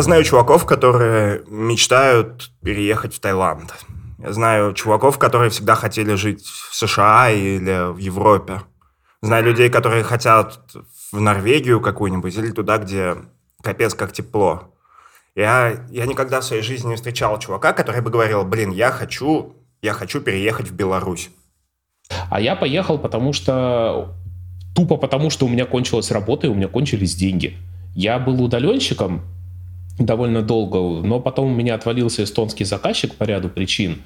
Я 0.00 0.04
знаю 0.04 0.24
чуваков, 0.24 0.64
которые 0.64 1.42
мечтают 1.46 2.52
переехать 2.64 3.14
в 3.14 3.20
Таиланд. 3.20 3.74
Я 4.18 4.32
знаю 4.32 4.72
чуваков, 4.72 5.18
которые 5.18 5.50
всегда 5.50 5.74
хотели 5.74 6.14
жить 6.14 6.42
в 6.42 6.74
США 6.74 7.30
или 7.30 7.92
в 7.92 7.98
Европе. 7.98 8.62
Знаю 9.20 9.44
людей, 9.44 9.68
которые 9.68 10.02
хотят 10.02 10.58
в 11.12 11.20
Норвегию 11.20 11.82
какую-нибудь 11.82 12.34
или 12.34 12.50
туда, 12.50 12.78
где 12.78 13.14
капец 13.62 13.92
как 13.92 14.14
тепло. 14.14 14.72
Я, 15.34 15.84
я 15.90 16.06
никогда 16.06 16.40
в 16.40 16.44
своей 16.46 16.62
жизни 16.62 16.88
не 16.88 16.96
встречал 16.96 17.38
чувака, 17.38 17.74
который 17.74 18.00
бы 18.00 18.10
говорил, 18.10 18.42
блин, 18.44 18.70
я 18.70 18.92
хочу, 18.92 19.54
я 19.82 19.92
хочу 19.92 20.22
переехать 20.22 20.68
в 20.68 20.72
Беларусь. 20.72 21.28
А 22.30 22.40
я 22.40 22.56
поехал, 22.56 22.98
потому 22.98 23.34
что 23.34 24.14
тупо 24.74 24.96
потому, 24.96 25.28
что 25.28 25.44
у 25.44 25.50
меня 25.50 25.66
кончилась 25.66 26.10
работа 26.10 26.46
и 26.46 26.50
у 26.50 26.54
меня 26.54 26.68
кончились 26.68 27.14
деньги. 27.14 27.58
Я 27.94 28.18
был 28.18 28.42
удаленщиком 28.42 29.24
довольно 30.04 30.42
долго, 30.42 30.78
но 31.06 31.20
потом 31.20 31.52
у 31.52 31.54
меня 31.54 31.74
отвалился 31.74 32.24
эстонский 32.24 32.64
заказчик 32.64 33.14
по 33.14 33.24
ряду 33.24 33.48
причин. 33.48 34.02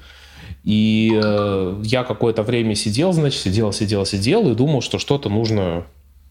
И 0.63 1.11
э, 1.13 1.81
я 1.83 2.03
какое-то 2.03 2.43
время 2.43 2.75
сидел, 2.75 3.13
значит, 3.13 3.41
сидел, 3.41 3.71
сидел, 3.71 4.05
сидел 4.05 4.49
и 4.51 4.55
думал, 4.55 4.81
что 4.81 4.97
что-то 4.99 5.29
нужно, 5.29 5.85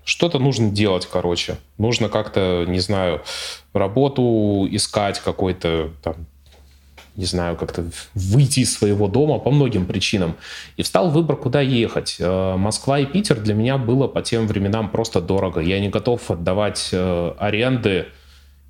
что-то 0.04 0.38
нужно 0.38 0.70
делать, 0.70 1.06
короче. 1.10 1.56
Нужно 1.78 2.08
как-то, 2.08 2.64
не 2.66 2.80
знаю, 2.80 3.22
работу 3.72 4.66
искать 4.70 5.20
какой-то 5.20 5.90
там 6.02 6.26
не 7.16 7.26
знаю, 7.26 7.56
как-то 7.56 7.84
выйти 8.14 8.60
из 8.60 8.76
своего 8.76 9.06
дома 9.06 9.38
по 9.38 9.50
многим 9.50 9.86
причинам. 9.86 10.36
И 10.76 10.82
встал 10.82 11.10
выбор, 11.10 11.36
куда 11.36 11.60
ехать. 11.60 12.16
Э, 12.18 12.56
Москва 12.56 12.98
и 12.98 13.06
Питер 13.06 13.38
для 13.38 13.54
меня 13.54 13.78
было 13.78 14.08
по 14.08 14.20
тем 14.20 14.46
временам 14.48 14.90
просто 14.90 15.20
дорого. 15.20 15.60
Я 15.60 15.78
не 15.78 15.90
готов 15.90 16.28
отдавать 16.30 16.88
э, 16.92 17.34
аренды, 17.38 18.06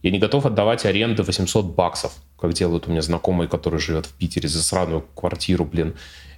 я 0.05 0.11
не 0.11 0.19
готов 0.19 0.45
отдавать 0.45 0.85
аренды 0.85 1.23
800 1.23 1.65
баксов, 1.65 2.13
как 2.39 2.53
делают 2.53 2.87
у 2.87 2.91
меня 2.91 3.01
знакомые, 3.01 3.49
которые 3.49 3.81
живет 3.81 4.05
в 4.05 4.13
Питере 4.13 4.51
за 4.51 4.63
сраную 4.63 5.03
квартиру, 5.15 5.65
блин. 5.65 5.95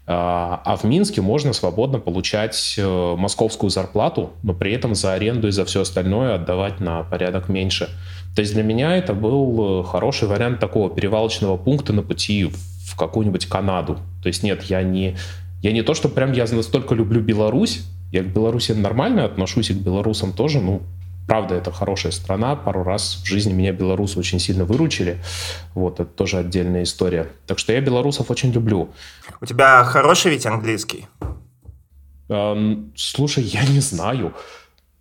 А, 0.07 0.63
а 0.65 0.77
в 0.77 0.85
Минске 0.85 1.21
можно 1.21 1.53
свободно 1.53 1.99
получать 1.99 2.77
э, 2.79 3.15
московскую 3.19 3.71
зарплату, 3.71 4.31
но 4.45 4.55
при 4.55 4.73
этом 4.73 4.95
за 4.95 5.15
аренду 5.15 5.49
и 5.49 5.51
за 5.51 5.65
все 5.65 5.81
остальное 5.81 6.37
отдавать 6.37 6.79
на 6.79 7.03
порядок 7.03 7.49
меньше. 7.49 7.89
То 8.37 8.41
есть 8.41 8.55
для 8.55 8.63
меня 8.63 8.97
это 8.97 9.15
был 9.15 9.81
э, 9.81 9.85
хороший 9.85 10.29
вариант 10.29 10.61
такого 10.61 10.89
перевалочного 10.89 11.57
пункта 11.57 11.93
на 11.93 12.03
пути 12.03 12.45
в 12.45 12.97
какую-нибудь 12.97 13.47
Канаду. 13.47 13.99
То 14.23 14.29
есть 14.29 14.45
нет, 14.45 14.63
я 14.63 14.85
не, 14.85 15.17
я 15.61 15.73
не 15.73 15.83
то, 15.83 15.95
что 15.95 16.09
прям 16.09 16.31
я 16.31 16.47
настолько 16.53 16.95
люблю 16.95 17.21
Беларусь, 17.21 17.83
я 18.13 18.23
к 18.23 18.27
Беларуси 18.27 18.71
нормально 18.71 19.25
отношусь 19.25 19.71
и 19.71 19.75
к 19.75 19.79
белорусам 19.79 20.33
тоже, 20.33 20.61
ну, 20.61 20.83
правда, 21.27 21.55
это 21.55 21.73
хорошая 21.73 22.13
страна. 22.13 22.57
Пару 22.57 22.83
раз 22.83 23.21
в 23.23 23.27
жизни 23.27 23.53
меня 23.53 23.73
белорусы 23.73 24.19
очень 24.19 24.39
сильно 24.39 24.65
выручили. 24.65 25.19
Вот, 25.75 26.01
это 26.01 26.11
тоже 26.11 26.39
отдельная 26.39 26.85
история. 26.85 27.29
Так 27.47 27.59
что 27.59 27.73
я 27.73 27.81
белорусов 27.81 28.31
очень 28.31 28.53
люблю. 28.53 28.91
У 29.41 29.47
тебя 29.47 29.85
хороший 29.85 30.31
ведь 30.31 30.47
английский? 30.47 31.07
Эм, 32.29 32.93
слушай, 32.97 33.45
я 33.45 33.65
не 33.65 33.81
знаю. 33.81 34.35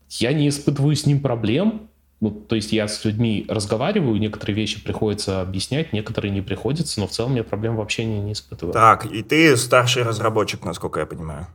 Я 0.09 0.34
не 0.34 0.50
испытываю 0.50 0.96
с 0.96 1.06
ним 1.06 1.22
проблем. 1.22 1.90
Ну, 2.22 2.31
то 2.31 2.56
есть 2.56 2.72
я 2.72 2.88
с 2.88 3.03
людьми 3.03 3.46
разговариваю, 3.50 4.18
некоторые 4.18 4.56
вещи 4.56 4.81
приходится 4.81 5.42
объяснять, 5.42 5.92
некоторые 5.92 6.31
не 6.31 6.42
приходится, 6.42 7.02
но 7.02 7.08
в 7.08 7.12
целом 7.12 7.36
я 7.36 7.44
проблем 7.44 7.76
вообще 7.76 8.06
не, 8.06 8.20
не 8.20 8.31
испытываю. 8.31 8.73
Так, 8.73 9.06
и 9.06 9.22
ты 9.22 9.56
старший 9.58 10.03
разработчик, 10.03 10.64
насколько 10.64 11.02
я 11.02 11.06
понимаю. 11.06 11.47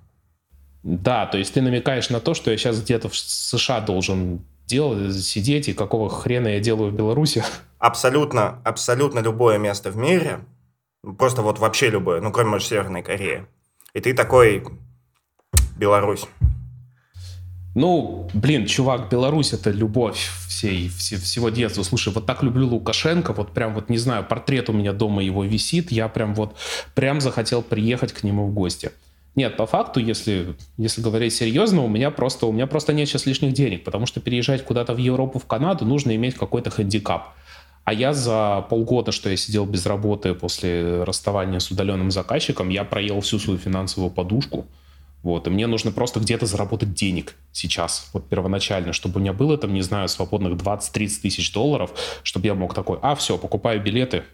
Да, 0.83 1.27
то 1.27 1.39
есть 1.39 1.55
ты 1.55 1.63
намекаешь 1.63 2.11
на 2.11 2.21
то, 2.21 2.35
что 2.35 2.51
я 2.51 2.57
сейчас 2.57 2.81
где-то 2.81 3.09
в 3.09 3.17
США 3.17 3.81
должен 3.81 4.45
делать, 4.71 5.23
сидеть, 5.23 5.69
и 5.69 5.75
какого 5.75 6.09
хрена 6.09 6.49
я 6.49 6.61
делаю 6.61 6.91
в 6.91 6.95
Беларуси? 6.95 7.45
Абсолютно, 7.79 8.61
абсолютно 8.65 9.19
любое 9.21 9.59
место 9.59 9.91
в 9.91 9.97
мире, 9.97 10.41
просто 11.19 11.43
вот 11.43 11.59
вообще 11.59 11.91
любое, 11.91 12.21
ну, 12.21 12.33
кроме, 12.33 12.51
может, 12.51 12.69
Северной 12.69 13.03
Кореи. 13.03 13.47
И 13.93 14.01
ты 14.01 14.15
такой, 14.15 14.65
Беларусь. 15.77 16.27
Ну, 17.75 18.29
блин, 18.35 18.67
чувак, 18.67 19.09
Беларусь 19.11 19.53
это 19.53 19.71
любовь 19.71 20.29
всей, 20.49 20.89
все, 20.89 21.17
всего 21.17 21.51
детства. 21.51 21.85
Слушай, 21.85 22.13
вот 22.13 22.27
так 22.27 22.43
люблю 22.43 22.67
Лукашенко, 22.67 23.33
вот 23.33 23.53
прям 23.53 23.75
вот, 23.75 23.89
не 23.89 23.99
знаю, 23.99 24.25
портрет 24.25 24.69
у 24.69 24.73
меня 24.73 24.93
дома 24.93 25.23
его 25.23 25.45
висит, 25.45 25.93
я 25.93 26.09
прям 26.09 26.35
вот, 26.35 26.57
прям 26.95 27.21
захотел 27.21 27.63
приехать 27.63 28.13
к 28.13 28.25
нему 28.25 28.47
в 28.47 28.53
гости. 28.53 28.91
Нет, 29.37 29.57
по 29.57 29.67
факту, 29.67 30.01
если, 30.01 30.55
если 30.77 31.01
говорить 31.01 31.33
серьезно, 31.33 31.83
у 31.83 31.89
меня 31.89 32.11
просто, 32.11 32.47
у 32.47 32.53
меня 32.53 32.67
просто 32.67 32.93
нет 32.93 33.09
сейчас 33.09 33.27
лишних 33.27 33.53
денег, 33.53 33.85
потому 33.85 34.07
что 34.07 34.21
переезжать 34.21 34.65
куда-то 34.65 34.93
в 34.93 34.99
Европу, 34.99 35.39
в 35.39 35.47
Канаду 35.47 35.85
нужно 35.85 36.15
иметь 36.17 36.35
какой-то 36.35 36.71
хандикап. 36.71 37.29
А 37.85 37.93
я 37.93 38.13
за 38.13 38.67
полгода, 38.69 39.13
что 39.13 39.31
я 39.31 39.37
сидел 39.37 39.67
без 39.67 39.87
работы 39.87 40.35
после 40.35 41.05
расставания 41.05 41.61
с 41.61 41.71
удаленным 41.71 42.11
заказчиком, 42.11 42.69
я 42.69 42.85
проел 42.85 43.21
всю 43.21 43.39
свою 43.39 43.59
финансовую 43.59 44.11
подушку– 44.11 44.67
вот, 45.23 45.47
и 45.47 45.51
мне 45.51 45.67
нужно 45.67 45.93
просто 45.93 46.19
где-то 46.19 46.47
заработать 46.47 46.95
денег 46.95 47.35
сейчас, 47.53 48.09
вот 48.15 48.29
первоначально, 48.29 48.93
чтобы 48.93 49.19
у 49.19 49.21
меня 49.21 49.35
было 49.35 49.59
там, 49.59 49.75
не 49.75 49.83
знаю, 49.83 50.09
свободных 50.09 50.55
20-30 50.55 51.21
тысяч 51.21 51.53
долларов, 51.53 51.91
чтобы 52.23 52.47
я 52.47 52.55
мог 52.55 52.73
такой, 52.73 52.99
а, 53.03 53.15
все, 53.15 53.37
покупаю 53.37 53.83
билеты, 53.83 54.25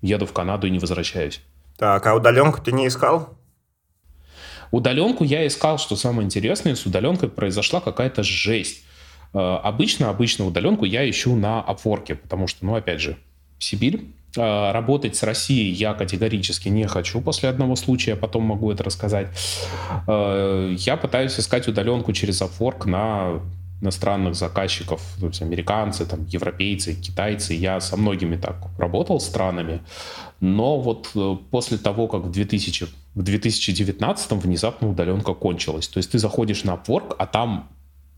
еду 0.00 0.26
в 0.26 0.32
Канаду 0.32 0.68
и 0.68 0.70
не 0.70 0.78
возвращаюсь. 0.78 1.40
Так, 1.76 2.06
а 2.06 2.14
удаленку 2.14 2.60
ты 2.62 2.70
не 2.70 2.86
искал? 2.86 3.37
Удаленку 4.70 5.24
я 5.24 5.46
искал, 5.46 5.78
что 5.78 5.96
самое 5.96 6.26
интересное, 6.26 6.74
с 6.74 6.86
удаленкой 6.86 7.28
произошла 7.28 7.80
какая-то 7.80 8.22
жесть. 8.22 8.82
Э, 9.34 9.58
обычно, 9.62 10.10
обычно 10.10 10.46
удаленку 10.46 10.84
я 10.84 11.08
ищу 11.08 11.36
на 11.36 11.60
опорке, 11.60 12.14
потому 12.14 12.46
что, 12.46 12.64
ну, 12.64 12.74
опять 12.74 13.00
же, 13.00 13.16
Сибирь, 13.58 14.04
а, 14.36 14.72
работать 14.72 15.16
с 15.16 15.22
Россией 15.22 15.72
я 15.72 15.94
категорически 15.94 16.68
не 16.68 16.86
хочу 16.86 17.20
после 17.20 17.48
одного 17.48 17.76
случая, 17.76 18.14
потом 18.14 18.44
могу 18.44 18.70
это 18.70 18.84
рассказать. 18.84 19.28
А, 20.06 20.72
я 20.72 20.96
пытаюсь 20.96 21.38
искать 21.38 21.66
удаленку 21.66 22.12
через 22.12 22.42
Upwork 22.42 22.86
на 22.86 23.40
иностранных 23.80 24.34
заказчиков, 24.34 25.00
то 25.20 25.26
есть 25.26 25.42
американцы, 25.42 26.04
там, 26.04 26.24
европейцы, 26.26 26.94
китайцы. 26.94 27.54
Я 27.54 27.80
со 27.80 27.96
многими 27.96 28.36
так 28.36 28.56
работал 28.78 29.20
странами, 29.20 29.80
но 30.40 30.80
вот 30.80 31.10
э, 31.14 31.36
после 31.50 31.78
того, 31.78 32.08
как 32.08 32.22
в, 32.22 32.30
2000, 32.30 32.86
в 33.14 33.22
2019 33.22 34.32
внезапно 34.32 34.88
удаленка 34.88 35.34
кончилась. 35.34 35.88
То 35.88 35.98
есть 35.98 36.10
ты 36.10 36.18
заходишь 36.18 36.64
на 36.64 36.74
Upwork, 36.74 37.14
а 37.18 37.26
там 37.26 37.68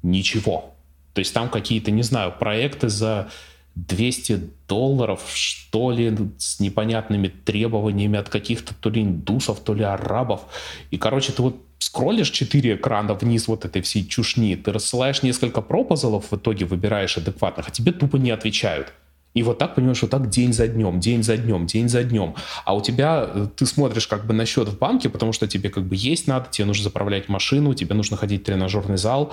ничего. 0.03 0.75
То 1.13 1.19
есть 1.19 1.35
там 1.35 1.51
какие-то, 1.51 1.91
не 1.91 2.03
знаю, 2.03 2.33
проекты 2.39 2.89
за 2.89 3.29
200 3.75 4.51
долларов, 4.69 5.23
что 5.33 5.91
ли, 5.91 6.17
с 6.39 6.61
непонятными 6.61 7.29
требованиями 7.29 8.19
от 8.19 8.29
каких-то 8.29 8.75
то 8.75 8.91
ли 8.91 9.03
индусов, 9.03 9.61
то 9.61 9.75
ли 9.75 9.85
арабов. 9.85 10.43
И, 10.91 10.99
короче, 10.99 11.33
ты 11.33 11.43
вот 11.43 11.57
скроллишь 11.81 12.31
4 12.31 12.75
экрана 12.77 13.15
вниз 13.15 13.49
вот 13.49 13.65
этой 13.65 13.83
всей 13.83 14.07
чушни, 14.07 14.55
ты 14.55 14.71
рассылаешь 14.71 15.23
несколько 15.23 15.63
пропозалов, 15.63 16.31
в 16.31 16.37
итоге 16.37 16.67
выбираешь 16.67 17.17
адекватных, 17.17 17.69
а 17.69 17.71
тебе 17.71 17.93
тупо 17.93 18.17
не 18.17 18.31
отвечают. 18.31 18.93
И 19.33 19.43
вот 19.43 19.59
так, 19.59 19.77
понимаешь, 19.77 20.03
вот 20.03 20.11
так 20.11 20.29
день 20.29 20.53
за 20.53 20.67
днем, 20.67 20.99
день 20.99 21.23
за 21.23 21.37
днем, 21.37 21.67
день 21.67 21.89
за 21.89 22.03
днем. 22.03 22.35
А 22.65 22.75
у 22.75 22.83
тебя, 22.83 23.31
э, 23.33 23.47
ты 23.55 23.65
смотришь 23.65 24.09
как 24.09 24.27
бы 24.27 24.35
на 24.35 24.45
счет 24.45 24.69
в 24.69 24.77
банке, 24.77 25.09
потому 25.09 25.33
что 25.33 25.47
тебе 25.47 25.71
как 25.71 25.85
бы 25.85 25.95
есть 25.97 26.27
надо, 26.27 26.49
тебе 26.51 26.65
нужно 26.65 26.85
заправлять 26.85 27.29
машину, 27.29 27.75
тебе 27.75 27.95
нужно 27.95 28.17
ходить 28.17 28.43
в 28.43 28.45
тренажерный 28.45 28.99
зал. 28.99 29.33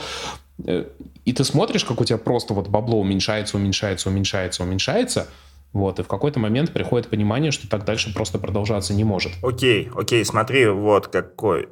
Э, 0.65 0.85
и 1.25 1.33
ты 1.33 1.43
смотришь, 1.43 1.83
как 1.83 1.99
у 1.99 2.05
тебя 2.05 2.19
просто 2.19 2.53
вот 2.53 2.67
бабло 2.67 2.99
уменьшается, 2.99 3.57
уменьшается, 3.57 4.09
уменьшается, 4.09 4.63
уменьшается. 4.63 5.27
Вот, 5.73 5.99
и 5.99 6.03
в 6.03 6.07
какой-то 6.07 6.39
момент 6.39 6.71
приходит 6.71 7.09
понимание, 7.09 7.51
что 7.51 7.67
так 7.67 7.83
дальше 7.83 8.13
просто 8.13 8.37
продолжаться 8.37 8.93
не 8.93 9.03
может. 9.03 9.33
Окей, 9.41 9.89
окей, 9.95 10.23
смотри, 10.23 10.67
вот 10.67 11.07
какой 11.07 11.69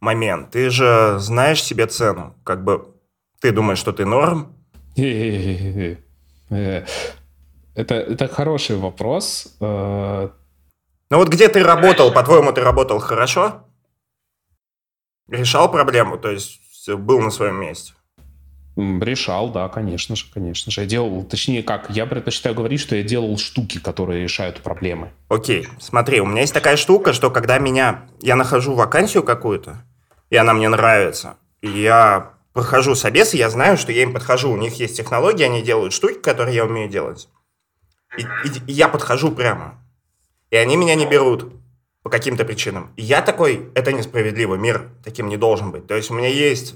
момент. 0.00 0.50
Ты 0.50 0.70
же 0.70 1.16
знаешь 1.18 1.62
себе 1.62 1.86
цену. 1.86 2.34
Как 2.44 2.64
бы 2.64 2.94
ты 3.40 3.52
думаешь, 3.52 3.78
что 3.78 3.92
ты 3.92 4.04
норм? 4.04 4.54
Это, 7.74 7.94
это 7.94 8.26
хороший 8.26 8.76
вопрос. 8.76 9.56
Ну 9.60 10.32
вот 11.10 11.28
где 11.28 11.48
ты 11.48 11.62
работал, 11.62 12.12
по-твоему, 12.12 12.52
ты 12.52 12.60
работал 12.60 12.98
хорошо? 12.98 13.62
Решал 15.28 15.70
проблему, 15.70 16.18
то 16.18 16.28
есть 16.30 16.60
был 16.88 17.20
на 17.20 17.30
своем 17.30 17.60
месте? 17.60 17.92
Решал, 18.76 19.50
да, 19.50 19.68
конечно 19.68 20.16
же, 20.16 20.26
конечно 20.32 20.70
же. 20.70 20.82
Я 20.82 20.86
делал, 20.86 21.24
точнее 21.24 21.62
как, 21.62 21.90
я 21.90 22.06
предпочитаю 22.06 22.54
говорить, 22.54 22.80
что 22.80 22.94
я 22.94 23.02
делал 23.02 23.36
штуки, 23.36 23.78
которые 23.78 24.22
решают 24.22 24.60
проблемы. 24.60 25.10
Окей, 25.28 25.66
смотри, 25.80 26.20
у 26.20 26.26
меня 26.26 26.42
есть 26.42 26.54
такая 26.54 26.76
штука, 26.76 27.12
что 27.12 27.30
когда 27.30 27.58
меня, 27.58 28.08
я 28.20 28.36
нахожу 28.36 28.74
вакансию 28.74 29.22
какую-то, 29.24 29.84
и 30.30 30.36
она 30.36 30.54
мне 30.54 30.68
нравится, 30.68 31.36
и 31.60 31.68
я 31.68 32.32
прохожу 32.52 32.94
собес, 32.94 33.34
и 33.34 33.38
я 33.38 33.50
знаю, 33.50 33.76
что 33.76 33.92
я 33.92 34.02
им 34.02 34.12
подхожу, 34.12 34.50
у 34.50 34.56
них 34.56 34.74
есть 34.74 34.96
технологии, 34.96 35.44
они 35.44 35.62
делают 35.62 35.92
штуки, 35.92 36.18
которые 36.18 36.56
я 36.56 36.64
умею 36.64 36.88
делать. 36.88 37.28
И, 38.16 38.22
и, 38.22 38.26
и 38.66 38.72
я 38.72 38.88
подхожу 38.88 39.30
прямо. 39.30 39.78
И 40.50 40.56
они 40.56 40.76
меня 40.76 40.94
не 40.94 41.06
берут 41.06 41.52
по 42.02 42.10
каким-то 42.10 42.44
причинам. 42.44 42.90
И 42.96 43.02
я 43.02 43.22
такой, 43.22 43.70
это 43.74 43.92
несправедливо, 43.92 44.56
мир 44.56 44.88
таким 45.04 45.28
не 45.28 45.36
должен 45.36 45.70
быть. 45.70 45.86
То 45.86 45.94
есть 45.94 46.10
у 46.10 46.14
меня 46.14 46.28
есть 46.28 46.74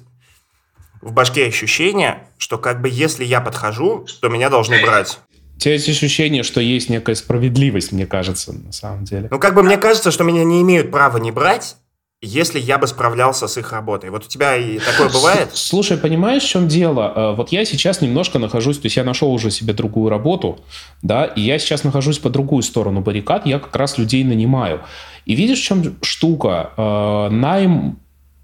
в 1.01 1.13
башке 1.13 1.47
ощущение, 1.47 2.29
что 2.39 2.59
как 2.59 2.81
бы 2.81 2.89
если 2.89 3.25
я 3.25 3.41
подхожу, 3.41 4.07
то 4.21 4.29
меня 4.29 4.51
должны 4.51 4.81
брать. 4.83 5.19
тебя 5.57 5.75
есть 5.75 5.89
ощущение, 5.89 6.43
что 6.43 6.61
есть 6.61 6.91
некая 6.91 7.15
справедливость, 7.15 7.93
мне 7.93 8.07
кажется, 8.07 8.53
на 8.53 8.73
самом 8.73 9.05
деле. 9.05 9.29
Ну, 9.31 9.39
как 9.39 9.55
бы 9.55 9.63
мне 9.63 9.79
кажется, 9.79 10.11
что 10.11 10.23
меня 10.23 10.45
не 10.45 10.63
имеют 10.63 10.91
права 10.91 11.19
не 11.19 11.33
брать, 11.33 11.77
если 12.23 12.61
я 12.61 12.79
бы 12.79 12.87
справлялся 12.87 13.49
с 13.49 13.59
их 13.59 13.73
работой. 13.73 14.11
Вот 14.11 14.25
у 14.25 14.29
тебя 14.29 14.57
и 14.57 14.79
такое 14.79 15.09
бывает? 15.09 15.51
Слушай, 15.55 15.99
понимаешь, 15.99 16.45
в 16.45 16.49
чем 16.49 16.69
дело? 16.69 17.13
Э, 17.15 17.35
вот 17.35 17.51
я 17.51 17.65
сейчас 17.65 18.01
немножко 18.01 18.39
нахожусь, 18.39 18.79
то 18.79 18.87
есть 18.87 18.97
я 18.97 19.03
нашел 19.03 19.33
уже 19.33 19.51
себе 19.51 19.75
другую 19.75 20.09
работу, 20.09 20.61
да, 21.03 21.25
и 21.25 21.41
я 21.41 21.59
сейчас 21.59 21.83
нахожусь 21.83 22.21
по 22.21 22.31
другую 22.31 22.63
сторону 22.63 23.01
баррикад, 23.01 23.45
я 23.45 23.59
как 23.59 23.75
раз 23.75 23.99
людей 23.99 24.23
нанимаю. 24.23 24.83
И 25.27 25.35
видишь, 25.35 25.61
в 25.61 25.65
чем 25.65 25.97
штука? 26.03 26.71
Э, 26.77 27.29
найм 27.29 27.99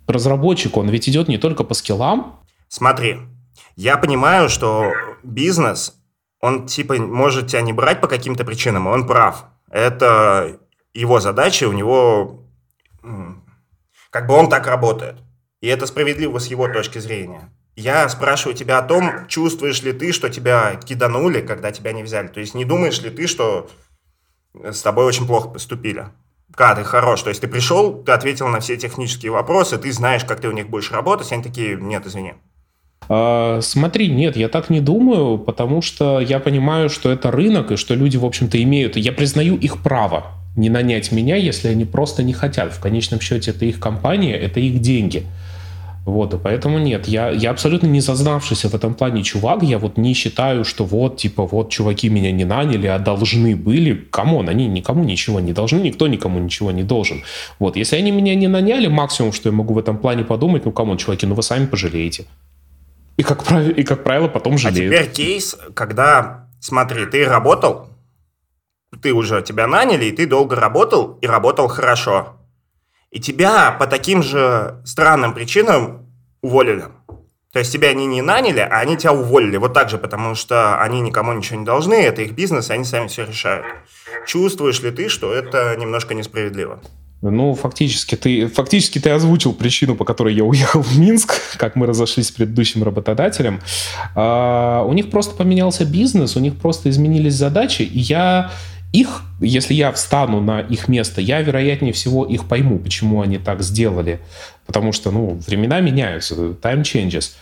разработчик, 0.09 0.77
он 0.77 0.89
ведь 0.89 1.09
идет 1.09 1.29
не 1.29 1.39
только 1.39 1.63
по 1.63 1.75
скиллам. 1.75 2.41
Смотри, 2.69 3.19
я 3.77 3.97
понимаю, 3.97 4.49
что 4.49 4.91
бизнес, 5.23 5.95
он 6.41 6.67
типа 6.67 6.95
может 6.95 7.47
тебя 7.47 7.61
не 7.61 7.73
брать 7.73 8.01
по 8.01 8.09
каким-то 8.09 8.45
причинам, 8.45 8.89
и 8.89 8.91
он 8.91 9.07
прав. 9.07 9.45
Это 9.71 10.59
его 10.95 11.21
задача, 11.21 11.69
у 11.69 11.73
него 11.73 12.48
как 14.11 14.27
бы 14.27 14.35
он 14.35 14.49
так 14.49 14.67
работает. 14.67 15.17
И 15.61 15.67
это 15.67 15.87
справедливо 15.87 16.39
с 16.39 16.47
его 16.47 16.69
точки 16.69 16.99
зрения. 16.99 17.51
Я 17.77 18.09
спрашиваю 18.09 18.57
тебя 18.57 18.79
о 18.79 18.83
том, 18.83 19.27
чувствуешь 19.29 19.83
ли 19.83 19.93
ты, 19.93 20.13
что 20.13 20.29
тебя 20.29 20.75
киданули, 20.77 21.41
когда 21.41 21.71
тебя 21.71 21.93
не 21.93 22.03
взяли. 22.03 22.29
То 22.29 22.41
есть 22.41 22.55
не 22.55 22.65
думаешь 22.65 23.01
ли 23.03 23.11
ты, 23.11 23.27
что 23.27 23.69
с 24.55 24.83
тобой 24.83 25.05
очень 25.05 25.27
плохо 25.27 25.49
поступили? 25.49 26.07
Когда 26.55 26.77
ты 26.77 26.85
хорош, 26.85 27.23
то 27.23 27.29
есть 27.29 27.41
ты 27.41 27.47
пришел, 27.47 28.03
ты 28.03 28.13
ответил 28.13 28.49
на 28.49 28.59
все 28.61 28.77
технические 28.77 29.31
вопросы, 29.31 29.79
ты 29.79 29.93
знаешь, 29.93 30.25
как 30.25 30.41
ты 30.41 30.49
у 30.49 30.53
них 30.53 30.69
будешь 30.69 30.91
работать, 30.91 31.31
они 31.31 31.43
такие, 31.43 31.77
нет, 31.77 32.05
извини. 32.07 32.35
А, 33.09 33.61
смотри, 33.61 34.09
нет, 34.09 34.37
я 34.37 34.49
так 34.49 34.71
не 34.71 34.81
думаю, 34.81 35.39
потому 35.39 35.83
что 35.83 36.21
я 36.21 36.41
понимаю, 36.41 36.91
что 36.91 37.13
это 37.13 37.31
рынок, 37.31 37.71
и 37.71 37.77
что 37.77 37.95
люди, 37.95 38.17
в 38.17 38.25
общем-то, 38.25 38.61
имеют... 38.63 38.97
Я 38.97 39.13
признаю 39.13 39.57
их 39.57 39.83
право 39.83 40.38
не 40.57 40.71
нанять 40.71 41.13
меня, 41.13 41.37
если 41.37 41.69
они 41.69 41.85
просто 41.85 42.23
не 42.23 42.33
хотят. 42.33 42.73
В 42.73 42.81
конечном 42.81 43.21
счете 43.21 43.53
это 43.53 43.65
их 43.65 43.79
компания, 43.79 44.35
это 44.35 44.61
их 44.61 44.81
деньги. 44.81 45.27
Вот, 46.09 46.33
и 46.33 46.39
поэтому 46.39 46.79
нет, 46.79 47.07
я, 47.07 47.29
я 47.29 47.51
абсолютно 47.51 47.87
не 47.87 48.01
зазнавшийся 48.01 48.71
в 48.71 48.75
этом 48.75 48.95
плане 48.95 49.23
чувак, 49.23 49.63
я 49.63 49.79
вот 49.79 49.99
не 49.99 50.15
считаю, 50.15 50.65
что 50.65 50.87
вот, 50.87 51.19
типа, 51.19 51.47
вот 51.47 51.69
чуваки 51.69 52.09
меня 52.09 52.33
не 52.33 52.47
наняли, 52.47 52.87
а 52.87 52.99
должны 52.99 53.55
были. 53.55 54.07
Come 54.11 54.32
on, 54.32 54.49
они 54.49 54.69
никому 54.69 55.05
ничего 55.05 55.39
не 55.39 55.53
должны, 55.53 55.81
никто 55.81 56.07
никому 56.07 56.39
ничего 56.39 56.71
не 56.71 56.83
должен. 56.83 57.25
Вот, 57.59 57.77
если 57.77 57.97
они 57.97 58.11
меня 58.11 58.35
не 58.35 58.49
наняли, 58.49 58.87
максимум, 58.87 59.35
что 59.35 59.51
я 59.51 59.55
могу 59.55 59.75
в 59.75 59.79
этом 59.79 59.99
плане 59.99 60.25
подумать, 60.25 60.65
ну, 60.65 60.73
come 60.73 60.86
on, 60.86 60.97
чуваки, 60.97 61.27
ну 61.27 61.35
вы 61.35 61.43
сами 61.43 61.67
пожалеете. 61.67 62.25
И 63.19 63.23
как, 63.23 63.45
правило, 63.45 63.71
и 63.71 63.83
как 63.83 64.03
правило 64.03 64.29
потом 64.29 64.57
жалеют. 64.57 64.95
А 64.95 64.97
теперь 64.97 65.13
кейс, 65.13 65.57
когда, 65.75 66.47
смотри, 66.59 67.05
ты 67.05 67.27
работал, 67.27 67.89
ты 69.03 69.13
уже 69.13 69.43
тебя 69.43 69.67
наняли, 69.67 70.07
и 70.07 70.13
ты 70.13 70.27
долго 70.27 70.57
работал, 70.57 71.19
и 71.21 71.27
работал 71.27 71.69
хорошо. 71.69 72.37
И 73.11 73.21
тебя 73.21 73.73
по 73.73 73.87
таким 73.87 74.23
же 74.23 74.83
странным 74.85 75.35
причинам 75.35 76.07
уволили. 76.43 76.85
То 77.53 77.61
есть 77.61 77.73
тебя 77.73 77.89
они 77.89 78.07
не 78.07 78.21
наняли, 78.21 78.61
а 78.61 78.81
они 78.81 78.97
тебя 78.97 79.15
уволили. 79.15 79.57
Вот 79.57 79.73
так 79.73 79.89
же, 79.89 79.97
потому 79.97 80.35
что 80.35 80.81
они 80.81 81.01
никому 81.01 81.33
ничего 81.33 81.59
не 81.59 81.65
должны, 81.65 81.95
это 81.95 82.23
их 82.23 82.33
бизнес, 82.33 82.69
и 82.69 82.75
они 82.75 82.85
сами 82.85 83.09
все 83.09 83.25
решают. 83.25 83.67
Чувствуешь 84.27 84.83
ли 84.83 84.91
ты, 84.91 85.09
что 85.09 85.33
это 85.33 85.75
немножко 85.77 86.15
несправедливо? 86.15 86.81
Ну, 87.21 87.55
фактически 87.55 88.15
ты, 88.15 88.47
фактически 88.47 89.01
ты 89.01 89.11
озвучил 89.11 89.53
причину, 89.53 89.97
по 89.97 90.05
которой 90.05 90.35
я 90.35 90.45
уехал 90.45 90.83
в 90.83 90.99
Минск, 90.99 91.41
как 91.59 91.75
мы 91.75 91.87
разошлись 91.87 92.29
с 92.29 92.31
предыдущим 92.31 92.85
работодателем. 92.85 93.61
А, 94.15 94.85
у 94.85 94.93
них 94.93 95.11
просто 95.11 95.35
поменялся 95.35 95.85
бизнес, 95.85 96.37
у 96.37 96.41
них 96.41 96.57
просто 96.57 96.91
изменились 96.91 97.35
задачи, 97.35 97.83
и 97.83 97.99
я 97.99 98.53
их, 98.93 99.23
если 99.41 99.75
я 99.75 99.93
встану 99.93 100.41
на 100.41 100.61
их 100.61 100.89
место, 100.89 101.21
я, 101.21 101.43
вероятнее 101.43 101.93
всего, 101.93 102.25
их 102.25 102.47
пойму, 102.47 102.79
почему 102.79 103.21
они 103.21 103.39
так 103.39 103.63
сделали. 103.63 104.21
Потому 104.67 104.93
что, 104.93 105.11
ну, 105.11 105.39
времена 105.47 105.81
меняются, 105.81 106.35
time 106.35 106.83
changes. 106.83 107.33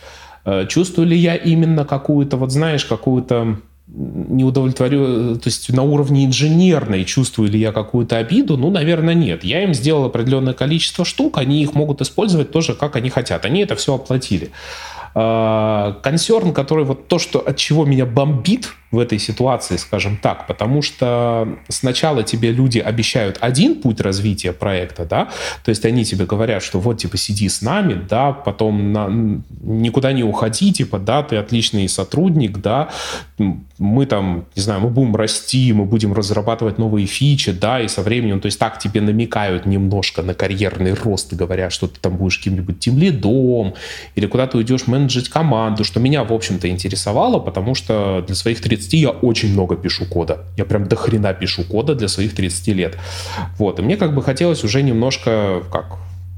Э, 0.45 0.65
чувствую 0.67 1.07
ли 1.07 1.17
я 1.17 1.35
именно 1.35 1.85
какую-то, 1.85 2.37
вот 2.37 2.51
знаешь, 2.51 2.85
какую-то 2.85 3.57
неудовлетворю, 3.87 5.37
то 5.37 5.47
есть 5.47 5.69
на 5.71 5.81
уровне 5.81 6.25
инженерной 6.25 7.05
чувствую 7.05 7.49
ли 7.49 7.59
я 7.59 7.71
какую-то 7.71 8.17
обиду? 8.17 8.57
Ну, 8.57 8.69
наверное, 8.69 9.13
нет. 9.13 9.45
Я 9.45 9.63
им 9.63 9.73
сделал 9.73 10.05
определенное 10.05 10.53
количество 10.53 11.05
штук, 11.05 11.37
они 11.37 11.61
их 11.63 11.73
могут 11.73 12.01
использовать 12.01 12.51
тоже, 12.51 12.73
как 12.73 12.97
они 12.97 13.09
хотят. 13.09 13.45
Они 13.45 13.61
это 13.61 13.75
все 13.75 13.95
оплатили. 13.95 14.51
Э, 15.15 15.93
консерн, 16.03 16.53
который 16.53 16.85
вот 16.85 17.07
то, 17.07 17.17
что 17.17 17.39
от 17.39 17.55
чего 17.55 17.85
меня 17.85 18.05
бомбит, 18.05 18.69
в 18.91 18.99
этой 18.99 19.19
ситуации, 19.19 19.75
скажем 19.75 20.17
так, 20.17 20.47
потому 20.47 20.81
что 20.81 21.57
сначала 21.67 22.23
тебе 22.23 22.51
люди 22.51 22.79
обещают 22.79 23.37
один 23.41 23.81
путь 23.81 23.99
развития 23.99 24.53
проекта, 24.53 25.05
да, 25.05 25.29
то 25.63 25.69
есть 25.69 25.83
они 25.85 26.05
тебе 26.05 26.25
говорят, 26.25 26.63
что 26.63 26.79
вот, 26.79 26.97
типа, 26.97 27.17
сиди 27.17 27.49
с 27.49 27.61
нами, 27.61 28.01
да, 28.09 28.31
потом 28.31 28.93
на, 28.93 29.07
никуда 29.61 30.13
не 30.13 30.23
уходи, 30.23 30.71
типа, 30.71 30.99
да, 30.99 31.21
ты 31.21 31.35
отличный 31.35 31.89
сотрудник, 31.89 32.59
да, 32.59 32.89
мы 33.77 34.05
там, 34.05 34.45
не 34.55 34.61
знаю, 34.61 34.79
мы 34.81 34.89
будем 34.89 35.15
расти, 35.15 35.73
мы 35.73 35.85
будем 35.85 36.13
разрабатывать 36.13 36.77
новые 36.77 37.07
фичи, 37.07 37.51
да, 37.51 37.81
и 37.81 37.89
со 37.89 38.01
временем, 38.01 38.39
то 38.39 38.45
есть 38.45 38.57
так 38.57 38.79
тебе 38.79 39.01
намекают 39.01 39.65
немножко 39.65 40.23
на 40.23 40.33
карьерный 40.33 40.93
рост, 40.93 41.33
говоря, 41.33 41.69
что 41.69 41.87
ты 41.87 41.99
там 41.99 42.15
будешь 42.15 42.37
каким-нибудь 42.37 42.79
тимлидом, 42.79 43.73
или 44.15 44.27
куда 44.27 44.47
ты 44.47 44.57
уйдешь 44.57 44.87
менеджить 44.87 45.27
команду, 45.27 45.83
что 45.83 45.99
меня, 45.99 46.23
в 46.23 46.31
общем-то, 46.31 46.69
интересовало, 46.69 47.39
потому 47.39 47.75
что 47.75 48.23
для 48.25 48.35
своих 48.35 48.61
30 48.61 48.76
30 48.77 48.93
я 48.93 49.09
очень 49.09 49.51
много 49.51 49.75
пишу 49.75 50.05
кода. 50.05 50.45
Я 50.55 50.65
прям 50.65 50.87
до 50.87 50.95
хрена 50.95 51.33
пишу 51.33 51.63
кода 51.63 51.95
для 51.95 52.07
своих 52.07 52.35
30 52.35 52.67
лет. 52.69 52.97
Вот. 53.57 53.79
И 53.79 53.81
мне 53.81 53.97
как 53.97 54.13
бы 54.13 54.21
хотелось 54.21 54.63
уже 54.63 54.81
немножко, 54.81 55.63
как, 55.71 55.97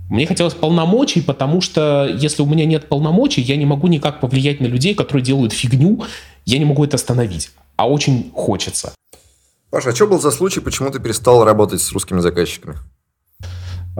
мне 0.10 0.26
хотелось 0.26 0.54
полномочий, 0.54 1.22
потому 1.22 1.62
что 1.62 2.08
если 2.12 2.42
у 2.42 2.46
меня 2.46 2.66
нет 2.66 2.88
полномочий, 2.88 3.42
я 3.42 3.58
не 3.58 3.66
могу 3.66 3.88
никак 3.88 4.22
повлиять 4.22 4.62
на 4.62 4.66
людей, 4.66 4.96
которые 4.96 5.24
делают 5.24 5.54
фигню, 5.54 6.04
я 6.46 6.58
не 6.58 6.66
могу 6.66 6.84
это 6.84 6.96
остановить. 6.96 7.52
А 7.76 7.90
очень 7.90 8.32
хочется. 8.34 8.94
Паша, 9.70 9.90
а 9.90 9.96
что 9.96 10.08
был 10.08 10.20
за 10.20 10.32
случай, 10.32 10.62
почему 10.62 10.90
ты 10.90 11.00
перестал 11.00 11.44
работать 11.44 11.82
с 11.82 11.92
русскими 11.92 12.20
заказчиками? 12.20 12.76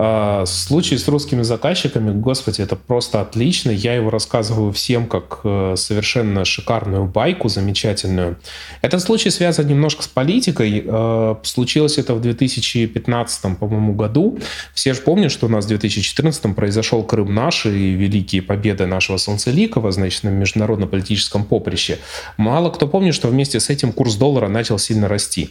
А, 0.02 0.46
случай 0.46 0.98
с 0.98 1.10
русскими 1.10 1.42
заказчиками, 1.42 2.18
господи, 2.18 2.62
это 2.62 2.78
просто 2.78 3.20
отлично. 3.20 3.70
Я 3.70 3.96
его 3.96 4.10
рассказываю 4.10 4.72
всем 4.72 5.08
как 5.08 5.42
э, 5.44 5.74
совершенно 5.76 6.46
шикарную 6.46 7.04
байку, 7.04 7.50
замечательную. 7.50 8.38
Этот 8.82 9.02
случай 9.02 9.30
связан 9.30 9.68
немножко 9.68 10.04
с 10.04 10.08
политикой. 10.08 10.86
Э, 10.86 11.36
случилось 11.44 11.98
это 11.98 12.14
в 12.14 12.22
2015, 12.22 13.58
по-моему, 13.60 13.94
году. 13.94 14.40
Все 14.74 14.94
же 14.94 15.02
помнят, 15.02 15.34
что 15.34 15.48
у 15.48 15.50
нас 15.50 15.66
в 15.66 15.68
2014 15.68 16.56
произошел 16.56 17.04
Крым 17.04 17.36
наш 17.36 17.66
и 17.66 17.70
великие 17.92 18.42
победы 18.42 18.86
нашего 18.86 19.18
Солнцеликова, 19.18 19.92
значит, 19.92 20.24
на 20.24 20.30
международно-политическом 20.30 21.44
поприще. 21.44 22.00
Мало 22.38 22.70
кто 22.70 22.88
помнит, 22.88 23.16
что 23.16 23.28
вместе 23.28 23.60
с 23.60 23.70
этим 23.70 23.92
курс 23.92 24.16
доллара 24.16 24.48
начал 24.48 24.80
сильно 24.80 25.10
расти. 25.10 25.50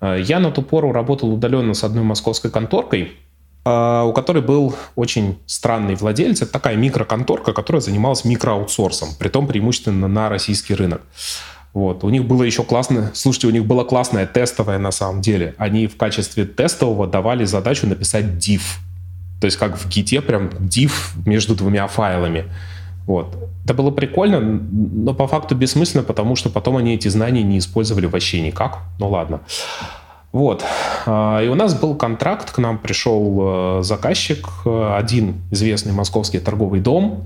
Э, 0.00 0.20
я 0.20 0.40
на 0.40 0.50
ту 0.50 0.62
пору 0.62 0.90
работал 0.90 1.32
удаленно 1.32 1.74
с 1.74 1.84
одной 1.84 2.02
московской 2.02 2.50
конторкой, 2.50 3.12
у 3.64 4.12
которой 4.14 4.42
был 4.42 4.74
очень 4.94 5.38
странный 5.46 5.94
владелец. 5.94 6.42
Это 6.42 6.52
такая 6.52 6.76
микроконторка, 6.76 7.52
которая 7.52 7.80
занималась 7.80 8.24
микроаутсорсом, 8.24 9.08
притом 9.18 9.46
преимущественно 9.46 10.06
на 10.06 10.28
российский 10.28 10.74
рынок. 10.74 11.00
Вот. 11.72 12.04
У 12.04 12.10
них 12.10 12.24
было 12.24 12.44
еще 12.44 12.62
классное, 12.62 13.10
слушайте, 13.14 13.48
у 13.48 13.50
них 13.50 13.66
было 13.66 13.82
классное 13.84 14.26
тестовое 14.26 14.78
на 14.78 14.92
самом 14.92 15.20
деле. 15.20 15.54
Они 15.58 15.88
в 15.88 15.96
качестве 15.96 16.44
тестового 16.44 17.06
давали 17.06 17.44
задачу 17.44 17.86
написать 17.86 18.24
div. 18.24 18.62
То 19.40 19.46
есть 19.46 19.56
как 19.56 19.76
в 19.76 19.88
гите 19.88 20.20
прям 20.20 20.48
div 20.48 20.92
между 21.26 21.56
двумя 21.56 21.86
файлами. 21.88 22.44
Вот. 23.06 23.36
Это 23.64 23.74
было 23.74 23.90
прикольно, 23.90 24.40
но 24.40 25.14
по 25.14 25.26
факту 25.26 25.54
бессмысленно, 25.54 26.04
потому 26.04 26.36
что 26.36 26.48
потом 26.48 26.76
они 26.76 26.94
эти 26.94 27.08
знания 27.08 27.42
не 27.42 27.58
использовали 27.58 28.06
вообще 28.06 28.40
никак. 28.40 28.78
Ну 28.98 29.08
ладно. 29.08 29.40
Вот. 30.34 30.64
А, 31.06 31.40
и 31.40 31.46
у 31.46 31.54
нас 31.54 31.74
был 31.74 31.94
контракт, 31.94 32.50
к 32.50 32.58
нам 32.58 32.78
пришел 32.78 33.78
э, 33.78 33.82
заказчик, 33.84 34.48
э, 34.66 34.94
один 34.98 35.36
известный 35.52 35.92
московский 35.92 36.40
торговый 36.40 36.80
дом, 36.80 37.24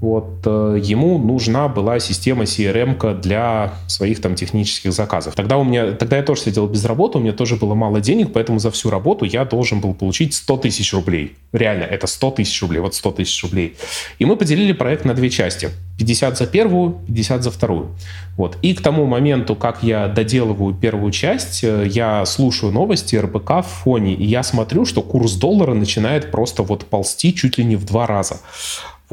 вот, 0.00 0.42
э, 0.44 0.78
ему 0.82 1.18
нужна 1.18 1.68
была 1.68 1.98
система 1.98 2.44
CRM 2.44 3.20
для 3.20 3.74
своих 3.86 4.20
там 4.20 4.34
технических 4.34 4.92
заказов. 4.92 5.34
Тогда 5.34 5.56
у 5.56 5.64
меня, 5.64 5.92
тогда 5.92 6.16
я 6.16 6.22
тоже 6.22 6.42
сидел 6.42 6.66
без 6.66 6.84
работы, 6.84 7.18
у 7.18 7.20
меня 7.20 7.32
тоже 7.32 7.56
было 7.56 7.74
мало 7.74 8.00
денег, 8.00 8.32
поэтому 8.32 8.58
за 8.58 8.70
всю 8.70 8.90
работу 8.90 9.24
я 9.24 9.44
должен 9.44 9.80
был 9.80 9.94
получить 9.94 10.34
100 10.34 10.56
тысяч 10.58 10.92
рублей. 10.92 11.36
Реально, 11.52 11.84
это 11.84 12.06
100 12.06 12.30
тысяч 12.32 12.60
рублей, 12.62 12.80
вот 12.80 12.94
100 12.94 13.12
тысяч 13.12 13.42
рублей. 13.42 13.76
И 14.18 14.24
мы 14.24 14.36
поделили 14.36 14.72
проект 14.72 15.04
на 15.04 15.14
две 15.14 15.30
части. 15.30 15.70
50 15.98 16.36
за 16.36 16.46
первую, 16.46 16.98
50 17.06 17.42
за 17.42 17.50
вторую. 17.50 17.90
Вот. 18.36 18.58
И 18.62 18.74
к 18.74 18.82
тому 18.82 19.06
моменту, 19.06 19.54
как 19.54 19.82
я 19.82 20.08
доделываю 20.08 20.74
первую 20.74 21.12
часть, 21.12 21.62
э, 21.62 21.86
я 21.88 22.26
слушаю 22.26 22.72
новости 22.72 23.16
РБК 23.16 23.50
в 23.64 23.82
фоне, 23.84 24.14
и 24.14 24.24
я 24.24 24.42
смотрю, 24.42 24.84
что 24.84 25.02
курс 25.02 25.34
доллара 25.34 25.72
начинает 25.72 26.30
просто 26.30 26.62
вот 26.62 26.84
ползти 26.84 27.32
чуть 27.32 27.58
ли 27.58 27.64
не 27.64 27.76
в 27.76 27.84
два 27.84 28.06
раза. 28.06 28.40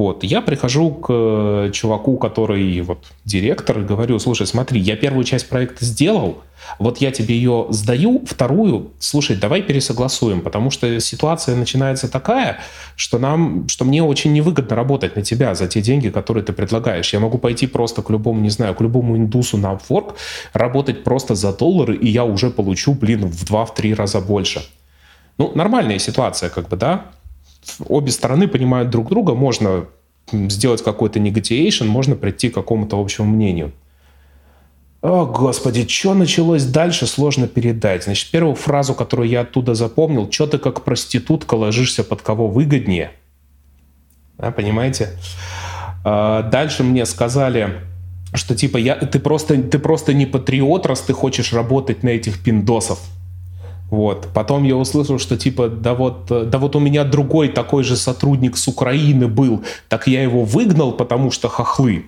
Вот, 0.02 0.24
я 0.24 0.42
прихожу 0.42 0.90
к 0.90 1.08
э, 1.12 1.70
чуваку, 1.74 2.18
который 2.18 2.82
вот 2.82 3.06
директор, 3.24 3.82
и 3.82 3.84
говорю, 3.84 4.18
слушай, 4.18 4.48
смотри, 4.48 4.82
я 4.82 4.96
первую 4.96 5.24
часть 5.24 5.48
проекта 5.48 5.86
сделал, 5.86 6.42
вот 6.80 6.98
я 6.98 7.12
тебе 7.12 7.36
ее 7.36 7.68
сдаю, 7.70 8.24
вторую, 8.26 8.94
слушай, 8.98 9.36
давай 9.36 9.62
пересогласуем, 9.62 10.42
потому 10.42 10.72
что 10.72 11.00
ситуация 11.00 11.56
начинается 11.56 12.08
такая, 12.08 12.58
что 12.96 13.20
нам, 13.20 13.68
что 13.68 13.86
мне 13.86 14.02
очень 14.02 14.34
невыгодно 14.34 14.76
работать 14.76 15.16
на 15.16 15.22
тебя 15.22 15.54
за 15.54 15.68
те 15.68 15.82
деньги, 15.82 16.10
которые 16.10 16.44
ты 16.44 16.52
предлагаешь. 16.52 17.14
Я 17.14 17.20
могу 17.20 17.38
пойти 17.38 17.68
просто 17.68 18.02
к 18.02 18.10
любому, 18.10 18.42
не 18.42 18.50
знаю, 18.50 18.74
к 18.74 18.82
любому 18.82 19.16
индусу 19.18 19.58
на 19.58 19.74
Upwork, 19.74 20.16
работать 20.54 21.04
просто 21.04 21.36
за 21.36 21.54
доллары, 21.54 21.96
и 21.96 22.10
я 22.10 22.24
уже 22.24 22.50
получу, 22.50 22.96
блин, 22.96 23.28
в 23.28 23.46
два-три 23.46 23.94
раза 23.94 24.20
больше. 24.20 24.64
Ну, 25.38 25.52
нормальная 25.54 26.00
ситуация, 26.00 26.50
как 26.50 26.70
бы, 26.70 26.76
да? 26.76 27.06
Обе 27.88 28.12
стороны 28.12 28.48
понимают 28.48 28.90
друг 28.90 29.10
друга, 29.10 29.34
можно 29.34 29.86
сделать 30.32 30.84
какой-то 30.84 31.20
негатиейшн, 31.20 31.86
можно 31.88 32.16
прийти 32.16 32.50
к 32.50 32.54
какому-то 32.54 33.00
общему 33.00 33.28
мнению. 33.28 33.72
О, 35.02 35.26
господи, 35.26 35.88
что 35.88 36.14
началось 36.14 36.64
дальше, 36.64 37.08
сложно 37.08 37.48
передать. 37.48 38.04
Значит, 38.04 38.30
первую 38.30 38.56
фразу, 38.56 38.94
которую 38.94 39.28
я 39.30 39.42
оттуда 39.42 39.74
запомнил, 39.74 40.32
что 40.32 40.46
ты 40.46 40.60
как 40.60 40.84
проститутка 40.84 41.56
ложишься 41.56 42.04
под 42.04 42.22
кого 42.22 42.48
выгоднее. 42.48 43.12
А, 44.38 44.52
понимаете? 44.52 45.10
А, 46.04 46.44
дальше 46.44 46.84
мне 46.84 47.06
сказали, 47.06 47.82
что 48.36 48.56
типа 48.56 48.78
я, 48.78 48.96
ты, 48.96 49.20
просто, 49.20 49.62
ты 49.64 49.80
просто 49.80 50.14
не 50.14 50.28
патриот, 50.28 50.86
раз 50.86 51.02
ты 51.02 51.14
хочешь 51.14 51.52
работать 51.52 52.04
на 52.04 52.10
этих 52.10 52.44
пиндосов. 52.44 53.00
Вот. 53.92 54.30
Потом 54.34 54.64
я 54.64 54.78
услышал, 54.78 55.20
что 55.20 55.38
типа, 55.38 55.68
да 55.68 55.94
вот, 55.94 56.26
да 56.28 56.58
вот 56.58 56.76
у 56.76 56.80
меня 56.80 57.04
другой 57.04 57.50
такой 57.50 57.84
же 57.84 57.98
сотрудник 57.98 58.58
с 58.58 58.68
Украины 58.68 59.28
был, 59.28 59.64
так 59.90 60.08
я 60.08 60.24
его 60.24 60.44
выгнал, 60.44 60.94
потому 60.94 61.30
что 61.30 61.50
хохлы. 61.50 62.06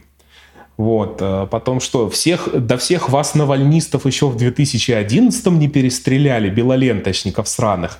Вот. 0.77 1.17
А 1.21 1.45
потом 1.45 1.81
что, 1.81 2.09
всех, 2.09 2.47
до 2.53 2.77
всех 2.77 3.09
вас 3.09 3.35
навальнистов 3.35 4.05
еще 4.05 4.27
в 4.27 4.37
2011 4.37 5.45
не 5.47 5.67
перестреляли, 5.67 6.49
белоленточников 6.49 7.47
сраных. 7.49 7.99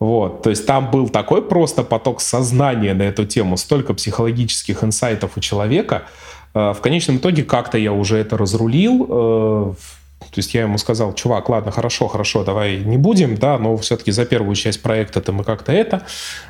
Вот, 0.00 0.42
то 0.42 0.50
есть 0.50 0.66
там 0.66 0.90
был 0.90 1.10
такой 1.10 1.42
просто 1.42 1.84
поток 1.84 2.22
сознания 2.22 2.94
на 2.94 3.02
эту 3.02 3.26
тему, 3.26 3.58
столько 3.58 3.92
психологических 3.92 4.82
инсайтов 4.82 5.32
у 5.36 5.40
человека. 5.40 6.04
А 6.54 6.72
в 6.72 6.80
конечном 6.80 7.18
итоге 7.18 7.44
как-то 7.44 7.76
я 7.76 7.92
уже 7.92 8.16
это 8.16 8.38
разрулил. 8.38 9.76
То 10.20 10.38
есть 10.38 10.54
я 10.54 10.62
ему 10.62 10.78
сказал, 10.78 11.14
чувак, 11.14 11.48
ладно, 11.48 11.72
хорошо, 11.72 12.06
хорошо, 12.06 12.44
давай 12.44 12.78
не 12.78 12.98
будем, 12.98 13.36
да, 13.36 13.58
но 13.58 13.76
все-таки 13.78 14.12
за 14.12 14.24
первую 14.24 14.54
часть 14.54 14.82
проекта-то 14.82 15.32
мы 15.32 15.44
как-то 15.44 15.72
это. 15.72 16.02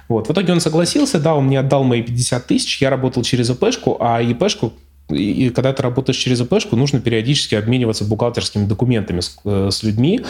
Вот. 0.08 0.28
В 0.28 0.32
итоге 0.32 0.52
он 0.52 0.60
согласился, 0.60 1.18
да, 1.18 1.34
он 1.34 1.46
мне 1.46 1.60
отдал 1.60 1.84
мои 1.84 2.02
50 2.02 2.46
тысяч, 2.46 2.82
я 2.82 2.90
работал 2.90 3.22
через 3.22 3.48
ИПшку, 3.50 3.96
а 4.00 4.20
ИПшку 4.20 4.72
и 5.10 5.50
когда 5.50 5.72
ты 5.72 5.82
работаешь 5.82 6.18
через 6.18 6.40
ИПшку, 6.40 6.76
нужно 6.76 7.00
периодически 7.00 7.54
обмениваться 7.54 8.04
бухгалтерскими 8.04 8.66
документами 8.66 9.20
с, 9.20 9.36
э, 9.44 9.68
с 9.70 9.82
людьми. 9.82 10.20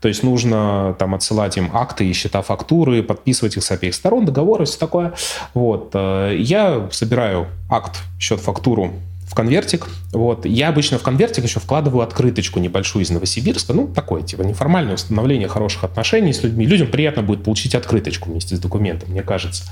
То 0.00 0.08
есть 0.08 0.22
нужно 0.22 0.96
там 0.98 1.14
отсылать 1.14 1.56
им 1.56 1.70
акты 1.72 2.06
и 2.06 2.12
счета 2.12 2.42
фактуры, 2.42 3.02
подписывать 3.02 3.56
их 3.56 3.62
с 3.62 3.70
обеих 3.70 3.94
сторон, 3.94 4.24
договоры, 4.24 4.64
все 4.64 4.78
такое. 4.78 5.14
Вот. 5.54 5.90
Э, 5.94 6.34
я 6.36 6.88
собираю 6.90 7.46
акт, 7.70 8.00
счет, 8.18 8.40
фактуру 8.40 8.92
конвертик. 9.34 9.88
Вот. 10.12 10.46
Я 10.46 10.68
обычно 10.68 10.98
в 10.98 11.02
конвертик 11.02 11.44
еще 11.44 11.60
вкладываю 11.60 12.02
открыточку 12.02 12.60
небольшую 12.60 13.02
из 13.02 13.10
Новосибирска. 13.10 13.72
Ну, 13.72 13.88
такое, 13.88 14.22
типа, 14.22 14.42
неформальное 14.42 14.94
установление 14.94 15.48
хороших 15.48 15.84
отношений 15.84 16.32
с 16.32 16.42
людьми. 16.42 16.66
Людям 16.66 16.88
приятно 16.88 17.22
будет 17.22 17.44
получить 17.44 17.74
открыточку 17.74 18.30
вместе 18.30 18.56
с 18.56 18.58
документом, 18.58 19.10
мне 19.10 19.22
кажется. 19.22 19.64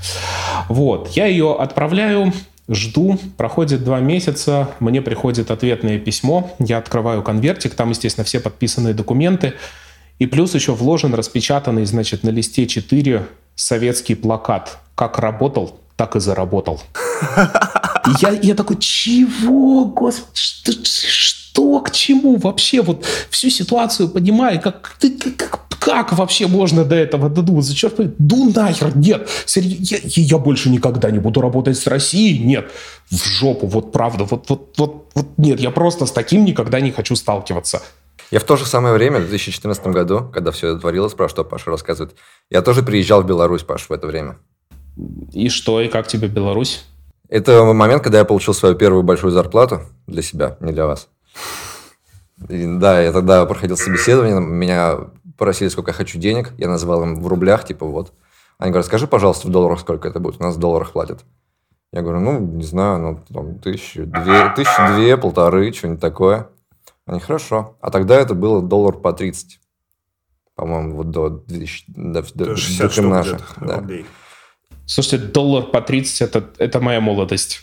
Вот. 0.69 1.09
Я 1.15 1.25
ее 1.25 1.55
отправляю 1.55 2.33
Жду, 2.69 3.19
проходит 3.35 3.83
два 3.83 3.99
месяца, 3.99 4.69
мне 4.79 5.01
приходит 5.01 5.51
ответное 5.51 5.99
письмо, 5.99 6.55
я 6.59 6.77
открываю 6.77 7.21
конвертик, 7.21 7.75
там, 7.75 7.89
естественно, 7.89 8.23
все 8.23 8.39
подписанные 8.39 8.93
документы, 8.93 9.55
и 10.17 10.27
плюс 10.27 10.55
еще 10.55 10.71
вложен 10.73 11.13
распечатанный, 11.13 11.83
значит, 11.83 12.23
на 12.23 12.29
листе 12.29 12.65
4 12.65 13.27
советский 13.55 14.15
плакат. 14.15 14.77
Как 14.95 15.19
работал, 15.19 15.77
так 15.97 16.15
и 16.15 16.21
заработал. 16.21 16.81
И 18.07 18.09
я, 18.21 18.31
я 18.31 18.55
такой, 18.55 18.77
чего, 18.77 19.85
господи, 19.85 20.29
что, 20.33 20.71
что 20.83 21.79
к 21.79 21.91
чему 21.91 22.37
вообще? 22.37 22.81
Вот 22.81 23.05
всю 23.29 23.49
ситуацию 23.49 24.09
понимаю, 24.09 24.59
как, 24.59 24.97
как, 25.37 25.67
как 25.79 26.13
вообще 26.13 26.47
можно 26.47 26.83
до 26.83 26.95
этого 26.95 27.29
додуматься? 27.29 27.71
Зачем? 27.71 27.91
Ду 28.17 28.51
нахер, 28.53 28.95
нет. 28.95 29.29
Я, 29.55 29.97
я 30.03 30.37
больше 30.37 30.69
никогда 30.69 31.11
не 31.11 31.19
буду 31.19 31.41
работать 31.41 31.77
с 31.77 31.87
Россией. 31.87 32.39
Нет. 32.39 32.71
В 33.09 33.23
жопу, 33.25 33.67
вот 33.67 33.91
правда. 33.91 34.25
Вот, 34.25 34.49
вот, 34.49 34.73
вот, 34.77 35.11
вот 35.13 35.27
нет, 35.37 35.59
я 35.59 35.71
просто 35.71 36.05
с 36.05 36.11
таким 36.11 36.45
никогда 36.45 36.79
не 36.81 36.91
хочу 36.91 37.15
сталкиваться. 37.15 37.81
Я 38.31 38.39
в 38.39 38.43
то 38.45 38.55
же 38.55 38.65
самое 38.65 38.95
время, 38.95 39.19
в 39.19 39.27
2014 39.29 39.87
году, 39.87 40.29
когда 40.33 40.51
все 40.51 40.69
это 40.69 40.79
творилось, 40.79 41.13
про 41.13 41.29
что 41.29 41.43
Паша 41.43 41.69
рассказывает, 41.69 42.15
я 42.49 42.61
тоже 42.61 42.81
приезжал 42.81 43.21
в 43.21 43.27
Беларусь, 43.27 43.63
Паш, 43.63 43.89
в 43.89 43.91
это 43.91 44.07
время. 44.07 44.37
И 45.33 45.49
что, 45.49 45.81
и 45.81 45.87
как 45.87 46.07
тебе 46.07 46.27
Беларусь? 46.27 46.83
Это 47.33 47.63
момент, 47.63 48.03
когда 48.03 48.19
я 48.19 48.25
получил 48.25 48.53
свою 48.53 48.75
первую 48.75 49.01
большую 49.01 49.31
зарплату 49.31 49.81
для 50.05 50.21
себя, 50.21 50.55
не 50.59 50.71
для 50.71 50.85
вас. 50.85 51.09
И, 52.47 52.77
да, 52.77 53.01
я 53.01 53.11
тогда 53.11 53.43
проходил 53.47 53.75
собеседование, 53.75 54.39
меня 54.39 54.99
просили, 55.35 55.69
сколько 55.69 55.89
я 55.89 55.95
хочу 55.95 56.19
денег, 56.19 56.53
я 56.59 56.69
называл 56.69 57.01
им 57.01 57.15
в 57.19 57.27
рублях, 57.27 57.65
типа 57.65 57.87
вот. 57.87 58.13
Они 58.59 58.69
говорят, 58.69 58.85
скажи, 58.85 59.07
пожалуйста, 59.07 59.47
в 59.47 59.49
долларах 59.49 59.79
сколько 59.79 60.07
это 60.07 60.19
будет, 60.19 60.39
у 60.39 60.43
нас 60.43 60.57
в 60.57 60.59
долларах 60.59 60.91
платят. 60.91 61.25
Я 61.91 62.03
говорю, 62.03 62.19
ну, 62.19 62.39
не 62.39 62.65
знаю, 62.65 62.99
ну, 62.99 63.19
там, 63.33 63.57
тысячу, 63.57 64.05
две, 64.05 64.53
тысячу, 64.55 64.93
две, 64.93 65.17
полторы, 65.17 65.73
что-нибудь 65.73 66.01
такое. 66.01 66.49
Они, 67.07 67.19
хорошо. 67.19 67.77
А 67.81 67.89
тогда 67.89 68.13
это 68.13 68.35
было 68.35 68.61
доллар 68.61 68.93
по 68.93 69.11
30. 69.11 69.59
По-моему, 70.53 70.97
вот 70.97 71.09
до 71.09 71.29
2000, 71.29 71.85
до, 71.87 72.21
до, 72.21 72.45
до, 72.45 72.95
до 72.95 73.01
наших. 73.01 73.53
Да. 73.59 73.83
Слушайте, 74.85 75.27
доллар 75.27 75.63
по 75.63 75.81
30 75.81 76.21
это, 76.21 76.49
это 76.57 76.79
моя 76.79 77.01
молодость. 77.01 77.61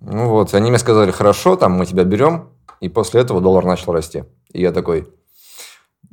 Ну 0.00 0.28
вот, 0.28 0.54
они 0.54 0.70
мне 0.70 0.78
сказали, 0.78 1.10
хорошо, 1.10 1.56
там 1.56 1.72
мы 1.72 1.86
тебя 1.86 2.04
берем, 2.04 2.50
и 2.80 2.88
после 2.88 3.20
этого 3.20 3.40
доллар 3.40 3.64
начал 3.64 3.92
расти. 3.92 4.24
И 4.52 4.60
я 4.60 4.72
такой, 4.72 5.08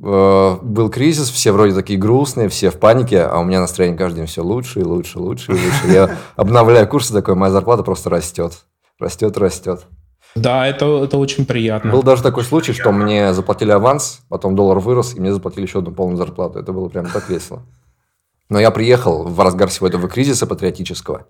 Э, 0.02 0.58
был 0.60 0.90
кризис, 0.90 1.30
все 1.30 1.52
вроде 1.52 1.74
такие 1.74 1.98
грустные, 1.98 2.48
все 2.48 2.70
в 2.70 2.78
панике, 2.78 3.22
а 3.22 3.38
у 3.38 3.44
меня 3.44 3.60
настроение 3.60 3.96
каждый 3.96 4.18
день 4.18 4.26
все 4.26 4.42
лучше 4.42 4.80
и 4.80 4.84
лучше, 4.84 5.18
лучше 5.18 5.52
и 5.52 5.54
лучше. 5.54 5.88
Я 5.88 6.16
обновляю 6.36 6.86
курсы 6.88 7.12
такой, 7.12 7.34
моя 7.34 7.52
зарплата 7.52 7.82
просто 7.82 8.10
растет. 8.10 8.52
Растет, 8.98 9.36
растет. 9.38 9.86
Да, 10.34 10.66
это, 10.66 11.04
это 11.04 11.16
очень 11.16 11.46
приятно. 11.46 11.92
Был 11.92 12.02
даже 12.02 12.22
такой 12.22 12.44
случай, 12.44 12.74
что 12.74 12.92
мне 12.92 13.32
заплатили 13.32 13.70
аванс, 13.70 14.20
потом 14.28 14.54
доллар 14.54 14.80
вырос, 14.80 15.14
и 15.14 15.20
мне 15.20 15.32
заплатили 15.32 15.64
еще 15.64 15.78
одну 15.78 15.92
полную 15.92 16.18
зарплату. 16.18 16.58
Это 16.58 16.72
было 16.72 16.88
прям 16.88 17.06
так 17.06 17.30
весело. 17.30 17.62
Но 18.48 18.60
я 18.60 18.70
приехал 18.70 19.24
в 19.24 19.40
разгар 19.40 19.68
всего 19.68 19.88
этого 19.88 20.08
кризиса 20.08 20.46
патриотического 20.46 21.26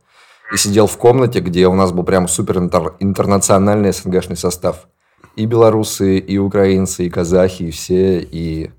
и 0.53 0.57
сидел 0.57 0.87
в 0.87 0.97
комнате, 0.97 1.41
где 1.41 1.67
у 1.67 1.75
нас 1.75 1.93
был 1.93 2.05
прям 2.05 2.29
супер 2.29 2.59
интернациональный 2.59 3.93
СНГшный 3.93 4.37
состав 4.37 4.89
и 5.37 5.47
белорусы, 5.47 6.19
и 6.19 6.39
украинцы, 6.39 7.07
и 7.07 7.11
казахи, 7.11 7.65
и 7.65 7.71
все, 7.71 8.21
и... 8.21 8.71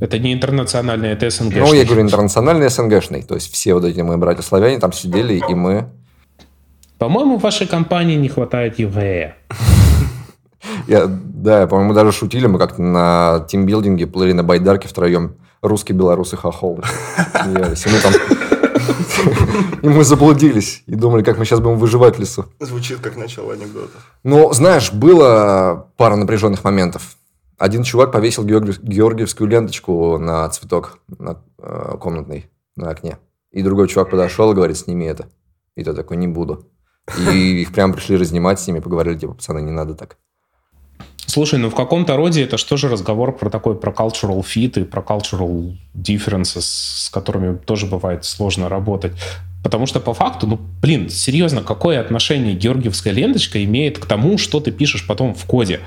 Это 0.00 0.18
не 0.18 0.32
интернациональный, 0.32 1.10
это 1.10 1.28
СНГ. 1.30 1.54
Ну, 1.56 1.72
я 1.72 1.84
говорю 1.84 2.02
интернациональный 2.02 2.68
СНГшный. 2.68 3.22
То 3.22 3.34
есть 3.34 3.52
все 3.52 3.74
вот 3.74 3.84
эти 3.84 4.00
мои 4.00 4.16
братья-славяне 4.16 4.78
там 4.78 4.92
сидели, 4.92 5.42
и 5.48 5.54
мы... 5.54 5.88
По-моему, 6.98 7.38
в 7.38 7.42
вашей 7.42 7.66
компании 7.66 8.16
не 8.16 8.28
хватает 8.28 8.78
ЕВЭ. 8.78 9.34
Я, 10.86 11.06
да, 11.06 11.66
по-моему, 11.66 11.94
даже 11.94 12.12
шутили, 12.12 12.46
мы 12.46 12.58
как-то 12.58 12.82
на 12.82 13.46
тимбилдинге 13.48 14.06
плыли 14.06 14.32
на 14.32 14.42
байдарке 14.42 14.88
втроем. 14.88 15.36
Русский, 15.62 15.92
белорусы, 15.92 16.36
хохол. 16.36 16.80
Смеялись. 17.42 17.86
И 17.86 17.90
мы 17.90 18.00
там 18.00 18.12
и 19.82 19.88
мы 19.88 20.04
заблудились 20.04 20.82
и 20.86 20.94
думали, 20.94 21.22
как 21.22 21.38
мы 21.38 21.44
сейчас 21.44 21.60
будем 21.60 21.78
выживать 21.78 22.16
в 22.16 22.20
лесу. 22.20 22.46
Звучит 22.60 22.98
как 23.00 23.16
начало 23.16 23.52
анекдота. 23.54 23.98
Ну, 24.22 24.52
знаешь, 24.52 24.92
было 24.92 25.90
пара 25.96 26.16
напряженных 26.16 26.64
моментов. 26.64 27.16
Один 27.58 27.82
чувак 27.82 28.12
повесил 28.12 28.44
георгиевскую 28.44 29.48
ленточку 29.48 30.18
на 30.18 30.48
цветок 30.50 30.98
на, 31.08 31.42
э, 31.58 31.96
комнатный 31.98 32.50
на 32.76 32.90
окне. 32.90 33.18
И 33.50 33.62
другой 33.62 33.88
чувак 33.88 34.10
подошел 34.10 34.52
и 34.52 34.54
говорит, 34.54 34.76
сними 34.76 35.06
это. 35.06 35.28
И 35.74 35.84
то 35.84 35.94
такой, 35.94 36.18
не 36.18 36.28
буду. 36.28 36.66
И 37.30 37.62
их 37.62 37.72
прям 37.72 37.92
пришли 37.92 38.16
разнимать 38.16 38.60
с 38.60 38.66
ними, 38.66 38.80
поговорили, 38.80 39.18
типа, 39.18 39.34
пацаны, 39.34 39.60
не 39.60 39.70
надо 39.70 39.94
так. 39.94 40.18
Слушай, 41.26 41.58
ну 41.58 41.70
в 41.70 41.74
каком-то 41.74 42.16
роде 42.16 42.44
это 42.44 42.56
что 42.56 42.76
же 42.76 42.88
разговор 42.88 43.36
про 43.36 43.50
такой, 43.50 43.76
про 43.76 43.92
cultural 43.92 44.40
fit 44.42 44.80
и 44.80 44.84
про 44.84 45.02
cultural 45.02 45.76
differences, 45.94 46.62
с 46.62 47.10
которыми 47.12 47.56
тоже 47.56 47.86
бывает 47.86 48.24
сложно 48.24 48.68
работать. 48.68 49.12
Потому 49.62 49.86
что 49.86 49.98
по 49.98 50.14
факту, 50.14 50.46
ну, 50.46 50.60
блин, 50.80 51.10
серьезно, 51.10 51.60
какое 51.62 52.00
отношение 52.00 52.54
георгиевская 52.54 53.12
ленточка 53.12 53.62
имеет 53.64 53.98
к 53.98 54.06
тому, 54.06 54.38
что 54.38 54.60
ты 54.60 54.70
пишешь 54.70 55.04
потом 55.04 55.34
в 55.34 55.44
коде? 55.44 55.80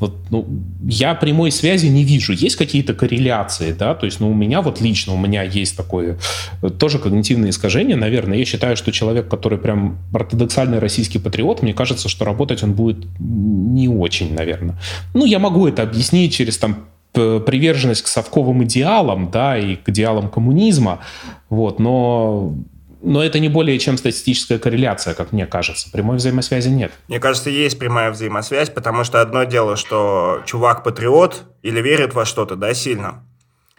Вот, 0.00 0.16
ну, 0.30 0.46
я 0.82 1.14
прямой 1.14 1.52
связи 1.52 1.86
не 1.86 2.04
вижу. 2.04 2.32
Есть 2.32 2.56
какие-то 2.56 2.94
корреляции, 2.94 3.72
да, 3.72 3.94
то 3.94 4.06
есть, 4.06 4.18
ну, 4.18 4.30
у 4.30 4.34
меня 4.34 4.62
вот 4.62 4.80
лично, 4.80 5.12
у 5.12 5.18
меня 5.18 5.42
есть 5.42 5.76
такое 5.76 6.18
э, 6.62 6.70
тоже 6.70 6.98
когнитивное 6.98 7.50
искажение, 7.50 7.96
наверное. 7.96 8.38
Я 8.38 8.44
считаю, 8.46 8.76
что 8.76 8.92
человек, 8.92 9.28
который 9.28 9.58
прям 9.58 9.98
ортодоксальный 10.12 10.78
российский 10.78 11.18
патриот, 11.18 11.62
мне 11.62 11.74
кажется, 11.74 12.08
что 12.08 12.24
работать 12.24 12.62
он 12.62 12.72
будет 12.72 13.06
не 13.18 13.88
очень, 13.88 14.34
наверное. 14.34 14.76
Ну, 15.14 15.26
я 15.26 15.38
могу 15.38 15.68
это 15.68 15.82
объяснить 15.82 16.34
через 16.34 16.56
там 16.56 16.86
приверженность 17.12 18.02
к 18.02 18.06
совковым 18.06 18.64
идеалам, 18.64 19.30
да, 19.30 19.58
и 19.58 19.76
к 19.76 19.88
идеалам 19.88 20.30
коммунизма, 20.30 21.00
вот, 21.48 21.78
но 21.78 22.54
но 23.02 23.24
это 23.24 23.38
не 23.38 23.48
более 23.48 23.78
чем 23.78 23.96
статистическая 23.96 24.58
корреляция, 24.58 25.14
как 25.14 25.32
мне 25.32 25.46
кажется. 25.46 25.90
Прямой 25.90 26.16
взаимосвязи 26.16 26.68
нет. 26.68 26.92
Мне 27.08 27.18
кажется, 27.18 27.50
есть 27.50 27.78
прямая 27.78 28.10
взаимосвязь, 28.10 28.70
потому 28.70 29.04
что 29.04 29.20
одно 29.20 29.44
дело, 29.44 29.76
что 29.76 30.42
чувак 30.46 30.84
патриот 30.84 31.44
или 31.62 31.80
верит 31.80 32.14
во 32.14 32.24
что-то, 32.24 32.56
да, 32.56 32.74
сильно. 32.74 33.24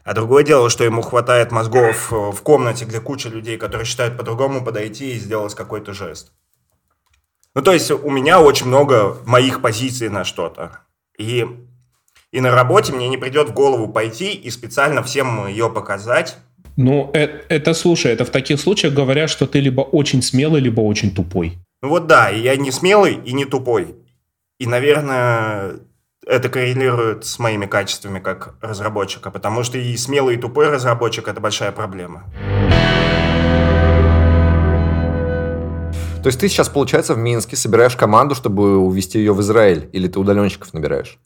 А 0.03 0.13
другое 0.13 0.43
дело, 0.43 0.69
что 0.69 0.83
ему 0.83 1.01
хватает 1.01 1.51
мозгов 1.51 2.11
в 2.11 2.41
комнате, 2.41 2.85
где 2.85 2.99
куча 2.99 3.29
людей, 3.29 3.57
которые 3.57 3.85
считают 3.85 4.17
по-другому 4.17 4.63
подойти 4.63 5.11
и 5.11 5.19
сделать 5.19 5.53
какой-то 5.53 5.93
жест. 5.93 6.31
Ну, 7.53 7.61
то 7.61 7.73
есть 7.73 7.91
у 7.91 8.09
меня 8.09 8.41
очень 8.41 8.67
много 8.67 9.17
моих 9.25 9.61
позиций 9.61 10.09
на 10.09 10.23
что-то. 10.23 10.79
И, 11.17 11.45
и 12.31 12.41
на 12.41 12.51
работе 12.51 12.93
мне 12.93 13.09
не 13.09 13.17
придет 13.17 13.49
в 13.49 13.53
голову 13.53 13.87
пойти 13.87 14.33
и 14.33 14.49
специально 14.49 15.03
всем 15.03 15.47
ее 15.47 15.69
показать, 15.69 16.37
ну, 16.77 17.09
это, 17.13 17.43
это, 17.49 17.73
слушай, 17.73 18.11
это 18.11 18.25
в 18.25 18.29
таких 18.29 18.59
случаях 18.59 18.93
говорят, 18.93 19.29
что 19.29 19.45
ты 19.45 19.59
либо 19.59 19.81
очень 19.81 20.21
смелый, 20.21 20.61
либо 20.61 20.81
очень 20.81 21.13
тупой. 21.13 21.57
Ну 21.81 21.89
вот 21.89 22.07
да, 22.07 22.29
и 22.29 22.41
я 22.41 22.55
не 22.55 22.71
смелый 22.71 23.15
и 23.15 23.33
не 23.33 23.45
тупой. 23.45 23.95
И, 24.59 24.67
наверное, 24.67 25.79
это 26.27 26.49
коррелирует 26.49 27.25
с 27.25 27.39
моими 27.39 27.65
качествами 27.65 28.19
как 28.19 28.55
разработчика, 28.61 29.31
потому 29.31 29.63
что 29.63 29.77
и 29.77 29.97
смелый, 29.97 30.35
и 30.35 30.39
тупой 30.39 30.69
разработчик– 30.69 31.27
это 31.29 31.41
большая 31.41 31.71
проблема. 31.71 32.25
То 36.21 36.27
есть 36.27 36.39
ты 36.39 36.47
сейчас, 36.47 36.69
получается, 36.69 37.15
в 37.15 37.17
Минске 37.17 37.55
собираешь 37.55 37.95
команду, 37.95 38.35
чтобы 38.35 38.77
увезти 38.77 39.17
ее 39.17 39.33
в 39.33 39.41
Израиль, 39.41 39.89
или 39.91 40.07
ты 40.07 40.19
удаленщиков 40.19 40.71
набираешь? 40.73 41.17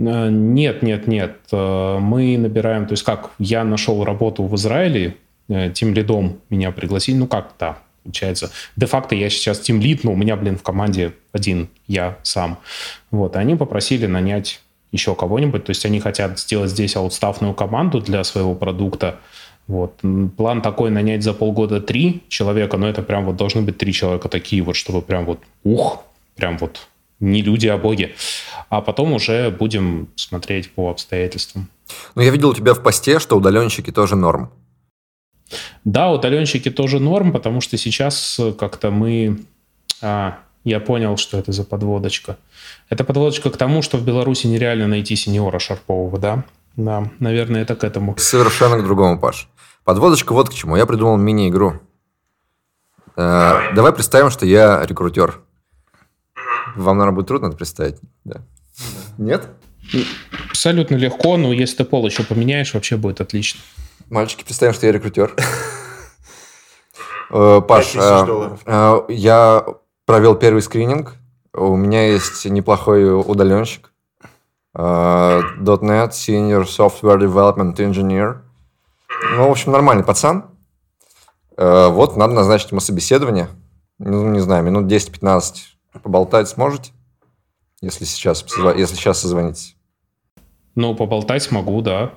Э, 0.00 0.28
нет, 0.30 0.82
нет, 0.82 1.06
нет. 1.06 1.36
Э, 1.52 1.98
мы 2.00 2.38
набираем, 2.38 2.86
то 2.86 2.92
есть 2.92 3.02
как 3.02 3.30
я 3.38 3.64
нашел 3.64 4.02
работу 4.04 4.44
в 4.44 4.54
Израиле, 4.56 5.16
э, 5.48 5.70
тем 5.72 5.94
лидом 5.94 6.40
меня 6.48 6.72
пригласили, 6.72 7.16
ну 7.16 7.26
как 7.26 7.52
то 7.52 7.78
получается. 8.02 8.50
Де-факто 8.76 9.14
я 9.14 9.28
сейчас 9.28 9.60
тим 9.60 9.80
лид, 9.80 10.04
но 10.04 10.12
у 10.12 10.16
меня, 10.16 10.36
блин, 10.36 10.56
в 10.56 10.62
команде 10.62 11.12
один 11.32 11.68
я 11.86 12.16
сам. 12.22 12.58
Вот, 13.10 13.36
они 13.36 13.56
попросили 13.56 14.06
нанять 14.06 14.60
еще 14.90 15.14
кого-нибудь, 15.14 15.64
то 15.64 15.70
есть 15.70 15.84
они 15.84 16.00
хотят 16.00 16.38
сделать 16.38 16.70
здесь 16.70 16.96
аутстафную 16.96 17.54
команду 17.54 18.00
для 18.00 18.24
своего 18.24 18.54
продукта. 18.54 19.20
Вот. 19.68 20.00
План 20.36 20.62
такой 20.62 20.90
нанять 20.90 21.22
за 21.22 21.32
полгода 21.32 21.80
три 21.80 22.24
человека, 22.28 22.76
но 22.76 22.88
это 22.88 23.02
прям 23.02 23.24
вот 23.24 23.36
должны 23.36 23.62
быть 23.62 23.78
три 23.78 23.92
человека 23.92 24.28
такие 24.28 24.62
вот, 24.62 24.74
чтобы 24.74 25.00
прям 25.00 25.26
вот 25.26 25.40
ух, 25.62 26.02
прям 26.34 26.58
вот 26.58 26.88
не 27.20 27.42
люди, 27.42 27.66
а 27.66 27.78
боги. 27.78 28.14
А 28.68 28.80
потом 28.80 29.12
уже 29.12 29.50
будем 29.50 30.08
смотреть 30.16 30.72
по 30.72 30.90
обстоятельствам. 30.90 31.68
Ну, 32.14 32.22
я 32.22 32.30
видел 32.30 32.50
у 32.50 32.54
тебя 32.54 32.74
в 32.74 32.82
посте, 32.82 33.18
что 33.18 33.36
удаленщики 33.36 33.90
тоже 33.92 34.16
норм. 34.16 34.50
Да, 35.84 36.10
удаленщики 36.10 36.70
тоже 36.70 37.00
норм, 37.00 37.32
потому 37.32 37.60
что 37.60 37.76
сейчас 37.76 38.40
как-то 38.58 38.90
мы... 38.90 39.40
А, 40.02 40.38
я 40.64 40.78
понял, 40.80 41.16
что 41.16 41.38
это 41.38 41.52
за 41.52 41.64
подводочка. 41.64 42.36
Это 42.88 43.04
подводочка 43.04 43.50
к 43.50 43.56
тому, 43.56 43.82
что 43.82 43.96
в 43.96 44.04
Беларуси 44.04 44.46
нереально 44.46 44.86
найти 44.86 45.16
сеньора 45.16 45.58
шарпового, 45.58 46.18
да? 46.18 46.44
Да, 46.76 47.10
наверное, 47.18 47.62
это 47.62 47.74
к 47.74 47.84
этому. 47.84 48.16
Совершенно 48.18 48.78
к 48.78 48.84
другому, 48.84 49.18
Паш. 49.18 49.48
Подводочка 49.84 50.32
вот 50.32 50.50
к 50.50 50.54
чему. 50.54 50.76
Я 50.76 50.86
придумал 50.86 51.16
мини-игру. 51.16 51.80
Э, 53.16 53.72
давай 53.74 53.92
представим, 53.92 54.30
что 54.30 54.46
я 54.46 54.84
рекрутер. 54.86 55.40
Вам, 56.76 56.98
наверное, 56.98 57.16
будет 57.16 57.28
трудно 57.28 57.46
это 57.46 57.56
представить. 57.56 57.96
Да. 58.24 58.42
Нет? 59.18 59.48
Абсолютно 60.48 60.96
легко, 60.96 61.36
но 61.36 61.52
если 61.52 61.78
ты 61.78 61.84
пол 61.84 62.06
еще 62.06 62.22
поменяешь, 62.24 62.74
вообще 62.74 62.96
будет 62.96 63.20
отлично. 63.20 63.60
Мальчики, 64.08 64.44
представим, 64.44 64.74
что 64.74 64.86
я 64.86 64.92
рекрутер. 64.92 65.34
Э, 67.32 67.60
Паш, 67.60 67.94
э, 67.94 68.56
э, 68.66 69.00
я 69.08 69.64
провел 70.04 70.34
первый 70.34 70.62
скрининг. 70.62 71.14
У 71.54 71.76
меня 71.76 72.08
есть 72.08 72.44
неплохой 72.44 73.04
удаленщик. 73.20 73.92
.NET 74.74 76.10
Senior 76.10 76.64
Software 76.64 77.20
Development 77.20 77.76
Engineer. 77.76 78.38
Ну, 79.36 79.46
в 79.46 79.50
общем, 79.52 79.70
нормальный 79.70 80.02
пацан. 80.02 80.46
Вот, 81.56 82.16
надо 82.16 82.34
назначить 82.34 82.72
ему 82.72 82.80
собеседование. 82.80 83.48
Ну, 84.00 84.28
не 84.30 84.40
знаю, 84.40 84.64
минут 84.64 84.90
10-15 84.90 85.54
Поболтать 85.92 86.48
сможете? 86.48 86.92
Если 87.80 88.04
сейчас, 88.04 88.44
если 88.76 88.94
сейчас 88.94 89.20
созвонитесь. 89.20 89.76
Ну, 90.74 90.94
поболтать 90.94 91.50
могу, 91.50 91.80
да. 91.82 92.14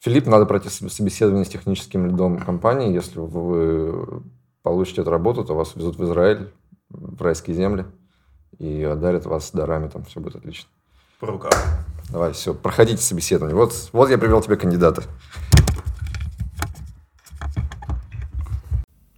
Филипп, 0.00 0.26
надо 0.26 0.46
пройти 0.46 0.68
собеседование 0.68 1.44
с 1.44 1.48
техническим 1.48 2.06
лидом 2.06 2.38
компании. 2.38 2.94
Если 2.94 3.18
вы 3.18 4.22
получите 4.62 5.02
эту 5.02 5.10
работу, 5.10 5.44
то 5.44 5.54
вас 5.54 5.74
везут 5.74 5.96
в 5.98 6.04
Израиль, 6.04 6.52
в 6.88 7.20
райские 7.20 7.56
земли, 7.56 7.84
и 8.58 8.82
одарят 8.82 9.26
вас 9.26 9.50
дарами, 9.50 9.88
там 9.88 10.04
все 10.04 10.20
будет 10.20 10.36
отлично. 10.36 10.68
По 11.20 11.26
рукам. 11.26 11.52
Давай, 12.10 12.32
все, 12.32 12.54
проходите 12.54 13.02
собеседование. 13.02 13.56
Вот, 13.56 13.72
вот 13.92 14.10
я 14.10 14.18
привел 14.18 14.40
тебе 14.40 14.56
кандидата. 14.56 15.02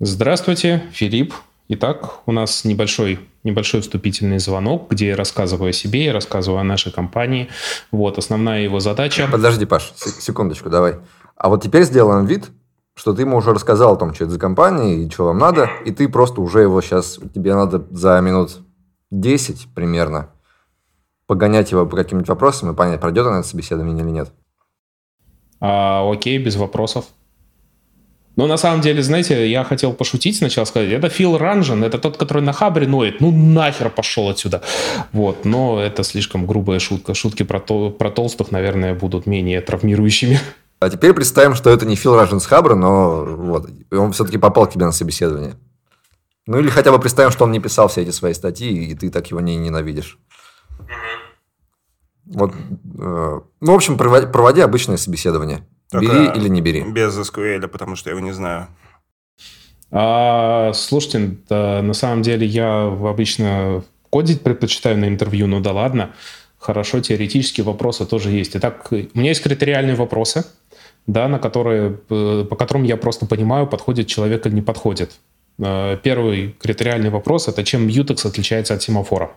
Здравствуйте, 0.01 0.89
Филипп. 0.93 1.35
Итак, 1.71 2.21
у 2.25 2.33
нас 2.33 2.65
небольшой, 2.65 3.21
небольшой 3.45 3.83
вступительный 3.83 4.39
звонок, 4.39 4.91
где 4.91 5.09
я 5.09 5.17
рассказываю 5.17 5.69
о 5.69 5.73
себе, 5.73 6.07
я 6.07 6.15
рассказываю 6.15 6.61
о 6.61 6.65
нашей 6.65 6.91
компании. 6.91 7.49
Вот, 7.91 8.17
основная 8.17 8.63
его 8.63 8.81
задача... 8.81 9.29
Подожди, 9.31 9.67
Паш, 9.67 9.93
секундочку, 9.97 10.71
давай. 10.71 10.95
А 11.37 11.51
вот 11.51 11.63
теперь 11.63 11.83
сделаем 11.83 12.25
вид, 12.25 12.47
что 12.95 13.13
ты 13.13 13.23
ему 13.23 13.37
уже 13.37 13.53
рассказал 13.53 13.93
о 13.93 13.97
том, 13.97 14.15
что 14.15 14.25
это 14.25 14.33
за 14.33 14.41
компания 14.41 15.05
и 15.05 15.11
что 15.11 15.27
вам 15.27 15.37
надо, 15.37 15.69
и 15.85 15.93
ты 15.93 16.09
просто 16.09 16.41
уже 16.41 16.63
его 16.63 16.81
сейчас, 16.81 17.21
тебе 17.35 17.55
надо 17.55 17.87
за 17.91 18.19
минут 18.23 18.61
10 19.11 19.69
примерно 19.75 20.31
погонять 21.27 21.71
его 21.71 21.85
по 21.85 21.97
каким-нибудь 21.97 22.31
вопросам 22.31 22.71
и 22.71 22.75
понять, 22.75 22.99
пройдет 22.99 23.27
он 23.27 23.35
это 23.35 23.47
собеседование 23.47 24.03
или 24.03 24.11
нет. 24.11 24.33
А, 25.61 26.11
окей, 26.11 26.39
без 26.39 26.57
вопросов. 26.57 27.05
Но 28.39 28.47
на 28.47 28.57
самом 28.57 28.81
деле, 28.81 29.03
знаете, 29.03 29.51
я 29.51 29.65
хотел 29.65 29.93
пошутить 29.93 30.37
сначала, 30.37 30.65
сказать, 30.65 30.93
это 30.93 31.09
Фил 31.09 31.37
Ранжен, 31.39 31.83
это 31.83 31.99
тот, 31.99 32.17
который 32.17 32.41
на 32.41 32.53
хабре 32.53 32.87
ноет, 32.87 33.21
ну 33.21 33.33
нахер 33.33 33.91
пошел 33.91 34.29
отсюда. 34.29 34.63
Вот, 35.13 35.45
но 35.45 35.83
это 35.83 36.05
слишком 36.05 36.47
грубая 36.47 36.79
шутка. 36.79 37.15
Шутки 37.15 37.43
про, 37.43 37.59
то, 37.59 37.91
про 37.91 38.13
толстых, 38.13 38.53
наверное, 38.53 38.95
будут 38.95 39.27
менее 39.27 39.61
травмирующими. 39.61 40.39
А 40.79 40.89
теперь 40.89 41.15
представим, 41.15 41.57
что 41.57 41.69
это 41.71 41.85
не 41.85 41.97
Фил 41.97 42.15
Ранжен 42.15 42.39
с 42.39 42.47
хабра, 42.47 42.77
но 42.77 43.25
вот, 43.25 43.69
он 43.91 44.13
все-таки 44.13 44.39
попал 44.39 44.69
к 44.69 44.73
тебе 44.73 44.85
на 44.85 44.93
собеседование. 44.93 45.57
Ну 46.47 46.61
или 46.61 46.69
хотя 46.69 46.93
бы 46.93 47.01
представим, 47.01 47.33
что 47.33 47.45
он 47.45 47.51
не 47.51 47.59
писал 47.59 47.89
все 47.89 48.03
эти 48.03 48.11
свои 48.11 48.35
статьи, 48.35 48.71
и 48.71 48.95
ты 48.95 49.11
так 49.11 49.27
его 49.33 49.41
не 49.41 49.57
ненавидишь. 49.57 50.17
Вот, 52.27 52.53
э, 52.55 53.41
ну, 53.61 53.73
в 53.73 53.75
общем, 53.75 53.99
проводи, 53.99 54.29
проводи 54.29 54.61
обычное 54.61 54.97
собеседование. 54.97 55.67
Только 55.91 56.07
бери 56.07 56.41
или 56.41 56.49
не 56.49 56.61
бери? 56.61 56.83
Без 56.83 57.17
SQL, 57.19 57.67
потому 57.69 57.97
что 57.97 58.11
я 58.11 58.17
его 58.17 58.25
не 58.25 58.33
знаю. 58.33 58.69
А, 59.91 60.73
слушайте, 60.75 61.39
да, 61.49 61.83
на 61.83 61.95
самом 61.95 62.23
деле 62.23 62.47
я 62.47 62.85
обычно 62.85 63.83
кодить 64.11 64.43
предпочитаю 64.43 64.99
на 64.99 65.07
интервью, 65.07 65.47
ну 65.47 65.61
да 65.61 65.73
ладно. 65.73 66.15
Хорошо, 66.59 67.01
теоретические 67.01 67.65
вопросы 67.65 68.05
тоже 68.05 68.31
есть. 68.31 68.57
Итак, 68.57 68.89
у 68.91 68.97
меня 68.97 69.31
есть 69.31 69.43
критериальные 69.43 69.95
вопросы, 69.95 70.45
да, 71.07 71.29
на 71.29 71.39
которые, 71.39 71.99
э, 72.11 72.45
по 72.49 72.57
которым 72.57 72.83
я 72.83 72.97
просто 72.97 73.27
понимаю, 73.27 73.67
подходит 73.67 74.09
человек 74.09 74.45
или 74.47 74.55
не 74.55 74.63
подходит. 74.63 75.13
Э, 75.59 75.97
первый 76.03 76.57
критериальный 76.61 77.11
вопрос– 77.11 77.49
это 77.49 77.65
чем 77.65 77.87
Mutex 77.87 78.27
отличается 78.27 78.75
от 78.75 78.83
семафора? 78.83 79.31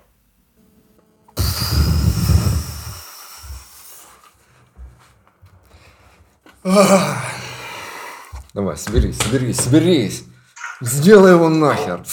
Давай, 6.64 7.18
соберись, 8.78 9.18
соберись, 9.18 9.60
соберись. 9.60 10.24
Сделай 10.82 11.32
его 11.32 11.50
нахер. 11.50 12.04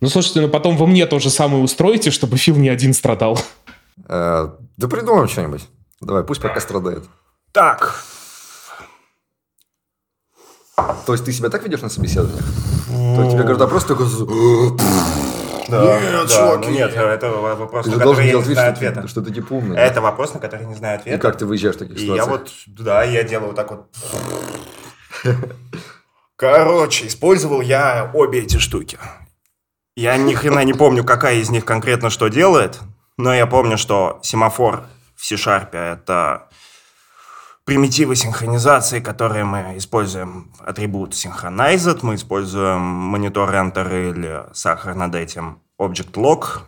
Ну, 0.00 0.08
слушайте, 0.08 0.40
ну 0.40 0.48
потом 0.48 0.76
вы 0.76 0.86
мне 0.86 1.06
то 1.06 1.18
же 1.18 1.30
самое 1.30 1.62
устроите, 1.62 2.10
чтобы 2.10 2.36
Фил 2.36 2.56
не 2.56 2.68
один 2.68 2.94
страдал. 2.94 3.38
Э, 4.08 4.48
да 4.76 4.88
придумаем 4.88 5.28
что-нибудь. 5.28 5.68
Давай, 6.00 6.24
пусть 6.24 6.40
пока 6.40 6.60
страдает. 6.60 7.04
Так. 7.52 8.02
То 11.06 11.12
есть 11.12 11.24
ты 11.24 11.32
себя 11.32 11.50
так 11.50 11.62
ведешь 11.64 11.82
на 11.82 11.90
собеседованиях? 11.90 12.44
То 12.86 13.22
есть 13.22 13.32
тебе 13.32 13.42
говорят, 13.42 13.60
а 13.60 13.66
просто 13.66 13.88
такой... 13.88 14.06
Да, 15.70 16.00
Нет, 16.00 16.12
да, 16.12 16.26
чуваки. 16.28 16.68
ну 16.68 16.74
нет, 16.74 16.92
это 16.94 17.30
вопрос, 17.30 17.84
Ты 17.86 17.90
на 17.92 17.98
который 17.98 18.26
я 18.26 18.32
не 18.34 18.42
вид, 18.42 18.46
знаю 18.54 18.74
что 18.74 18.80
ты, 18.80 18.86
ответа. 18.86 19.08
что 19.08 19.22
ты 19.22 19.32
типа 19.32 19.52
умный. 19.54 19.76
Это 19.76 20.00
вопрос, 20.00 20.34
на 20.34 20.40
который 20.40 20.66
не 20.66 20.74
знаю 20.74 20.96
И 20.98 21.00
ответа. 21.00 21.18
как 21.18 21.36
ты 21.38 21.46
выезжаешь 21.46 21.76
в 21.76 21.78
таких 21.78 21.96
И 21.98 22.06
я 22.06 22.14
ситуациях? 22.24 22.28
вот, 22.28 22.50
да, 22.84 23.02
я 23.04 23.22
делаю 23.22 23.48
вот 23.48 23.56
так 23.56 23.70
вот. 23.70 23.86
Короче, 26.36 27.06
использовал 27.06 27.60
я 27.60 28.10
обе 28.14 28.40
эти 28.40 28.56
штуки. 28.58 28.98
Я 29.96 30.16
ни 30.16 30.32
хрена 30.34 30.64
не 30.64 30.72
помню, 30.72 31.04
какая 31.04 31.36
из 31.36 31.50
них 31.50 31.64
конкретно 31.64 32.08
что 32.10 32.28
делает, 32.28 32.78
но 33.18 33.34
я 33.34 33.46
помню, 33.46 33.76
что 33.76 34.18
семафор 34.22 34.84
в 35.16 35.24
C-Sharp 35.26 35.72
это 35.76 36.48
примитивы 37.64 38.16
синхронизации, 38.16 39.00
которые 39.00 39.44
мы 39.44 39.76
используем 39.76 40.52
атрибут 40.64 41.12
synchronized, 41.12 42.00
мы 42.02 42.14
используем 42.16 42.80
монитор 42.80 43.54
enter 43.54 44.10
или 44.10 44.44
сахар 44.52 44.94
над 44.94 45.14
этим 45.14 45.60
object 45.78 46.12
log, 46.14 46.62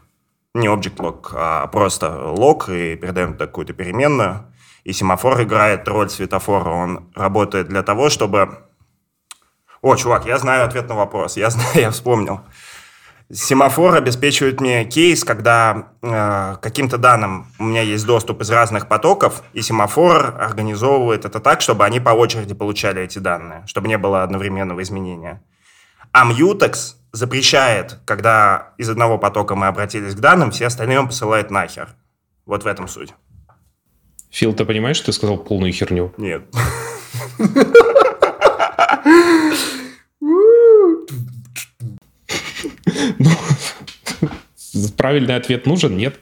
не 0.55 0.68
object 0.68 0.96
log, 0.96 1.31
а 1.35 1.66
просто 1.66 2.07
log, 2.07 2.64
и 2.68 2.96
передаем 2.96 3.37
такую-то 3.37 3.72
переменную. 3.72 4.46
И 4.85 4.92
семафор 4.92 5.40
играет 5.42 5.87
роль 5.87 6.11
светофора. 6.11 6.70
Он 6.70 7.11
работает 7.14 7.68
для 7.68 7.83
того, 7.83 8.09
чтобы... 8.11 8.59
О, 9.81 9.96
чувак, 9.96 10.26
я 10.26 10.38
знаю 10.38 10.64
ответ 10.64 10.88
на 10.88 10.94
вопрос. 10.94 11.37
Я 11.37 11.50
знаю, 11.50 11.70
я 11.74 11.90
вспомнил. 11.90 12.40
Семафор 13.35 13.95
обеспечивает 13.95 14.61
мне 14.61 14.85
кейс, 14.85 15.25
когда 15.25 15.88
э, 16.03 16.57
каким-то 16.61 16.99
данным 16.99 17.47
у 17.59 17.64
меня 17.64 17.81
есть 17.81 18.05
доступ 18.05 18.42
из 18.42 18.51
разных 18.51 18.88
потоков, 18.88 19.42
и 19.55 19.62
семафор 19.62 20.37
организовывает 20.38 21.25
это 21.25 21.40
так, 21.40 21.62
чтобы 21.62 21.87
они 21.87 21.99
по 21.99 22.11
очереди 22.11 22.53
получали 22.53 23.01
эти 23.01 23.21
данные, 23.21 23.64
чтобы 23.66 23.88
не 23.88 23.97
было 23.97 24.23
одновременного 24.23 24.83
изменения. 24.83 25.42
А 26.12 26.31
Mutex 26.31 26.97
запрещает, 27.12 28.01
когда 28.05 28.75
из 28.77 28.90
одного 28.90 29.16
потока 29.16 29.55
мы 29.55 29.66
обратились 29.66 30.14
к 30.14 30.21
данным, 30.21 30.51
все 30.51 30.66
остальные 30.66 31.01
он 31.01 31.07
посылает 31.07 31.51
нахер. 31.51 31.88
Вот 32.45 32.64
в 32.64 32.66
этом 32.66 32.87
суть. 32.87 33.14
Фил, 34.31 34.53
ты 34.53 34.66
понимаешь, 34.66 34.97
что 34.97 35.07
ты 35.07 35.12
сказал 35.12 35.38
полную 35.38 35.73
херню? 35.73 36.12
Нет. 36.18 36.42
Правильный 44.96 45.36
ответ 45.36 45.66
нужен? 45.66 45.96
Нет. 45.96 46.18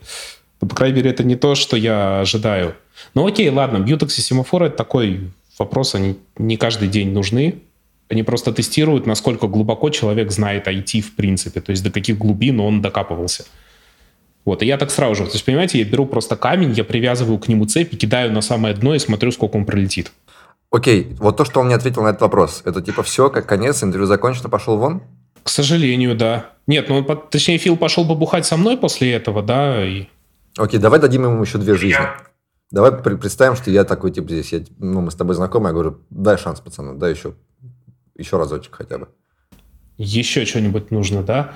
Ну, 0.61 0.69
По 0.69 0.75
крайней 0.75 0.97
мере, 0.97 1.11
это 1.11 1.25
не 1.25 1.37
то, 1.37 1.55
что 1.55 1.77
я 1.77 2.21
ожидаю. 2.21 2.75
Ну 3.15 3.27
окей, 3.27 3.49
ладно, 3.49 3.79
бьютекс 3.79 4.19
и 4.19 4.23
семафоры 4.23 4.67
это 4.67 4.77
такой 4.77 5.31
вопрос, 5.59 5.95
они 5.95 6.19
не 6.37 6.57
каждый 6.57 6.89
день 6.89 7.13
нужны. 7.13 7.63
Они 8.09 8.25
просто 8.25 8.53
тестируют, 8.53 9.07
насколько 9.07 9.47
глубоко 9.47 9.89
человек 9.91 10.33
знает 10.33 10.67
IT 10.67 11.01
в 11.01 11.15
принципе, 11.15 11.61
то 11.61 11.71
есть 11.71 11.85
до 11.85 11.91
каких 11.91 12.19
глубин 12.19 12.59
он 12.59 12.83
докапывался. 12.83 13.45
Вот, 14.45 14.63
и 14.63 14.67
я 14.67 14.79
так 14.79 14.91
сразу 14.91 15.15
же, 15.15 15.27
то 15.27 15.35
есть, 15.35 15.45
понимаете, 15.45 15.79
я 15.79 15.85
беру 15.85 16.07
просто 16.07 16.35
камень, 16.35 16.73
я 16.73 16.83
привязываю 16.83 17.39
к 17.39 17.47
нему 17.47 17.67
цепь 17.67 17.97
кидаю 17.97 18.33
на 18.33 18.41
самое 18.41 18.75
дно 18.75 18.95
и 18.95 18.99
смотрю, 18.99 19.31
сколько 19.31 19.57
он 19.57 19.65
пролетит. 19.65 20.11
Окей, 20.73 21.15
вот 21.21 21.37
то, 21.37 21.45
что 21.45 21.61
он 21.61 21.69
не 21.69 21.75
ответил 21.75 22.03
на 22.03 22.09
этот 22.09 22.23
вопрос, 22.23 22.63
это 22.65 22.81
типа 22.81 23.03
все, 23.03 23.29
как 23.31 23.47
конец, 23.47 23.85
интервью 23.85 24.07
закончено, 24.07 24.49
пошел 24.49 24.77
вон? 24.77 25.03
К 25.43 25.49
сожалению, 25.49 26.17
да. 26.17 26.51
Нет, 26.67 26.89
ну, 26.89 27.05
по- 27.05 27.17
точнее, 27.17 27.59
Фил 27.59 27.77
пошел 27.77 28.05
бы 28.05 28.15
бухать 28.15 28.47
со 28.47 28.57
мной 28.57 28.77
после 28.77 29.13
этого, 29.13 29.43
да, 29.43 29.85
и... 29.85 30.07
Окей, 30.57 30.79
давай 30.79 31.01
дадим 31.01 31.25
ему 31.25 31.43
еще 31.43 31.59
две 31.59 31.75
жизни. 31.77 32.05
Давай 32.71 32.93
представим, 32.93 33.57
что 33.57 33.71
я 33.71 33.85
такой 33.85 34.13
тип 34.13 34.27
здесь. 34.27 34.53
Я, 34.53 34.63
ну, 34.79 35.01
мы 35.01 35.11
с 35.11 35.15
тобой 35.17 35.35
знакомы, 35.35 35.69
я 35.69 35.73
говорю, 35.73 35.99
дай 36.11 36.39
шанс, 36.39 36.61
пацану, 36.61 36.95
дай 36.95 37.13
еще, 37.13 37.35
еще 38.17 38.37
разочек 38.37 38.75
хотя 38.77 38.99
бы. 38.99 39.09
Еще 39.99 40.45
что-нибудь 40.45 40.91
нужно, 40.91 41.23
да? 41.23 41.55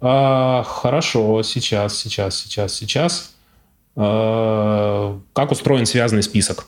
А, 0.00 0.62
хорошо, 0.62 1.42
сейчас, 1.42 1.96
сейчас, 1.96 2.36
сейчас, 2.36 2.74
сейчас. 2.74 3.34
А, 3.96 5.20
как 5.32 5.50
устроен 5.50 5.86
связанный 5.86 6.22
список? 6.22 6.66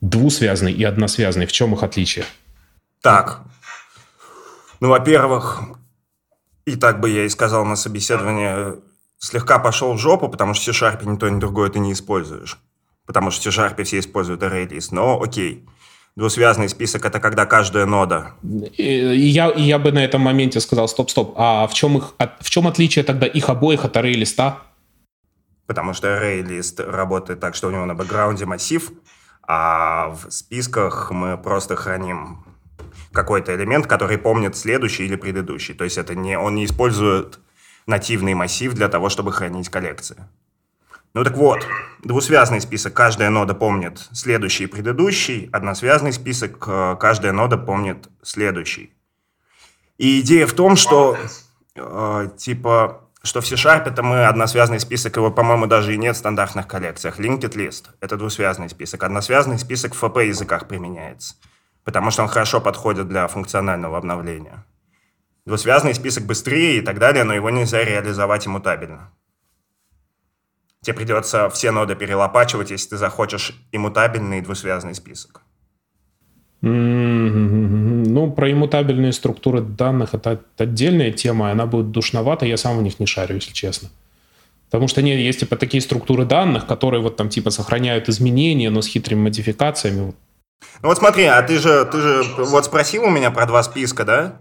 Двусвязный 0.00 0.72
и 0.72 0.82
односвязный. 0.84 1.46
В 1.46 1.52
чем 1.52 1.74
их 1.74 1.82
отличие? 1.82 2.24
Так. 3.00 3.40
Ну, 4.84 4.90
во-первых, 4.90 5.62
и 6.66 6.76
так 6.76 7.00
бы 7.00 7.08
я 7.08 7.24
и 7.24 7.30
сказал 7.30 7.64
на 7.64 7.74
собеседовании, 7.74 8.82
слегка 9.16 9.58
пошел 9.58 9.94
в 9.94 9.98
жопу, 9.98 10.28
потому 10.28 10.52
что 10.52 10.70
в 10.70 10.76
C-Sharp 10.76 11.02
ни 11.06 11.16
то, 11.16 11.30
ни 11.30 11.40
другое 11.40 11.70
ты 11.70 11.78
не 11.78 11.94
используешь. 11.94 12.58
Потому 13.06 13.30
что 13.30 13.40
в 13.40 13.54
C-Sharp 13.54 13.82
все 13.82 13.98
используют 13.98 14.42
array-list. 14.42 14.88
Но 14.90 15.22
окей. 15.22 15.66
Двусвязный 16.16 16.68
список– 16.68 17.02
это 17.06 17.18
когда 17.18 17.46
каждая 17.46 17.86
нода 17.86 18.32
И, 18.42 18.82
и 18.82 19.26
я, 19.28 19.48
и 19.48 19.62
я 19.62 19.78
бы 19.78 19.90
на 19.90 20.04
этом 20.04 20.20
моменте 20.20 20.60
сказал, 20.60 20.86
стоп-стоп, 20.86 21.32
а 21.38 21.66
в 21.66 21.72
чем, 21.72 21.96
их, 21.96 22.12
в 22.40 22.50
чем 22.50 22.66
отличие 22.66 23.06
тогда 23.06 23.26
их 23.26 23.48
обоих 23.48 23.86
от 23.86 23.96
array 23.96 24.12
листа? 24.12 24.64
Потому 25.66 25.94
что 25.94 26.08
array-list 26.08 26.84
работает 26.90 27.40
так, 27.40 27.54
что 27.54 27.68
у 27.68 27.70
него 27.70 27.86
на 27.86 27.94
бэкграунде 27.94 28.44
массив, 28.44 28.92
а 29.48 30.10
в 30.10 30.30
списках 30.30 31.10
мы 31.10 31.38
просто 31.38 31.74
храним 31.74 32.44
какой-то 33.14 33.54
элемент, 33.54 33.86
который 33.86 34.18
помнит 34.18 34.56
следующий 34.56 35.04
или 35.04 35.16
предыдущий. 35.16 35.74
То 35.74 35.84
есть 35.84 35.96
это 35.96 36.14
не, 36.14 36.38
он 36.38 36.54
не 36.54 36.66
использует 36.66 37.38
нативный 37.86 38.34
массив 38.34 38.74
для 38.74 38.88
того, 38.88 39.08
чтобы 39.08 39.32
хранить 39.32 39.68
коллекции. 39.68 40.16
Ну 41.14 41.22
так 41.22 41.36
вот, 41.36 41.64
двусвязный 42.02 42.60
список, 42.60 42.92
каждая 42.92 43.30
нода 43.30 43.54
помнит 43.54 44.08
следующий 44.12 44.64
и 44.64 44.66
предыдущий, 44.66 45.48
односвязный 45.52 46.12
список, 46.12 46.64
э, 46.66 46.96
каждая 46.98 47.32
нода 47.32 47.56
помнит 47.56 48.08
следующий. 48.22 48.92
И 49.96 50.20
идея 50.20 50.48
в 50.48 50.54
том, 50.54 50.74
что 50.74 51.16
э, 51.76 52.28
типа, 52.36 53.04
что 53.22 53.40
в 53.40 53.46
C-Sharp 53.46 53.88
это 53.88 54.02
мы 54.02 54.26
односвязный 54.26 54.80
список, 54.80 55.16
его, 55.16 55.30
по-моему, 55.30 55.66
даже 55.66 55.94
и 55.94 55.98
нет 55.98 56.16
в 56.16 56.18
стандартных 56.18 56.66
коллекциях. 56.66 57.20
Linked 57.20 57.54
list– 57.54 57.84
это 58.00 58.16
двусвязный 58.16 58.68
список. 58.68 59.04
Односвязный 59.04 59.60
список 59.60 59.94
в 59.94 60.02
FP 60.02 60.26
языках 60.26 60.66
применяется, 60.66 61.36
потому 61.84 62.10
что 62.10 62.22
он 62.22 62.28
хорошо 62.28 62.60
подходит 62.60 63.08
для 63.08 63.28
функционального 63.28 63.98
обновления. 63.98 64.64
Двусвязный 65.46 65.94
список 65.94 66.24
быстрее 66.24 66.78
и 66.78 66.80
так 66.80 66.98
далее, 66.98 67.24
но 67.24 67.34
его 67.34 67.50
нельзя 67.50 67.84
реализовать 67.84 68.46
иммутабельно. 68.46 69.10
Тебе 70.80 70.96
придется 70.96 71.48
все 71.50 71.70
ноды 71.70 71.94
перелопачивать, 71.94 72.70
если 72.70 72.90
ты 72.90 72.96
захочешь 72.96 73.54
иммутабельный 73.72 74.40
двусвязный 74.40 74.94
список. 74.94 75.42
Ну, 76.60 78.32
про 78.32 78.50
иммутабельные 78.50 79.12
структуры 79.12 79.60
данных 79.60 80.14
это 80.14 80.40
отдельная 80.56 81.12
тема, 81.12 81.48
и 81.48 81.52
она 81.52 81.66
будет 81.66 81.90
душновата, 81.90 82.46
я 82.46 82.56
сам 82.56 82.78
в 82.78 82.82
них 82.82 82.98
не 83.00 83.06
шарю, 83.06 83.34
если 83.34 83.52
честно. 83.52 83.90
Потому 84.70 84.88
что 84.88 85.02
нет, 85.02 85.18
есть 85.18 85.40
типа 85.40 85.56
такие 85.56 85.82
структуры 85.82 86.24
данных, 86.24 86.66
которые 86.66 87.02
вот 87.02 87.16
там 87.16 87.28
типа 87.28 87.50
сохраняют 87.50 88.08
изменения, 88.08 88.70
но 88.70 88.80
с 88.80 88.86
хитрыми 88.86 89.24
модификациями. 89.24 90.14
Ну 90.82 90.88
вот 90.88 90.98
смотри, 90.98 91.24
а 91.24 91.42
ты 91.42 91.58
же, 91.58 91.84
ты 91.86 92.00
же 92.00 92.24
вот 92.38 92.64
спросил 92.66 93.04
у 93.04 93.10
меня 93.10 93.30
про 93.30 93.46
два 93.46 93.62
списка, 93.62 94.04
да? 94.04 94.40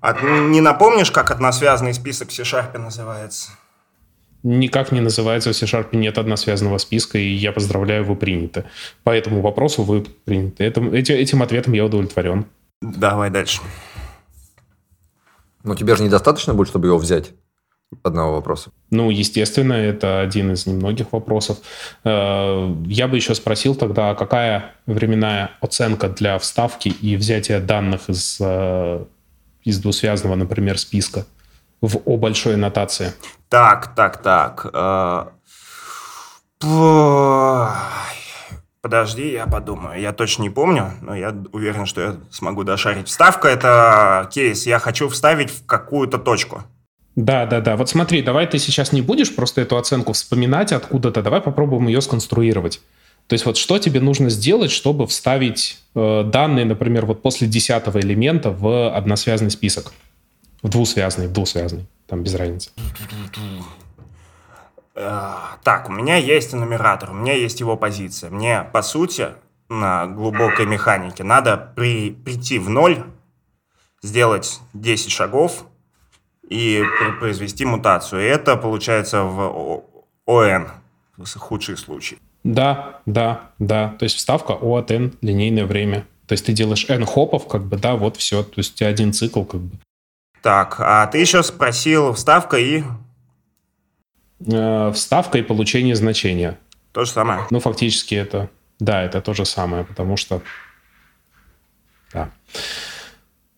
А 0.00 0.14
ты 0.14 0.24
не 0.26 0.60
напомнишь, 0.60 1.10
как 1.10 1.30
односвязный 1.30 1.92
список 1.92 2.28
в 2.28 2.32
C-Sharp 2.32 2.76
называется? 2.78 3.50
Никак 4.42 4.92
не 4.92 5.00
называется 5.00 5.50
в 5.52 5.56
C-Sharp 5.56 5.88
нет 5.94 6.16
односвязанного 6.16 6.78
списка, 6.78 7.18
и 7.18 7.28
я 7.28 7.52
поздравляю, 7.52 8.04
вы 8.04 8.16
приняты. 8.16 8.64
По 9.02 9.10
этому 9.10 9.42
вопросу 9.42 9.82
вы 9.82 10.02
приняты. 10.02 10.64
Этим, 10.64 10.94
эти- 10.94 11.12
этим 11.12 11.42
ответом 11.42 11.74
я 11.74 11.84
удовлетворен. 11.84 12.46
Давай 12.80 13.28
дальше. 13.28 13.60
Ну, 15.62 15.74
тебе 15.74 15.94
же 15.96 16.02
недостаточно 16.02 16.54
будет, 16.54 16.68
чтобы 16.68 16.86
его 16.88 16.96
взять? 16.96 17.32
Одного 18.04 18.34
вопроса. 18.34 18.70
Ну, 18.90 19.10
естественно, 19.10 19.72
это 19.72 20.20
один 20.20 20.52
из 20.52 20.64
немногих 20.66 21.12
вопросов. 21.12 21.58
Э, 22.04 22.72
Я 22.86 23.08
бы 23.08 23.16
еще 23.16 23.34
спросил 23.34 23.74
тогда, 23.74 24.10
а 24.10 24.14
какая 24.14 24.74
временная 24.86 25.50
оценка 25.60 26.08
для 26.08 26.38
вставки 26.38 26.88
и 26.88 27.16
взятия 27.16 27.60
данных 27.60 28.08
из, 28.08 28.38
э, 28.40 29.04
из 29.64 29.80
двусвязного, 29.80 30.36
например, 30.36 30.78
списка 30.78 31.26
в 31.80 31.98
О 32.04 32.16
большой 32.16 32.54
аннотации? 32.54 33.12
Так, 33.48 33.94
так, 33.96 34.22
так. 34.22 34.66
э, 34.72 35.26
Подожди, 38.82 39.32
я 39.32 39.46
подумаю. 39.46 40.00
Я 40.00 40.12
точно 40.12 40.42
не 40.42 40.50
помню, 40.50 40.92
но 41.02 41.14
я 41.14 41.34
уверен, 41.52 41.84
что 41.86 42.00
я 42.00 42.16
смогу 42.30 42.64
дошарить. 42.64 43.08
Вставка– 43.08 43.48
это 43.50 44.28
кейс. 44.32 44.64
Я 44.66 44.78
хочу 44.78 45.08
вставить 45.08 45.50
в 45.50 45.66
какую-то 45.66 46.18
точку. 46.18 46.62
Да, 47.16 47.46
да, 47.46 47.60
да. 47.60 47.76
Вот 47.76 47.88
смотри, 47.88 48.22
давай 48.22 48.46
ты 48.46 48.58
сейчас 48.58 48.92
не 48.92 49.02
будешь 49.02 49.34
просто 49.34 49.60
эту 49.60 49.76
оценку 49.76 50.12
вспоминать 50.12 50.72
откуда-то, 50.72 51.22
давай 51.22 51.40
попробуем 51.40 51.88
ее 51.88 52.00
сконструировать. 52.00 52.80
То 53.26 53.34
есть 53.34 53.46
вот 53.46 53.56
что 53.56 53.78
тебе 53.78 54.00
нужно 54.00 54.28
сделать, 54.30 54.70
чтобы 54.70 55.06
вставить 55.06 55.78
э, 55.94 56.24
данные, 56.24 56.64
например, 56.64 57.06
вот 57.06 57.22
после 57.22 57.46
десятого 57.46 58.00
элемента 58.00 58.50
в 58.50 58.94
односвязный 58.94 59.50
список? 59.50 59.92
В 60.62 60.68
двусвязный, 60.68 61.26
в 61.28 61.32
двусвязный, 61.32 61.86
там 62.06 62.22
без 62.22 62.34
разницы. 62.34 62.70
Э, 64.94 65.30
Так, 65.62 65.88
у 65.88 65.92
меня 65.92 66.16
есть 66.16 66.52
нумератор, 66.52 67.10
у 67.10 67.14
меня 67.14 67.34
есть 67.34 67.60
его 67.60 67.76
позиция. 67.76 68.30
Мне, 68.30 68.64
по 68.72 68.82
сути, 68.82 69.28
на 69.68 70.06
глубокой 70.06 70.66
механике 70.66 71.22
надо 71.22 71.72
при, 71.76 72.10
прийти 72.10 72.58
в 72.58 72.68
ноль, 72.68 73.04
сделать 74.02 74.60
10 74.74 75.10
шагов 75.10 75.64
и 76.50 76.84
произвести 77.20 77.64
мутацию. 77.64 78.22
И 78.22 78.26
это 78.26 78.56
получается 78.56 79.22
в 79.22 79.84
ОН, 80.26 80.68
худший 81.38 81.76
случай. 81.76 82.18
Да, 82.44 83.00
да, 83.06 83.50
да. 83.58 83.94
То 83.98 84.04
есть 84.04 84.16
вставка 84.16 84.52
O 84.52 84.76
от 84.76 84.90
N, 84.90 85.12
линейное 85.22 85.64
время. 85.64 86.06
То 86.26 86.32
есть 86.32 86.46
ты 86.46 86.52
делаешь 86.52 86.86
N 86.88 87.04
хопов, 87.06 87.46
как 87.48 87.64
бы, 87.64 87.76
да, 87.76 87.96
вот 87.96 88.16
все. 88.16 88.42
То 88.42 88.58
есть 88.58 88.74
у 88.74 88.76
тебя 88.78 88.88
один 88.88 89.12
цикл, 89.12 89.44
как 89.44 89.60
бы. 89.60 89.76
Так, 90.42 90.76
а 90.78 91.06
ты 91.06 91.18
еще 91.18 91.42
спросил 91.42 92.14
вставка 92.14 92.56
и... 92.56 92.82
Э, 94.46 94.90
вставка 94.92 95.38
и 95.38 95.42
получение 95.42 95.94
значения. 95.94 96.58
То 96.92 97.04
же 97.04 97.10
самое. 97.10 97.46
Ну, 97.50 97.60
фактически 97.60 98.14
это... 98.14 98.48
Да, 98.78 99.02
это 99.02 99.20
то 99.20 99.34
же 99.34 99.44
самое, 99.44 99.84
потому 99.84 100.16
что... 100.16 100.40
Да. 102.12 102.30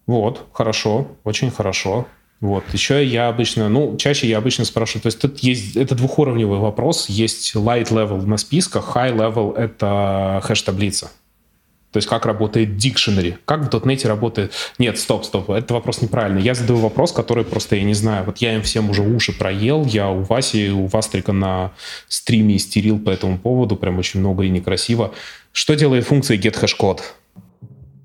Вот, 0.07 0.49
хорошо, 0.53 1.07
очень 1.23 1.51
хорошо. 1.51 2.09
Вот. 2.43 2.65
Еще 2.73 3.05
я 3.07 3.29
обычно, 3.29 3.69
ну, 3.69 3.97
чаще 3.97 4.27
я 4.27 4.39
обычно 4.39 4.65
спрашиваю, 4.65 5.03
то 5.03 5.07
есть 5.07 5.21
тут 5.21 5.39
есть, 5.39 5.77
это 5.77 5.95
двухуровневый 5.95 6.59
вопрос, 6.59 7.09
есть 7.09 7.55
light 7.55 7.91
level 7.91 8.27
на 8.27 8.37
списках, 8.37 8.97
high 8.97 9.15
level— 9.15 9.57
это 9.57 10.43
хэш-таблица. 10.43 11.13
То 11.93 11.99
есть 11.99 12.09
как 12.09 12.27
работает 12.27 12.71
dictionary, 12.71 13.37
как 13.45 13.73
в 13.73 13.87
.NET 13.87 14.09
работает... 14.09 14.53
Нет, 14.79 14.99
стоп, 14.99 15.25
стоп, 15.25 15.51
это 15.51 15.73
вопрос 15.73 16.03
неправильный. 16.03 16.43
Я 16.43 16.55
задаю 16.55 16.81
вопрос, 16.81 17.13
который 17.13 17.45
просто 17.45 17.77
я 17.77 17.85
не 17.85 17.95
знаю. 17.95 18.25
Вот 18.25 18.39
я 18.39 18.55
им 18.55 18.63
всем 18.63 18.91
уже 18.91 19.03
уши 19.03 19.33
проел, 19.33 19.85
я 19.85 20.09
у 20.09 20.23
Васи, 20.23 20.71
у 20.71 20.87
Вастрика 20.87 21.33
на 21.33 21.71
стриме 22.09 22.57
истерил 22.57 22.99
по 22.99 23.11
этому 23.11 23.39
поводу, 23.39 23.77
прям 23.77 24.01
очень 24.01 24.19
много 24.19 24.43
и 24.43 24.49
некрасиво. 24.49 25.15
Что 25.53 25.75
делает 25.75 26.07
функция 26.07 26.37
getHashCode? 26.39 27.03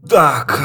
Так, 0.08 0.62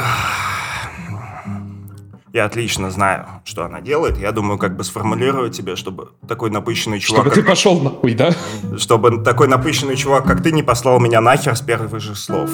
я 2.33 2.45
отлично 2.45 2.89
знаю, 2.89 3.27
что 3.45 3.63
она 3.63 3.79
делает. 3.79 4.17
Я 4.17 4.31
думаю, 4.31 4.57
как 4.57 4.75
бы 4.75 4.83
сформулировать 4.83 5.55
тебе, 5.55 5.75
чтобы 5.75 6.09
такой 6.27 6.49
напыщенный 6.49 6.99
чувак... 6.99 7.27
Чтобы 7.27 7.35
ты 7.35 7.43
пошел 7.43 7.79
нахуй, 7.79 8.15
да? 8.15 8.31
Чтобы 8.75 9.23
такой 9.23 9.47
напыщенный 9.47 9.95
чувак, 9.95 10.25
как 10.25 10.41
ты, 10.41 10.51
не 10.51 10.63
послал 10.63 10.99
меня 10.99 11.21
нахер 11.21 11.55
с 11.55 11.61
первых 11.61 12.01
же 12.01 12.15
слов. 12.15 12.49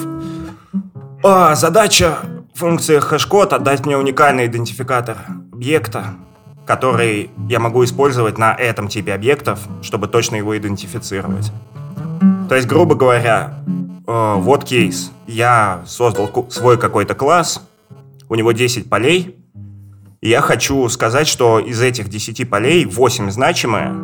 А, 1.24 1.54
задача 1.54 2.18
функции 2.54 2.98
хэшкод 2.98 3.54
отдать 3.54 3.86
мне 3.86 3.96
уникальный 3.96 4.46
идентификатор 4.46 5.16
объекта, 5.50 6.14
который 6.66 7.30
я 7.48 7.58
могу 7.58 7.82
использовать 7.82 8.36
на 8.36 8.54
этом 8.54 8.88
типе 8.88 9.14
объектов, 9.14 9.60
чтобы 9.80 10.08
точно 10.08 10.36
его 10.36 10.56
идентифицировать. 10.58 11.50
То 12.50 12.54
есть, 12.54 12.68
грубо 12.68 12.96
говоря, 12.96 13.64
э, 14.06 14.34
вот 14.36 14.64
кейс. 14.64 15.10
Я 15.26 15.82
создал 15.86 16.30
свой 16.50 16.76
какой-то 16.76 17.14
класс, 17.14 17.66
у 18.28 18.34
него 18.34 18.52
10 18.52 18.90
полей, 18.90 19.39
я 20.22 20.40
хочу 20.40 20.88
сказать, 20.88 21.26
что 21.26 21.58
из 21.58 21.80
этих 21.80 22.08
10 22.08 22.48
полей 22.48 22.84
8 22.84 23.30
значимые 23.30 23.94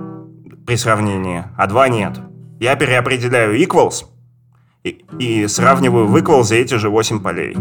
при 0.67 0.77
сравнении, 0.77 1.45
а 1.57 1.67
2 1.67 1.89
нет. 1.89 2.19
Я 2.59 2.75
переопределяю 2.77 3.61
equals 3.61 4.07
и, 4.83 5.05
и 5.19 5.47
сравниваю 5.47 6.07
в 6.07 6.17
equals 6.17 6.55
эти 6.55 6.75
же 6.75 6.89
8 6.89 7.21
полей. 7.21 7.57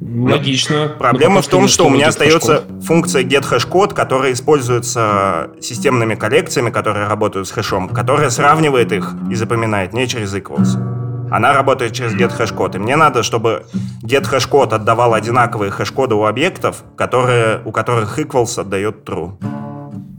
Логично. 0.00 0.88
проблема 0.98 1.40
в 1.40 1.46
том, 1.46 1.68
что 1.68 1.86
у 1.86 1.90
меня 1.90 2.08
остается 2.08 2.64
функция 2.82 3.22
getHashCode, 3.22 3.94
которая 3.94 4.32
используется 4.32 5.50
системными 5.60 6.14
коллекциями, 6.14 6.70
которые 6.70 7.06
работают 7.06 7.46
с 7.46 7.52
хэшом, 7.52 7.88
которая 7.88 8.30
сравнивает 8.30 8.92
их 8.92 9.14
и 9.30 9.34
запоминает 9.34 9.92
не 9.92 10.08
через 10.08 10.34
equals 10.34 11.00
она 11.30 11.52
работает 11.52 11.92
через 11.92 12.14
getHashCode. 12.14 12.76
И 12.76 12.78
мне 12.78 12.96
надо, 12.96 13.22
чтобы 13.22 13.66
getHashCode 14.02 14.72
отдавал 14.72 15.14
одинаковые 15.14 15.70
хэш-коды 15.70 16.14
у 16.14 16.24
объектов, 16.24 16.84
которые, 16.96 17.62
у 17.64 17.72
которых 17.72 18.18
equals 18.18 18.60
отдает 18.60 19.08
true. 19.08 19.32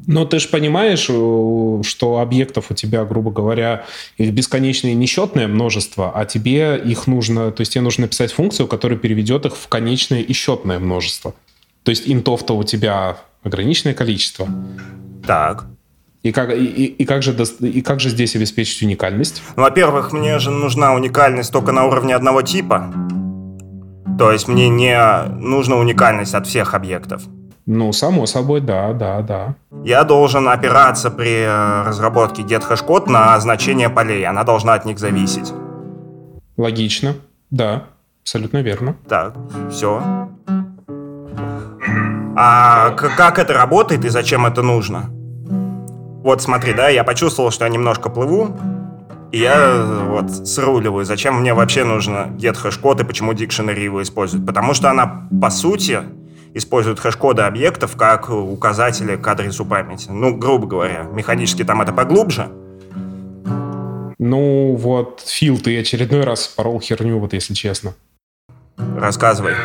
Но 0.07 0.25
ты 0.25 0.39
же 0.39 0.47
понимаешь, 0.47 0.99
что 0.99 2.19
объектов 2.19 2.65
у 2.69 2.73
тебя, 2.73 3.05
грубо 3.05 3.31
говоря, 3.31 3.85
их 4.17 4.33
бесконечное 4.33 4.93
несчетное 4.93 5.47
множество, 5.47 6.11
а 6.13 6.25
тебе 6.25 6.77
их 6.77 7.07
нужно, 7.07 7.51
то 7.51 7.61
есть 7.61 7.73
тебе 7.73 7.81
нужно 7.81 8.03
написать 8.03 8.31
функцию, 8.31 8.67
которая 8.67 8.97
переведет 8.97 9.45
их 9.45 9.55
в 9.55 9.67
конечное 9.67 10.21
и 10.21 10.33
счетное 10.33 10.79
множество. 10.79 11.33
То 11.83 11.91
есть 11.91 12.03
интов-то 12.07 12.57
у 12.57 12.63
тебя 12.63 13.17
ограниченное 13.43 13.93
количество. 13.93 14.47
Так. 15.25 15.65
И 16.23 16.31
как, 16.31 16.51
и, 16.51 16.85
и, 16.85 17.05
как 17.05 17.23
же, 17.23 17.35
и 17.61 17.81
как 17.81 17.99
же 17.99 18.09
здесь 18.09 18.35
обеспечить 18.35 18.83
уникальность? 18.83 19.41
Ну, 19.55 19.63
во-первых, 19.63 20.11
мне 20.13 20.37
же 20.37 20.51
нужна 20.51 20.93
уникальность 20.93 21.51
только 21.51 21.71
на 21.71 21.85
уровне 21.85 22.15
одного 22.15 22.43
типа. 22.43 22.93
То 24.19 24.31
есть 24.31 24.47
мне 24.47 24.69
не 24.69 25.23
нужна 25.39 25.77
уникальность 25.77 26.35
от 26.35 26.45
всех 26.45 26.75
объектов. 26.75 27.23
Ну, 27.65 27.91
само 27.91 28.27
собой, 28.27 28.61
да, 28.61 28.93
да, 28.93 29.21
да. 29.21 29.55
Я 29.83 30.03
должен 30.03 30.47
опираться 30.47 31.09
при 31.09 31.41
э, 31.41 31.83
разработке 31.87 32.43
get 32.43 33.09
на 33.09 33.39
значение 33.39 33.89
полей. 33.89 34.25
Она 34.25 34.43
должна 34.43 34.73
от 34.75 34.85
них 34.85 34.99
зависеть. 34.99 35.51
Логично, 36.57 37.15
да, 37.49 37.85
абсолютно 38.21 38.61
верно. 38.61 38.95
Так, 39.07 39.35
все. 39.71 40.03
А 42.35 42.91
как 42.91 43.39
это 43.39 43.53
работает 43.53 44.05
и 44.05 44.09
зачем 44.09 44.45
это 44.45 44.61
нужно? 44.61 45.09
Вот 46.23 46.41
смотри, 46.41 46.73
да, 46.73 46.89
я 46.89 47.03
почувствовал, 47.03 47.51
что 47.51 47.65
я 47.65 47.71
немножко 47.71 48.09
плыву, 48.09 48.55
и 49.31 49.39
я 49.39 49.83
вот 50.07 50.29
сруливаю, 50.47 51.05
зачем 51.05 51.39
мне 51.39 51.53
вообще 51.53 51.83
нужно 51.83 52.27
get 52.37 52.55
хэш-код 52.55 53.01
и 53.01 53.03
почему 53.03 53.33
дикшенери 53.33 53.83
его 53.83 54.03
использует. 54.03 54.45
Потому 54.45 54.73
что 54.73 54.91
она, 54.91 55.27
по 55.41 55.49
сути, 55.49 56.01
использует 56.53 56.99
хэш-коды 56.99 57.41
объектов 57.43 57.95
как 57.95 58.29
указатели 58.29 59.15
к 59.15 59.27
адресу 59.27 59.65
памяти. 59.65 60.09
Ну, 60.11 60.35
грубо 60.35 60.67
говоря, 60.67 61.03
механически 61.03 61.63
там 61.63 61.81
это 61.81 61.93
поглубже. 61.93 62.49
Ну, 64.19 64.75
вот, 64.75 65.23
Фил, 65.25 65.57
ты 65.57 65.79
очередной 65.79 66.23
раз 66.23 66.47
порол 66.47 66.79
херню, 66.79 67.17
вот 67.17 67.33
если 67.33 67.55
честно. 67.55 67.93
Рассказывай. 68.77 69.55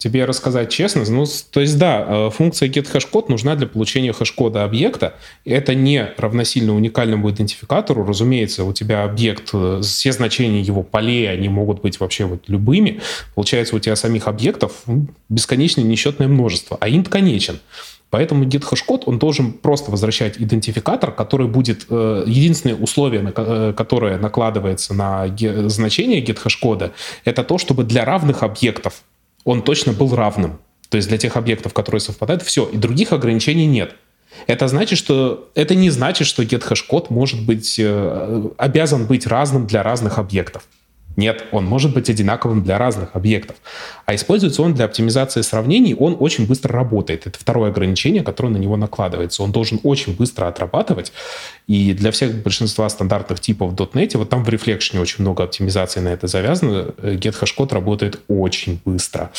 Тебе 0.00 0.24
рассказать 0.24 0.70
честно, 0.70 1.04
ну, 1.10 1.26
то 1.52 1.60
есть 1.60 1.76
да, 1.76 2.06
э, 2.08 2.30
функция 2.30 2.70
getHashCode 2.70 3.26
нужна 3.28 3.54
для 3.54 3.66
получения 3.66 4.14
хэш-кода 4.14 4.64
объекта. 4.64 5.12
Это 5.44 5.74
не 5.74 6.14
равносильно 6.16 6.74
уникальному 6.74 7.28
идентификатору. 7.28 8.02
Разумеется, 8.02 8.64
у 8.64 8.72
тебя 8.72 9.04
объект, 9.04 9.50
э, 9.52 9.82
все 9.82 10.12
значения 10.12 10.62
его 10.62 10.82
полей, 10.82 11.30
они 11.30 11.50
могут 11.50 11.82
быть 11.82 12.00
вообще 12.00 12.24
вот 12.24 12.44
любыми. 12.48 13.02
Получается, 13.34 13.76
у 13.76 13.78
тебя 13.78 13.94
самих 13.94 14.26
объектов 14.26 14.72
ну, 14.86 15.06
бесконечное 15.28 15.84
несчетное 15.84 16.28
множество, 16.28 16.78
а 16.80 16.88
int 16.88 17.10
конечен. 17.10 17.60
Поэтому 18.08 18.44
GitHashCode, 18.44 19.02
он 19.04 19.18
должен 19.18 19.52
просто 19.52 19.90
возвращать 19.90 20.38
идентификатор, 20.38 21.12
который 21.12 21.46
будет... 21.46 21.86
Э, 21.90 22.24
единственное 22.26 22.76
условие, 22.76 23.20
на, 23.20 23.32
э, 23.36 23.74
которое 23.76 24.16
накладывается 24.18 24.94
на 24.94 25.28
ге, 25.28 25.68
значение 25.68 26.24
GitHashCode, 26.24 26.92
это 27.26 27.44
то, 27.44 27.58
чтобы 27.58 27.84
для 27.84 28.06
равных 28.06 28.42
объектов 28.42 29.02
он 29.44 29.62
точно 29.62 29.92
был 29.92 30.14
равным. 30.14 30.58
То 30.88 30.96
есть 30.96 31.08
для 31.08 31.18
тех 31.18 31.36
объектов, 31.36 31.72
которые 31.72 32.00
совпадают, 32.00 32.42
все, 32.42 32.66
и 32.66 32.76
других 32.76 33.12
ограничений 33.12 33.66
нет. 33.66 33.94
Это 34.46 34.68
значит, 34.68 34.98
что 34.98 35.50
это 35.54 35.74
не 35.74 35.90
значит, 35.90 36.26
что 36.26 36.42
get 36.42 36.64
может 37.10 37.44
быть 37.44 37.76
э, 37.78 38.42
обязан 38.56 39.06
быть 39.06 39.26
разным 39.26 39.66
для 39.66 39.82
разных 39.82 40.18
объектов. 40.18 40.66
Нет, 41.16 41.44
он 41.52 41.66
может 41.66 41.92
быть 41.92 42.08
одинаковым 42.08 42.62
для 42.62 42.78
разных 42.78 43.10
объектов. 43.14 43.56
А 44.06 44.14
используется 44.14 44.62
он 44.62 44.74
для 44.74 44.84
оптимизации 44.84 45.42
сравнений, 45.42 45.94
он 45.94 46.16
очень 46.18 46.46
быстро 46.46 46.72
работает. 46.72 47.26
Это 47.26 47.38
второе 47.38 47.70
ограничение, 47.70 48.22
которое 48.22 48.50
на 48.50 48.56
него 48.56 48.76
накладывается. 48.76 49.42
Он 49.42 49.52
должен 49.52 49.80
очень 49.82 50.14
быстро 50.14 50.46
отрабатывать. 50.46 51.12
И 51.66 51.92
для 51.94 52.10
всех 52.10 52.42
большинства 52.42 52.88
стандартных 52.88 53.40
типов 53.40 53.72
в 53.72 53.74
.NET, 53.74 54.16
вот 54.16 54.30
там 54.30 54.44
в 54.44 54.48
Reflection 54.48 55.00
очень 55.00 55.22
много 55.22 55.44
оптимизации 55.44 56.00
на 56.00 56.08
это 56.08 56.26
завязано, 56.26 56.94
GetHashCode 56.98 57.74
работает 57.74 58.20
очень 58.28 58.80
быстро. 58.84 59.30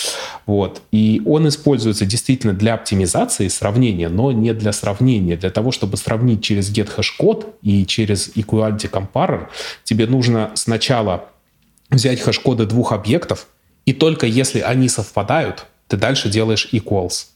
Вот. 0.45 0.81
И 0.91 1.21
он 1.25 1.47
используется 1.47 2.05
действительно 2.05 2.53
для 2.53 2.73
оптимизации 2.73 3.47
сравнения, 3.47 4.09
но 4.09 4.31
не 4.31 4.53
для 4.53 4.73
сравнения. 4.73 5.37
Для 5.37 5.49
того, 5.49 5.71
чтобы 5.71 5.97
сравнить 5.97 6.43
через 6.43 6.71
GetHashCode 6.71 7.47
и 7.61 7.85
через 7.85 8.35
Equality 8.35 8.89
Comparer, 8.89 9.47
тебе 9.83 10.05
нужно 10.05 10.51
сначала 10.55 11.30
взять 11.91 12.21
хэш-коды 12.21 12.65
двух 12.65 12.91
объектов, 12.93 13.47
и 13.85 13.93
только 13.93 14.25
если 14.25 14.59
они 14.59 14.89
совпадают, 14.89 15.65
ты 15.87 15.97
дальше 15.97 16.29
делаешь 16.29 16.69
equals. 16.71 17.27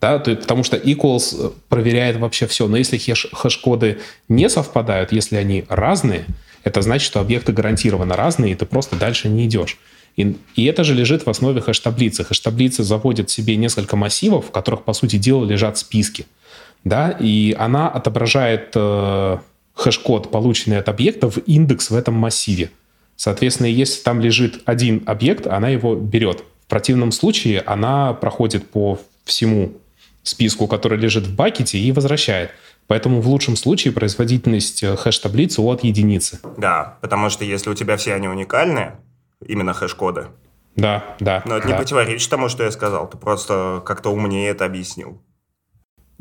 Да, 0.00 0.18
то, 0.18 0.36
потому 0.36 0.62
что 0.62 0.76
equals 0.76 1.34
э, 1.38 1.50
проверяет 1.68 2.16
вообще 2.16 2.46
все. 2.46 2.68
Но 2.68 2.76
если 2.76 2.98
хэш-коды 2.98 3.98
не 4.28 4.48
совпадают, 4.48 5.10
если 5.10 5.36
они 5.36 5.64
разные, 5.68 6.26
это 6.64 6.82
значит, 6.82 7.06
что 7.06 7.20
объекты 7.20 7.52
гарантированно 7.52 8.14
разные, 8.14 8.52
и 8.52 8.54
ты 8.54 8.66
просто 8.66 8.96
дальше 8.96 9.28
не 9.28 9.46
идешь. 9.46 9.78
И, 10.16 10.36
и 10.54 10.64
это 10.66 10.84
же 10.84 10.94
лежит 10.94 11.24
в 11.24 11.30
основе 11.30 11.60
хэш-таблицы. 11.60 12.24
Хэш-таблица 12.24 12.82
заводит 12.82 13.30
себе 13.30 13.56
несколько 13.56 13.96
массивов, 13.96 14.48
в 14.48 14.50
которых, 14.50 14.84
по 14.84 14.92
сути 14.92 15.16
дела, 15.16 15.44
лежат 15.44 15.78
списки. 15.78 16.26
Да, 16.84 17.10
и 17.10 17.56
она 17.58 17.88
отображает 17.88 18.72
э, 18.74 19.38
хэш-код, 19.74 20.30
полученный 20.30 20.78
от 20.78 20.88
объекта, 20.88 21.30
в 21.30 21.38
индекс 21.38 21.90
в 21.90 21.96
этом 21.96 22.14
массиве. 22.14 22.70
Соответственно, 23.16 23.66
если 23.66 24.02
там 24.02 24.20
лежит 24.20 24.62
один 24.66 25.02
объект, 25.06 25.46
она 25.46 25.68
его 25.68 25.94
берет. 25.94 26.44
В 26.66 26.68
противном 26.68 27.12
случае 27.12 27.60
она 27.60 28.12
проходит 28.12 28.68
по 28.68 28.98
всему 29.24 29.72
списку, 30.22 30.66
который 30.66 30.98
лежит 30.98 31.26
в 31.26 31.34
бакете, 31.34 31.78
и 31.78 31.92
возвращает. 31.92 32.50
Поэтому 32.86 33.20
в 33.20 33.28
лучшем 33.28 33.56
случае 33.56 33.92
производительность 33.92 34.82
э, 34.82 34.96
хэш-таблицы 34.96 35.60
от 35.60 35.82
единицы. 35.82 36.40
Да, 36.56 36.98
потому 37.00 37.30
что 37.30 37.44
если 37.44 37.70
у 37.70 37.74
тебя 37.74 37.96
все 37.96 38.14
они 38.14 38.28
уникальные, 38.28 38.98
именно 39.44 39.72
хэш-коды, 39.72 40.26
да, 40.76 41.16
да. 41.20 41.42
Но 41.46 41.56
это 41.56 41.66
да. 41.66 41.72
не 41.72 41.78
противоречит 41.78 42.28
тому, 42.28 42.48
что 42.48 42.62
я 42.62 42.70
сказал. 42.70 43.08
Ты 43.08 43.16
просто 43.16 43.82
как-то 43.84 44.10
умнее 44.10 44.50
это 44.50 44.66
объяснил. 44.66 45.22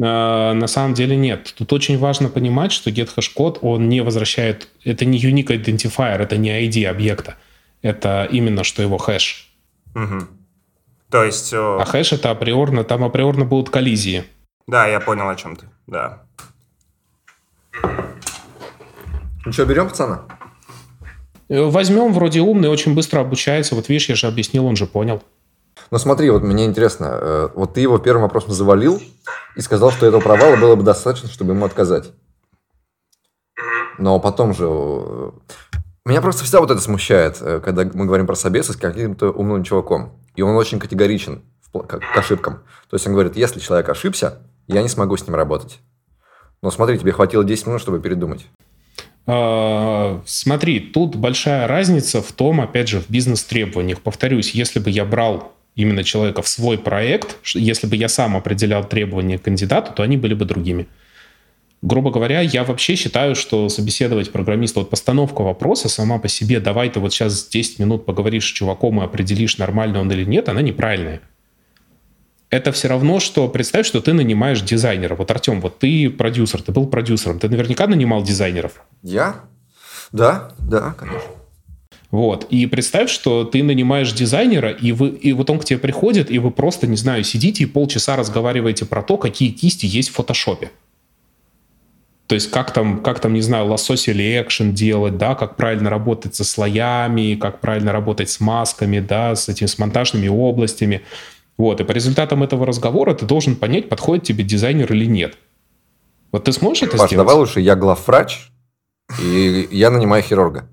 А, 0.01 0.53
на 0.53 0.67
самом 0.67 0.93
деле 0.93 1.15
нет. 1.15 1.53
Тут 1.57 1.71
очень 1.73 1.97
важно 1.97 2.29
понимать, 2.29 2.71
что 2.71 2.89
get-hash-код, 2.89 3.59
он 3.61 3.89
не 3.89 4.01
возвращает... 4.01 4.69
Это 4.83 5.05
не 5.05 5.19
unique 5.19 5.47
identifier, 5.47 6.17
это 6.17 6.37
не 6.37 6.49
ID 6.67 6.85
объекта. 6.85 7.35
Это 7.81 8.27
именно 8.31 8.63
что 8.63 8.81
его 8.81 8.97
хэш. 8.97 9.49
Угу. 9.95 10.27
То 11.09 11.23
есть... 11.23 11.53
А 11.53 11.85
хэш 11.85 12.13
это 12.13 12.31
априорно, 12.31 12.83
там 12.83 13.03
априорно 13.03 13.45
будут 13.45 13.69
коллизии. 13.69 14.23
Да, 14.67 14.87
я 14.87 14.99
понял, 14.99 15.29
о 15.29 15.35
чем 15.35 15.55
ты. 15.55 15.67
Да. 15.87 16.23
Ну 19.45 19.51
что, 19.51 19.65
берем 19.65 19.87
пацана? 19.87 20.23
Э, 21.49 21.61
возьмем, 21.61 22.13
вроде 22.13 22.41
умный, 22.41 22.69
очень 22.69 22.95
быстро 22.95 23.19
обучается. 23.19 23.75
Вот 23.75 23.89
видишь, 23.89 24.09
я 24.09 24.15
же 24.15 24.27
объяснил, 24.27 24.65
он 24.65 24.75
же 24.75 24.87
понял. 24.87 25.21
Ну 25.91 25.97
смотри, 25.97 26.29
вот 26.29 26.43
мне 26.43 26.65
интересно, 26.65 27.05
э, 27.11 27.49
вот 27.53 27.73
ты 27.73 27.81
его 27.81 27.97
первым 27.97 28.23
вопросом 28.23 28.51
завалил 28.51 29.01
и 29.55 29.61
сказал, 29.61 29.91
что 29.91 30.05
этого 30.05 30.21
провала 30.21 30.55
было 30.55 30.75
бы 30.75 30.83
достаточно, 30.83 31.29
чтобы 31.29 31.53
ему 31.53 31.65
отказать. 31.65 32.11
Но 33.97 34.19
потом 34.19 34.53
же... 34.53 34.65
Э, 34.67 35.31
меня 36.05 36.21
просто 36.21 36.43
всегда 36.43 36.59
вот 36.59 36.69
это 36.69 36.81
смущает, 36.81 37.39
когда 37.39 37.83
мы 37.83 38.05
говорим 38.05 38.27
про 38.27 38.35
собеса 38.35 38.73
с 38.73 38.75
каким-то 38.75 39.31
умным 39.31 39.63
чуваком. 39.63 40.19
И 40.35 40.43
он 40.43 40.55
очень 40.55 40.79
категоричен 40.79 41.41
к 41.71 42.17
ошибкам. 42.17 42.59
То 42.89 42.95
есть 42.95 43.07
он 43.07 43.13
говорит, 43.13 43.35
если 43.35 43.59
человек 43.59 43.89
ошибся, 43.89 44.39
я 44.67 44.81
не 44.81 44.89
смогу 44.89 45.17
с 45.17 45.25
ним 45.25 45.35
работать. 45.35 45.79
Но 46.61 46.71
смотри, 46.71 46.97
тебе 46.97 47.11
хватило 47.11 47.43
10 47.43 47.67
минут, 47.67 47.81
чтобы 47.81 47.99
передумать. 47.99 48.47
А, 49.27 50.21
смотри, 50.25 50.79
тут 50.79 51.15
большая 51.15 51.67
разница 51.67 52.21
в 52.21 52.31
том, 52.31 52.61
опять 52.61 52.87
же, 52.87 52.99
в 52.99 53.09
бизнес-требованиях. 53.09 54.01
Повторюсь, 54.01 54.51
если 54.51 54.79
бы 54.79 54.89
я 54.89 55.05
брал 55.05 55.54
именно 55.75 56.03
человека 56.03 56.41
в 56.41 56.47
свой 56.47 56.77
проект, 56.77 57.37
если 57.53 57.87
бы 57.87 57.95
я 57.95 58.07
сам 58.07 58.35
определял 58.35 58.87
требования 58.87 59.37
к 59.37 59.43
кандидату, 59.43 59.93
то 59.93 60.03
они 60.03 60.17
были 60.17 60.33
бы 60.33 60.45
другими. 60.45 60.87
Грубо 61.81 62.09
говоря, 62.09 62.41
я 62.41 62.63
вообще 62.63 62.95
считаю, 62.95 63.35
что 63.35 63.69
собеседовать 63.69 64.31
программиста, 64.31 64.79
вот 64.79 64.89
постановка 64.89 65.41
вопроса 65.41 65.89
сама 65.89 66.17
по 66.17 66.27
себе, 66.27 66.59
давай 66.59 66.89
ты 66.89 66.99
вот 66.99 67.13
сейчас 67.13 67.47
10 67.47 67.79
минут 67.79 68.05
поговоришь 68.05 68.45
с 68.45 68.53
чуваком 68.53 69.01
и 69.01 69.05
определишь, 69.05 69.57
нормально 69.57 70.01
он 70.01 70.11
или 70.11 70.23
нет, 70.23 70.49
она 70.49 70.61
неправильная 70.61 71.21
это 72.55 72.71
все 72.71 72.87
равно, 72.87 73.19
что 73.19 73.47
представь, 73.47 73.85
что 73.85 74.01
ты 74.01 74.13
нанимаешь 74.13 74.61
дизайнера. 74.61 75.15
Вот, 75.15 75.29
Артем, 75.29 75.61
вот 75.61 75.79
ты 75.79 76.09
продюсер, 76.09 76.61
ты 76.61 76.71
был 76.71 76.87
продюсером, 76.87 77.39
ты 77.39 77.49
наверняка 77.49 77.87
нанимал 77.87 78.23
дизайнеров. 78.23 78.83
Я? 79.01 79.35
Да, 80.11 80.51
да, 80.59 80.93
конечно. 80.97 81.29
Вот. 82.15 82.47
И 82.49 82.65
представь, 82.65 83.09
что 83.09 83.43
ты 83.43 83.61
нанимаешь 83.61 84.13
дизайнера, 84.13 84.69
и, 84.69 84.93
вы, 84.93 85.09
и 85.09 85.33
вот 85.33 85.49
он 85.49 85.59
к 85.59 85.65
тебе 85.65 85.79
приходит, 85.79 86.31
и 86.31 86.39
вы 86.39 86.49
просто, 86.49 86.87
не 86.87 86.95
знаю, 86.95 87.25
сидите 87.25 87.63
и 87.63 87.65
полчаса 87.65 88.15
разговариваете 88.15 88.85
про 88.85 89.03
то, 89.03 89.17
какие 89.17 89.49
кисти 89.49 89.85
есть 89.85 90.11
в 90.11 90.13
фотошопе. 90.13 90.71
То 92.27 92.35
есть 92.35 92.49
как 92.51 92.71
там, 92.71 93.03
как 93.03 93.19
там, 93.19 93.33
не 93.33 93.41
знаю, 93.41 93.65
лосось 93.65 94.07
или 94.07 94.41
экшен 94.41 94.73
делать, 94.73 95.17
да, 95.17 95.35
как 95.35 95.57
правильно 95.57 95.89
работать 95.89 96.33
со 96.35 96.45
слоями, 96.45 97.35
как 97.35 97.59
правильно 97.59 97.91
работать 97.91 98.29
с 98.29 98.39
масками, 98.39 99.01
да, 99.01 99.35
с 99.35 99.49
этими 99.49 99.67
с 99.67 99.77
монтажными 99.77 100.29
областями. 100.29 101.01
Вот, 101.57 101.81
и 101.81 101.83
по 101.83 101.91
результатам 101.91 102.43
этого 102.43 102.65
разговора 102.65 103.13
ты 103.13 103.25
должен 103.25 103.57
понять, 103.57 103.89
подходит 103.89 104.23
тебе 104.23 104.45
дизайнер 104.45 104.89
или 104.93 105.05
нет. 105.05 105.37
Вот 106.31 106.45
ты 106.45 106.53
сможешь 106.53 106.83
это 106.83 106.97
Паш, 106.97 107.09
сделать? 107.09 107.27
давай 107.27 107.35
лучше 107.35 107.59
я 107.59 107.75
главврач, 107.75 108.51
и 109.21 109.67
я 109.69 109.89
нанимаю 109.89 110.23
хирурга. 110.23 110.69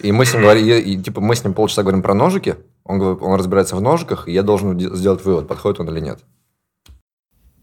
И 0.00 0.12
мы 0.12 0.26
с 0.26 0.32
ним 0.32 0.42
говорим, 0.42 0.66
и, 0.66 0.96
типа, 0.96 1.20
мы 1.20 1.34
с 1.34 1.44
ним 1.44 1.54
полчаса 1.54 1.82
говорим 1.82 2.02
про 2.02 2.14
ножики, 2.14 2.56
он, 2.84 3.00
он 3.00 3.38
разбирается 3.38 3.76
в 3.76 3.80
ножиках, 3.80 4.28
и 4.28 4.32
я 4.32 4.42
должен 4.42 4.78
сделать 4.78 5.24
вывод, 5.24 5.48
подходит 5.48 5.80
он 5.80 5.88
или 5.90 6.00
нет. 6.00 6.20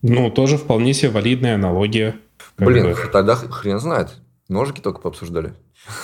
Ну, 0.01 0.29
тоже 0.31 0.57
вполне 0.57 0.93
себе 0.93 1.11
валидная 1.11 1.55
аналогия. 1.55 2.15
Блин, 2.57 2.91
бы. 2.91 2.97
тогда 3.11 3.35
хрен 3.35 3.79
знает. 3.79 4.15
Ножики 4.49 4.81
только 4.81 4.99
пообсуждали. 4.99 5.53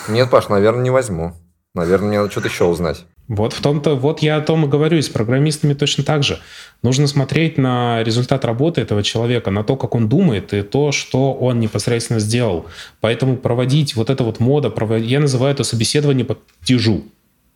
Нет, 0.08 0.30
Паш, 0.30 0.48
наверное, 0.48 0.82
не 0.82 0.90
возьму. 0.90 1.34
Наверное, 1.74 2.08
мне 2.08 2.18
надо 2.18 2.30
что-то 2.30 2.48
еще 2.48 2.64
узнать. 2.64 3.04
Вот 3.30 3.52
в 3.52 3.60
том-то, 3.60 3.94
вот 3.94 4.22
я 4.22 4.38
о 4.38 4.40
том 4.40 4.64
и 4.64 4.68
говорю, 4.68 4.98
и 4.98 5.02
с 5.02 5.08
программистами 5.08 5.72
точно 5.74 6.02
так 6.02 6.24
же. 6.24 6.40
Нужно 6.82 7.06
смотреть 7.06 7.58
на 7.58 8.02
результат 8.02 8.44
работы 8.44 8.80
этого 8.80 9.04
человека, 9.04 9.52
на 9.52 9.62
то, 9.62 9.76
как 9.76 9.94
он 9.94 10.08
думает, 10.08 10.52
и 10.52 10.62
то, 10.62 10.90
что 10.90 11.32
он 11.32 11.60
непосредственно 11.60 12.18
сделал. 12.18 12.66
Поэтому 13.00 13.36
проводить 13.36 13.94
вот 13.94 14.10
это 14.10 14.24
вот 14.24 14.40
мода, 14.40 14.74
я 14.96 15.20
называю 15.20 15.54
это 15.54 15.62
собеседование 15.62 16.24
по 16.24 16.38
тяжу. 16.64 17.04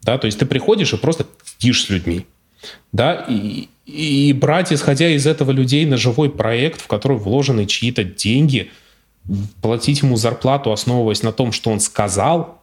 Да? 0.03 0.17
То 0.17 0.27
есть 0.27 0.39
ты 0.39 0.47
приходишь 0.47 0.93
и 0.93 0.97
просто 0.97 1.27
тишь 1.59 1.87
с 1.87 1.91
людьми. 1.91 2.25
Да? 2.93 3.27
И, 3.29 3.67
и 3.85 4.33
брать, 4.33 4.73
исходя 4.73 5.09
из 5.09 5.27
этого 5.27 5.51
людей 5.51 5.87
на 5.87 5.97
живой 5.97 6.31
проект, 6.31 6.83
в 6.83 6.87
который 6.87 7.19
вложены 7.19 7.67
чьи-то 7.67 8.05
деньги, 8.05 8.71
платить 9.61 10.03
ему 10.03 10.15
зарплату, 10.15 10.71
основываясь 10.71 11.25
на 11.25 11.33
том, 11.33 11.51
что 11.51 11.71
он 11.71 11.81
сказал, 11.81 12.63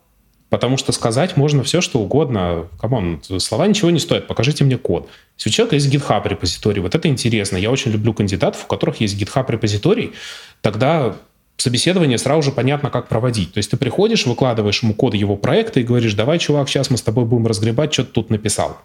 Потому 0.51 0.75
что 0.75 0.91
сказать 0.91 1.37
можно 1.37 1.63
все, 1.63 1.79
что 1.79 1.99
угодно. 1.99 2.67
Come 2.77 3.02
on, 3.02 3.21
слова 3.39 3.67
ничего 3.67 3.89
не 3.89 3.99
стоят. 3.99 4.27
Покажите 4.27 4.65
мне 4.65 4.77
код. 4.77 5.07
Если 5.37 5.49
у 5.49 5.53
человека 5.53 5.75
есть 5.75 5.87
GitHub 5.87 6.27
репозиторий, 6.27 6.81
вот 6.81 6.93
это 6.93 7.07
интересно. 7.07 7.55
Я 7.55 7.71
очень 7.71 7.89
люблю 7.91 8.13
кандидатов, 8.13 8.65
у 8.65 8.67
которых 8.67 8.99
есть 8.99 9.17
GitHub 9.17 9.49
репозиторий. 9.49 10.11
Тогда 10.59 11.15
собеседование 11.55 12.17
сразу 12.17 12.41
же 12.41 12.51
понятно, 12.51 12.89
как 12.89 13.07
проводить. 13.07 13.53
То 13.53 13.59
есть 13.59 13.71
ты 13.71 13.77
приходишь, 13.77 14.25
выкладываешь 14.25 14.83
ему 14.83 14.93
код 14.93 15.13
его 15.13 15.37
проекта 15.37 15.79
и 15.79 15.83
говоришь, 15.83 16.15
давай, 16.15 16.37
чувак, 16.37 16.67
сейчас 16.67 16.89
мы 16.89 16.97
с 16.97 17.01
тобой 17.01 17.23
будем 17.23 17.47
разгребать, 17.47 17.93
что 17.93 18.03
ты 18.03 18.11
тут 18.11 18.29
написал. 18.29 18.77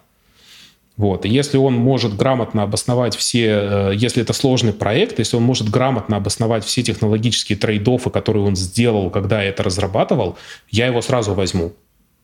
Вот. 0.97 1.25
И 1.25 1.29
если 1.29 1.57
он 1.57 1.75
может 1.75 2.17
грамотно 2.17 2.63
обосновать 2.63 3.15
все, 3.15 3.45
э, 3.45 3.91
если 3.95 4.23
это 4.23 4.33
сложный 4.33 4.73
проект, 4.73 5.19
если 5.19 5.37
он 5.37 5.43
может 5.43 5.69
грамотно 5.69 6.17
обосновать 6.17 6.65
все 6.65 6.81
технологические 6.81 7.57
trade-off 7.57 7.99
ы, 7.99 8.09
которые 8.09 8.43
он 8.43 8.55
сделал, 8.55 9.11
когда 9.11 9.43
это 9.43 9.61
разрабатывал, 9.61 10.37
я 10.71 10.87
его 10.87 11.01
сразу 11.01 11.35
возьму. 11.35 11.73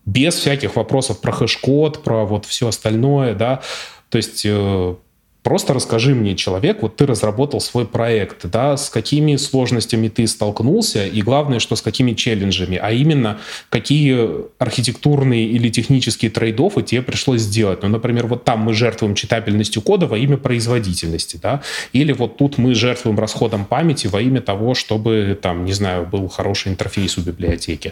Без 0.06 0.34
всяких 0.34 0.76
вопросов 0.76 1.22
про 1.22 1.32
хэш-код, 1.32 2.04
про 2.04 2.26
вот 2.26 2.46
все 2.46 2.68
остальное, 2.68 3.36
да. 3.36 3.62
То 4.10 4.18
есть 4.18 4.42
э, 4.44 4.96
Просто 5.44 5.74
расскажи 5.74 6.16
мне, 6.16 6.36
человек, 6.36 6.82
вот 6.82 6.96
ты 6.96 7.06
разработал 7.06 7.60
свой 7.60 7.86
проект, 7.86 8.46
да, 8.46 8.78
с 8.78 8.90
какими 8.90 9.36
сложностями 9.36 10.08
ты 10.08 10.26
столкнулся, 10.26 11.06
и 11.06 11.22
главное, 11.22 11.60
что 11.60 11.76
с 11.76 11.82
какими 11.82 12.14
челленджами, 12.14 12.80
а 12.82 12.92
именно, 12.92 13.40
какие 13.70 14.48
архитектурные 14.58 15.46
или 15.48 15.68
технические 15.70 16.32
trade-off 16.32 16.77
ы 16.77 16.82
тебе 16.82 17.02
пришлось 17.02 17.42
сделать. 17.42 17.84
Ну, 17.84 17.90
например, 17.90 18.28
вот 18.28 18.46
там 18.46 18.62
мы 18.62 18.74
жертвуем 18.74 19.16
читабельностью 19.16 19.82
кода 19.82 20.08
во 20.08 20.18
имя 20.18 20.38
производительности, 20.38 21.38
да, 21.42 21.62
или 21.92 22.14
вот 22.14 22.38
тут 22.38 22.58
мы 22.58 22.74
жертвуем 22.74 23.20
расходом 23.20 23.66
памяти 23.66 24.08
во 24.08 24.22
имя 24.22 24.40
того, 24.40 24.76
чтобы, 24.76 25.38
там, 25.42 25.66
не 25.66 25.74
знаю, 25.74 26.08
был 26.08 26.30
хороший 26.30 26.72
интерфейс 26.72 27.18
у 27.18 27.22
библиотеки. 27.22 27.92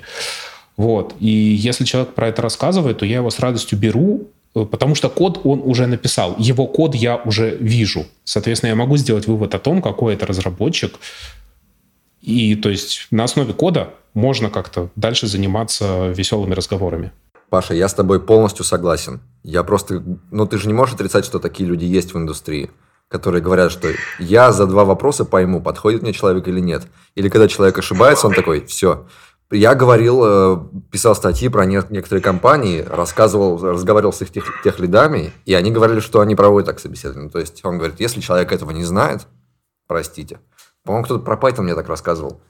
Вот. 0.81 1.15
И 1.19 1.29
если 1.29 1.85
человек 1.85 2.13
про 2.13 2.27
это 2.27 2.41
рассказывает, 2.41 2.97
то 2.99 3.05
я 3.05 3.17
его 3.17 3.29
с 3.29 3.39
радостью 3.39 3.77
беру, 3.77 4.27
Э, 4.55 4.65
потому 4.65 4.95
что 4.95 5.09
код 5.09 5.41
он 5.43 5.61
уже 5.63 5.87
написал, 5.87 6.35
его 6.37 6.67
код 6.67 6.95
я 6.95 7.17
уже 7.17 7.55
вижу. 7.57 8.05
Соответственно, 8.23 8.69
я 8.69 8.75
могу 8.75 8.97
сделать 8.97 9.27
вывод 9.27 9.55
о 9.55 9.59
том, 9.59 9.81
какой 9.81 10.13
это 10.13 10.25
разработчик. 10.25 10.95
И 12.21 12.55
то 12.55 12.69
есть 12.69 13.07
на 13.11 13.23
основе 13.23 13.53
кода 13.53 13.93
можно 14.13 14.49
как-то 14.49 14.89
дальше 14.95 15.27
заниматься 15.27 16.09
веселыми 16.09 16.53
разговорами. 16.53 17.11
Паша, 17.49 17.73
я 17.73 17.87
с 17.87 17.93
тобой 17.93 18.21
полностью 18.21 18.63
согласен. 18.63 19.21
Я 19.43 19.63
просто... 19.63 20.03
Ну, 20.31 20.45
ты 20.45 20.57
же 20.57 20.67
не 20.67 20.73
можешь 20.73 20.95
отрицать, 20.95 21.25
что 21.25 21.39
такие 21.39 21.67
люди 21.67 21.83
есть 21.83 22.13
в 22.13 22.17
индустрии, 22.17 22.69
которые 23.09 23.41
говорят, 23.41 23.71
что 23.71 23.89
я 24.19 24.53
за 24.53 24.67
два 24.67 24.85
вопроса 24.85 25.25
пойму, 25.25 25.61
подходит 25.61 26.01
мне 26.01 26.13
человек 26.13 26.47
или 26.47 26.61
нет. 26.61 26.83
Или 27.15 27.27
когда 27.27 27.49
человек 27.49 27.77
ошибается, 27.77 28.27
он 28.27 28.33
такой, 28.33 28.65
все, 28.65 29.05
я 29.51 29.75
говорил, 29.75 30.21
э, 30.23 30.57
писал 30.91 31.15
статьи 31.15 31.49
про 31.49 31.65
некоторые 31.65 32.21
компании, 32.21 32.81
рассказывал, 32.81 33.57
разговаривал 33.61 34.13
с 34.13 34.21
их 34.21 34.31
тех, 34.31 34.45
тех 34.63 34.79
лидами, 34.79 35.31
и 35.45 35.53
они 35.53 35.71
говорили, 35.71 35.99
что 35.99 36.21
они 36.21 36.35
проводят 36.35 36.67
так 36.67 36.79
собеседование. 36.79 37.29
То 37.29 37.39
есть 37.39 37.63
он 37.65 37.77
говорит, 37.77 37.99
если 37.99 38.21
человек 38.21 38.51
этого 38.51 38.71
не 38.71 38.83
знает, 38.83 39.27
простите. 39.87 40.39
По-моему, 40.83 41.05
кто-то 41.05 41.23
про 41.23 41.35
Python 41.35 41.63
мне 41.63 41.75
так 41.75 41.87
рассказывал. 41.87 42.41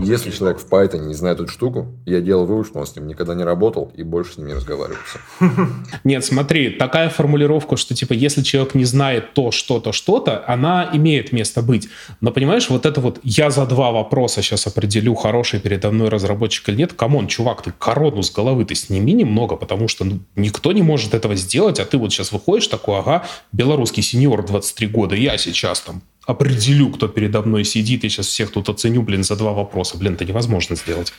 Если 0.00 0.30
человек 0.30 0.60
в 0.60 0.66
Python 0.66 1.08
не 1.08 1.14
знает 1.14 1.40
эту 1.40 1.50
штуку, 1.50 1.88
я 2.06 2.22
делал 2.22 2.46
вывод, 2.46 2.66
что 2.66 2.78
он 2.78 2.86
с 2.86 2.96
ним 2.96 3.06
никогда 3.06 3.34
не 3.34 3.44
работал 3.44 3.92
и 3.94 4.02
больше 4.02 4.32
с 4.32 4.36
ним 4.38 4.46
не 4.46 4.54
разговаривался. 4.54 5.18
Нет, 6.04 6.24
смотри, 6.24 6.70
такая 6.70 7.10
формулировка, 7.10 7.76
что 7.76 7.94
типа 7.94 8.14
если 8.14 8.42
человек 8.42 8.74
не 8.74 8.86
знает 8.86 9.34
то, 9.34 9.50
что-то, 9.50 9.92
что-то, 9.92 10.42
она 10.46 10.88
имеет 10.94 11.32
место 11.32 11.60
быть. 11.60 11.90
Но 12.22 12.30
понимаешь, 12.30 12.70
вот 12.70 12.86
это 12.86 13.02
вот 13.02 13.20
я 13.22 13.50
за 13.50 13.66
два 13.66 13.92
вопроса 13.92 14.40
сейчас 14.40 14.66
определю, 14.66 15.14
хороший 15.14 15.60
передо 15.60 15.90
мной 15.90 16.08
разработчик 16.08 16.70
или 16.70 16.76
нет. 16.76 16.94
Come 16.94 17.12
on, 17.12 17.26
чувак, 17.26 17.60
ты 17.60 17.70
корону 17.70 18.22
с 18.22 18.32
головы 18.32 18.64
ты 18.64 18.74
сними 18.74 19.12
немного, 19.12 19.56
потому 19.56 19.86
что 19.86 20.04
ну, 20.04 20.20
никто 20.34 20.72
не 20.72 20.80
может 20.80 21.12
этого 21.12 21.34
сделать, 21.34 21.78
а 21.78 21.84
ты 21.84 21.98
вот 21.98 22.10
сейчас 22.10 22.32
выходишь 22.32 22.68
такой, 22.68 23.00
ага, 23.00 23.26
белорусский 23.52 24.02
сеньор 24.02 24.46
23 24.46 24.86
года, 24.86 25.14
я 25.14 25.36
сейчас 25.36 25.82
там 25.82 26.00
определю, 26.28 26.90
кто 26.90 27.08
передо 27.08 27.40
мной 27.40 27.64
сидит, 27.64 28.04
и 28.04 28.10
сейчас 28.10 28.26
всех 28.26 28.52
тут 28.52 28.68
оценю, 28.68 29.00
блин, 29.00 29.24
за 29.24 29.34
два 29.34 29.52
вопроса. 29.52 29.96
Блин, 29.96 30.12
это 30.12 30.26
невозможно 30.26 30.76
сделать. 30.76 31.12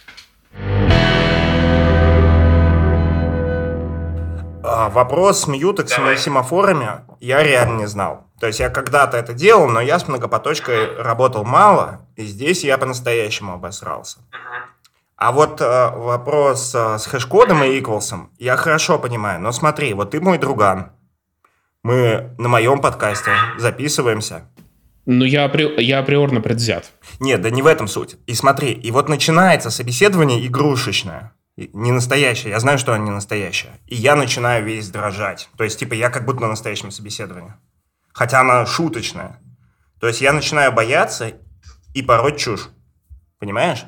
А, 4.64 4.90
вопрос 4.90 5.42
с 5.42 5.48
мьютексами 5.48 6.14
и 6.14 6.18
семафорами 6.18 7.02
я 7.20 7.42
реально 7.42 7.80
не 7.80 7.88
знал. 7.88 8.28
То 8.40 8.46
есть 8.48 8.60
я 8.60 8.70
когда-то 8.70 9.18
это 9.18 9.34
делал, 9.34 9.68
но 9.68 9.82
я 9.82 9.98
с 9.98 10.08
многопоточкой 10.08 11.02
работал 11.02 11.44
мало, 11.44 12.02
и 12.16 12.24
здесь 12.24 12.64
я 12.64 12.78
по-настоящему 12.78 13.54
обосрался. 13.54 14.20
А 15.16 15.32
вот 15.32 15.60
э, 15.60 15.90
вопрос 15.96 16.74
э, 16.76 16.98
с 17.00 17.08
хэш-кодом 17.08 17.64
и 17.64 17.82
equals 17.82 18.14
я 18.38 18.56
хорошо 18.56 19.00
понимаю. 19.00 19.42
Но 19.42 19.52
смотри, 19.52 19.94
вот 19.94 20.12
ты 20.12 20.22
мой 20.22 20.38
друган. 20.38 20.92
Мы 21.84 22.36
на 22.38 22.48
моем 22.48 22.80
подкасте 22.80 23.32
записываемся. 23.58 24.44
Ну, 25.12 25.26
я, 25.26 25.46
апри... 25.46 25.84
я 25.84 25.98
априорно 25.98 26.40
предвзят. 26.40 26.92
Нет, 27.20 27.42
да 27.42 27.50
не 27.50 27.64
в 27.64 27.66
этом 27.66 27.88
суть. 27.88 28.18
И 28.28 28.36
смотри, 28.36 28.74
и 28.74 28.92
вот 28.92 29.10
начинается 29.10 29.72
собеседование 29.72 30.46
игрушечное. 30.46 31.34
Не 31.58 31.92
настоящее. 31.92 32.52
Я 32.52 32.60
знаю, 32.60 32.78
что 32.78 32.94
оно 32.94 33.06
не 33.06 33.10
настоящее. 33.10 33.72
И 33.88 33.96
я 33.96 34.16
начинаю 34.16 34.64
весь 34.64 34.90
дрожать. 34.90 35.50
То 35.58 35.64
есть, 35.64 35.80
типа, 35.80 35.96
я 35.96 36.12
как 36.12 36.26
будто 36.26 36.42
на 36.42 36.50
настоящем 36.50 36.92
собеседовании. 36.92 37.54
Хотя 38.14 38.42
она 38.42 38.68
шуточная. 38.68 39.40
То 40.00 40.06
есть, 40.06 40.22
я 40.22 40.32
начинаю 40.32 40.72
бояться 40.72 41.34
и 41.96 42.04
пороть 42.04 42.38
чушь. 42.38 42.70
Понимаешь? 43.40 43.86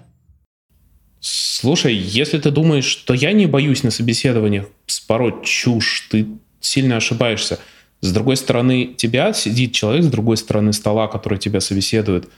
Слушай, 1.20 1.94
если 1.94 2.40
ты 2.40 2.50
думаешь, 2.50 2.86
что 2.86 3.14
я 3.14 3.32
не 3.32 3.46
боюсь 3.46 3.84
на 3.84 3.92
собеседованиях 3.92 4.66
спороть 4.88 5.46
чушь, 5.46 6.08
ты 6.10 6.26
сильно 6.62 6.98
ошибаешься. 6.98 7.60
С 8.02 8.12
другой 8.12 8.36
стороны 8.36 8.94
тебя 8.98 9.32
сидит 9.34 9.74
человек, 9.74 10.04
с 10.04 10.08
другой 10.08 10.38
стороны 10.38 10.74
стола, 10.74 11.08
который 11.08 11.38
тебя 11.38 11.62
собеседует. 11.62 12.30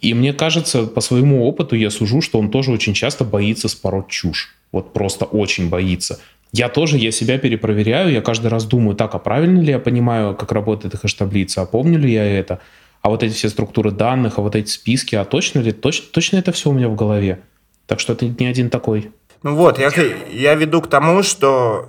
И 0.00 0.14
мне 0.14 0.32
кажется, 0.32 0.84
по 0.84 1.00
своему 1.00 1.46
опыту 1.46 1.76
я 1.76 1.90
сужу, 1.90 2.20
что 2.20 2.38
он 2.38 2.50
тоже 2.50 2.70
очень 2.70 2.94
часто 2.94 3.24
боится 3.24 3.68
спороть 3.68 4.08
чушь. 4.08 4.54
Вот 4.70 4.92
просто 4.92 5.24
очень 5.24 5.68
боится. 5.68 6.18
Я 6.52 6.68
тоже, 6.68 6.98
я 6.98 7.10
себя 7.10 7.38
перепроверяю, 7.38 8.12
я 8.12 8.20
каждый 8.20 8.48
раз 8.48 8.64
думаю, 8.64 8.94
так, 8.94 9.14
а 9.14 9.18
правильно 9.18 9.60
ли 9.60 9.70
я 9.70 9.78
понимаю, 9.78 10.34
как 10.34 10.52
работает 10.52 10.94
хэш-таблица, 10.94 11.62
а 11.62 11.66
помню 11.66 11.98
ли 11.98 12.12
я 12.12 12.24
это, 12.24 12.60
а 13.00 13.08
вот 13.08 13.22
эти 13.22 13.32
все 13.32 13.48
структуры 13.48 13.90
данных, 13.90 14.38
а 14.38 14.42
вот 14.42 14.54
эти 14.54 14.68
списки, 14.68 15.14
а 15.14 15.24
точно 15.24 15.60
ли, 15.60 15.72
точно, 15.72 16.06
точно 16.12 16.36
это 16.36 16.52
все 16.52 16.70
у 16.70 16.72
меня 16.72 16.88
в 16.88 16.94
голове? 16.94 17.40
Так 17.86 18.00
что 18.00 18.12
это 18.12 18.26
не 18.26 18.46
один 18.46 18.70
такой. 18.70 19.10
Ну 19.42 19.56
вот, 19.56 19.78
я, 19.78 19.90
я 20.30 20.54
веду 20.54 20.82
к 20.82 20.88
тому, 20.88 21.22
что 21.22 21.88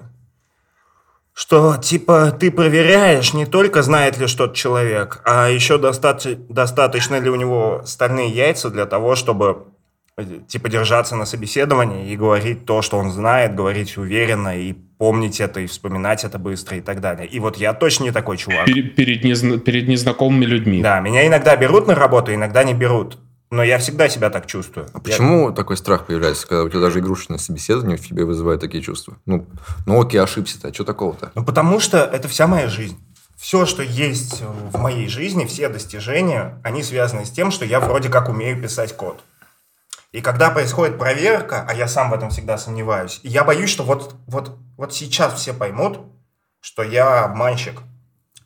что, 1.33 1.77
типа, 1.77 2.31
ты 2.31 2.51
проверяешь 2.51 3.33
не 3.33 3.45
только 3.45 3.81
знает 3.81 4.17
ли 4.19 4.27
что-то 4.27 4.55
человек, 4.55 5.21
а 5.25 5.47
еще 5.49 5.77
достаточно, 5.77 6.35
достаточно 6.47 7.19
ли 7.19 7.29
у 7.29 7.35
него 7.35 7.81
стальные 7.85 8.29
яйца 8.29 8.69
для 8.69 8.85
того, 8.85 9.15
чтобы, 9.15 9.65
типа, 10.47 10.69
держаться 10.69 11.15
на 11.15 11.25
собеседовании 11.25 12.11
и 12.11 12.15
говорить 12.15 12.65
то, 12.65 12.83
что 12.83 12.97
он 12.97 13.11
знает, 13.11 13.55
говорить 13.55 13.97
уверенно 13.97 14.55
и 14.57 14.73
помнить 14.73 15.41
это, 15.41 15.59
и 15.59 15.65
вспоминать 15.65 16.23
это 16.23 16.37
быстро 16.37 16.77
и 16.77 16.81
так 16.81 17.01
далее. 17.01 17.27
И 17.27 17.39
вот 17.39 17.57
я 17.57 17.73
точно 17.73 18.03
не 18.05 18.11
такой 18.11 18.37
чувак. 18.37 18.65
Перед, 18.65 18.95
перед, 18.95 19.25
незна- 19.25 19.57
перед 19.57 19.87
незнакомыми 19.87 20.45
людьми. 20.45 20.81
Да, 20.83 20.99
меня 20.99 21.25
иногда 21.25 21.55
берут 21.55 21.87
на 21.87 21.95
работу, 21.95 22.33
иногда 22.33 22.63
не 22.63 22.75
берут. 22.75 23.17
Но 23.53 23.63
я 23.63 23.77
всегда 23.77 24.09
себя 24.09 24.31
так 24.31 24.47
чувствую. 24.47 24.87
А 24.93 24.99
почему 24.99 25.49
я... 25.49 25.55
такой 25.55 25.77
страх 25.77 26.07
появляется, 26.07 26.47
когда 26.47 26.63
у 26.63 26.69
тебя 26.69 26.79
даже 26.79 27.01
игрушечное 27.01 27.37
собеседование 27.37 27.97
в 27.97 28.07
тебе 28.07 28.25
вызывает 28.25 28.59
такие 28.59 28.81
чувства? 28.81 29.15
Ну, 29.27 29.45
ну 29.85 30.01
окей, 30.01 30.19
ошибся-то, 30.19 30.69
а 30.69 30.73
что 30.73 30.83
такого-то? 30.83 31.31
Ну, 31.35 31.45
потому 31.45 31.79
что 31.79 31.99
это 31.99 32.27
вся 32.27 32.47
моя 32.47 32.67
жизнь. 32.67 32.97
Все, 33.37 33.67
что 33.67 33.83
есть 33.83 34.41
в 34.41 34.79
моей 34.79 35.07
жизни, 35.07 35.45
все 35.45 35.69
достижения, 35.69 36.59
они 36.63 36.81
связаны 36.81 37.25
с 37.25 37.29
тем, 37.29 37.51
что 37.51 37.63
я 37.63 37.79
вроде 37.79 38.09
как 38.09 38.27
умею 38.27 38.59
писать 38.59 38.97
код. 38.97 39.23
И 40.11 40.21
когда 40.21 40.49
происходит 40.49 40.97
проверка, 40.97 41.63
а 41.69 41.75
я 41.75 41.87
сам 41.87 42.09
в 42.09 42.15
этом 42.15 42.31
всегда 42.31 42.57
сомневаюсь, 42.57 43.19
я 43.21 43.43
боюсь, 43.43 43.69
что 43.69 43.83
вот, 43.83 44.15
вот, 44.25 44.57
вот 44.77 44.95
сейчас 44.95 45.35
все 45.35 45.53
поймут, 45.53 45.99
что 46.59 46.81
я 46.81 47.25
обманщик. 47.25 47.81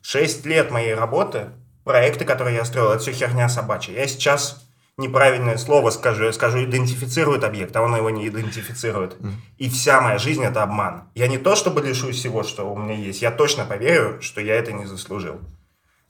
Шесть 0.02 0.44
лет 0.44 0.70
моей 0.70 0.92
работы, 0.92 1.46
проекты, 1.82 2.26
которые 2.26 2.56
я 2.56 2.66
строил, 2.66 2.90
это 2.90 3.00
все 3.00 3.12
херня 3.12 3.48
собачья. 3.48 3.94
Я 3.94 4.06
сейчас 4.06 4.67
неправильное 4.98 5.56
слово 5.56 5.90
скажу, 5.90 6.24
я 6.24 6.32
скажу 6.32 6.62
идентифицирует 6.64 7.44
объект, 7.44 7.74
а 7.76 7.82
он 7.82 7.96
его 7.96 8.10
не 8.10 8.28
идентифицирует. 8.28 9.16
И 9.56 9.68
вся 9.70 10.00
моя 10.00 10.18
жизнь 10.18 10.44
это 10.44 10.62
обман. 10.62 11.04
Я 11.14 11.28
не 11.28 11.38
то 11.38 11.56
чтобы 11.56 11.80
лишусь 11.80 12.16
всего, 12.16 12.42
что 12.42 12.70
у 12.70 12.76
меня 12.76 12.94
есть, 12.94 13.22
я 13.22 13.30
точно 13.30 13.64
поверю, 13.64 14.20
что 14.20 14.40
я 14.40 14.54
это 14.54 14.72
не 14.72 14.86
заслужил. 14.86 15.40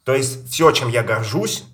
То 0.05 0.15
есть 0.15 0.49
все, 0.49 0.71
чем 0.73 0.89
я 0.89 1.03
горжусь, 1.03 1.65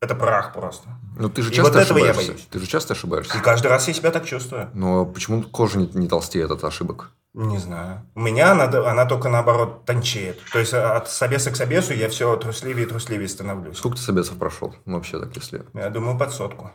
это 0.00 0.14
прах 0.14 0.54
просто. 0.54 0.88
Ну 1.18 1.28
ты 1.28 1.42
же 1.42 1.50
часто 1.50 1.72
вот 1.72 1.82
этого 1.82 1.98
ошибаешься. 1.98 2.22
я 2.22 2.28
боюсь. 2.28 2.46
Ты 2.48 2.58
же 2.60 2.66
часто 2.66 2.94
ошибаешься. 2.94 3.36
И 3.36 3.40
каждый 3.40 3.66
раз 3.66 3.88
я 3.88 3.94
себя 3.94 4.12
так 4.12 4.24
чувствую. 4.24 4.70
Но 4.74 5.04
почему 5.04 5.42
кожа 5.42 5.78
не, 5.78 5.88
не 5.94 6.06
толстеет 6.06 6.52
от 6.52 6.62
ошибок? 6.62 7.10
Не 7.34 7.58
знаю. 7.58 8.06
У 8.14 8.20
меня 8.20 8.52
она, 8.52 8.64
она 8.64 9.04
только 9.04 9.28
наоборот 9.28 9.84
тончеет. 9.84 10.40
То 10.52 10.58
есть 10.58 10.74
от 10.74 11.08
собеса 11.10 11.50
к 11.50 11.56
собесу 11.56 11.92
я 11.92 12.08
все 12.08 12.34
трусливее 12.36 12.86
и 12.86 12.88
трусливее 12.88 13.28
становлюсь. 13.28 13.76
Сколько 13.76 13.96
ты 13.96 14.02
собесов 14.02 14.38
прошел? 14.38 14.74
Ну, 14.86 14.96
вообще 14.96 15.20
так, 15.20 15.36
если... 15.36 15.62
Я 15.74 15.90
думаю, 15.90 16.18
под 16.18 16.32
сотку. 16.32 16.72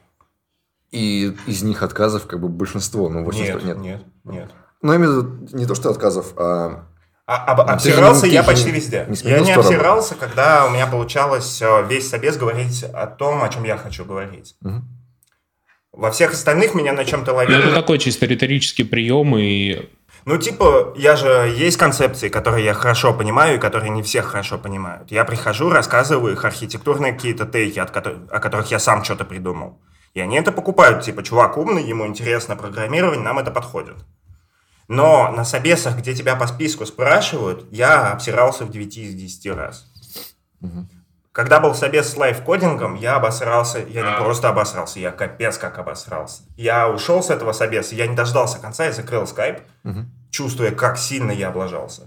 И 0.92 1.36
из 1.48 1.64
них 1.64 1.82
отказов 1.82 2.28
как 2.28 2.40
бы 2.40 2.50
большинство, 2.50 3.10
ну, 3.10 3.26
большинство 3.26 3.60
нет. 3.60 3.78
Нет, 3.78 4.06
нет, 4.24 4.34
нет. 4.36 4.52
Ну, 4.84 4.92
я 4.92 5.00
имею 5.00 5.12
в 5.12 5.16
виду 5.16 5.58
не 5.58 5.66
то, 5.66 5.76
что 5.76 5.90
отказов, 5.90 6.34
а... 6.38 6.86
А, 7.26 7.46
об, 7.46 7.66
ну, 7.66 7.74
обсирался 7.74 8.28
я 8.28 8.44
почти 8.44 8.70
везде. 8.70 9.06
Не 9.10 9.30
я 9.30 9.40
не 9.40 9.54
обсирался, 9.54 10.14
когда 10.14 10.68
у 10.68 10.70
меня 10.70 10.88
получалось 10.88 11.62
э, 11.62 11.86
весь 11.88 12.10
собес 12.10 12.36
говорить 12.36 12.84
о 12.84 13.08
том, 13.08 13.42
о 13.44 13.50
чем 13.50 13.64
я 13.64 13.78
хочу 13.78 14.04
говорить. 14.04 14.56
Угу. 14.62 14.82
Во 15.94 16.12
всех 16.12 16.34
остальных 16.34 16.76
меня 16.76 16.92
на 16.92 17.06
чем-то 17.06 17.34
ловили. 17.34 17.56
Ну, 17.56 17.64
это 17.70 17.76
такой 17.76 17.98
чисто 17.98 18.26
риторический 18.26 18.84
прием, 18.84 19.38
и 19.38 19.90
ну, 20.26 20.38
типа, 20.38 20.94
я 20.96 21.16
же 21.16 21.54
есть 21.56 21.78
концепции, 21.78 22.30
которые 22.30 22.66
я 22.66 22.74
хорошо 22.74 23.14
понимаю 23.14 23.58
и 23.58 23.60
которые 23.60 23.90
не 23.90 24.04
все 24.04 24.22
хорошо 24.22 24.58
понимают. 24.58 25.12
Я 25.12 25.26
прихожу, 25.26 25.70
рассказываю 25.70 26.34
их 26.34 26.46
архитектурные 26.46 27.14
какие-то 27.14 27.46
тейки, 27.46 27.80
от 27.80 27.92
которых, 27.92 28.20
о 28.32 28.40
которых 28.40 28.72
я 28.72 28.80
сам 28.80 29.04
что-то 29.04 29.26
придумал. 29.26 29.80
И 30.14 30.22
они 30.22 30.38
это 30.38 30.52
покупают, 30.52 31.04
типа, 31.04 31.24
чувак 31.24 31.58
умный, 31.58 31.84
ему 31.84 32.06
интересно 32.08 32.56
программирование, 32.56 33.24
нам 33.24 33.40
это 33.40 33.52
подходит. 33.52 33.98
Но 34.88 35.32
на 35.32 35.44
собесах, 35.44 35.98
где 35.98 36.14
тебя 36.14 36.36
по 36.36 36.48
списку 36.48 36.86
спрашивают, 36.86 37.66
я 37.72 38.12
обсирался 38.12 38.66
в 38.66 38.72
9 38.72 38.98
из 38.98 39.14
10 39.16 39.56
раз. 39.56 39.88
Угу. 40.62 40.88
Когда 41.34 41.60
был 41.60 41.74
собес 41.74 42.12
с 42.12 42.16
лайфкодингом, 42.16 42.94
я 42.94 43.16
обосрался, 43.16 43.80
я 43.80 44.04
не 44.04 44.24
просто 44.24 44.50
обосрался, 44.50 45.00
я 45.00 45.12
капец 45.12 45.58
как 45.58 45.80
обосрался. 45.80 46.44
Я 46.58 46.88
ушел 46.88 47.24
с 47.24 47.32
этого 47.32 47.54
собеса, 47.54 47.96
я 47.96 48.06
не 48.06 48.16
дождался 48.16 48.60
конца, 48.60 48.86
я 48.86 48.92
закрыл 48.92 49.26
скайп, 49.26 49.62
угу. 49.84 50.06
чувствуя, 50.30 50.70
как 50.70 51.00
сильно 51.00 51.32
я 51.32 51.50
облажался. 51.50 52.04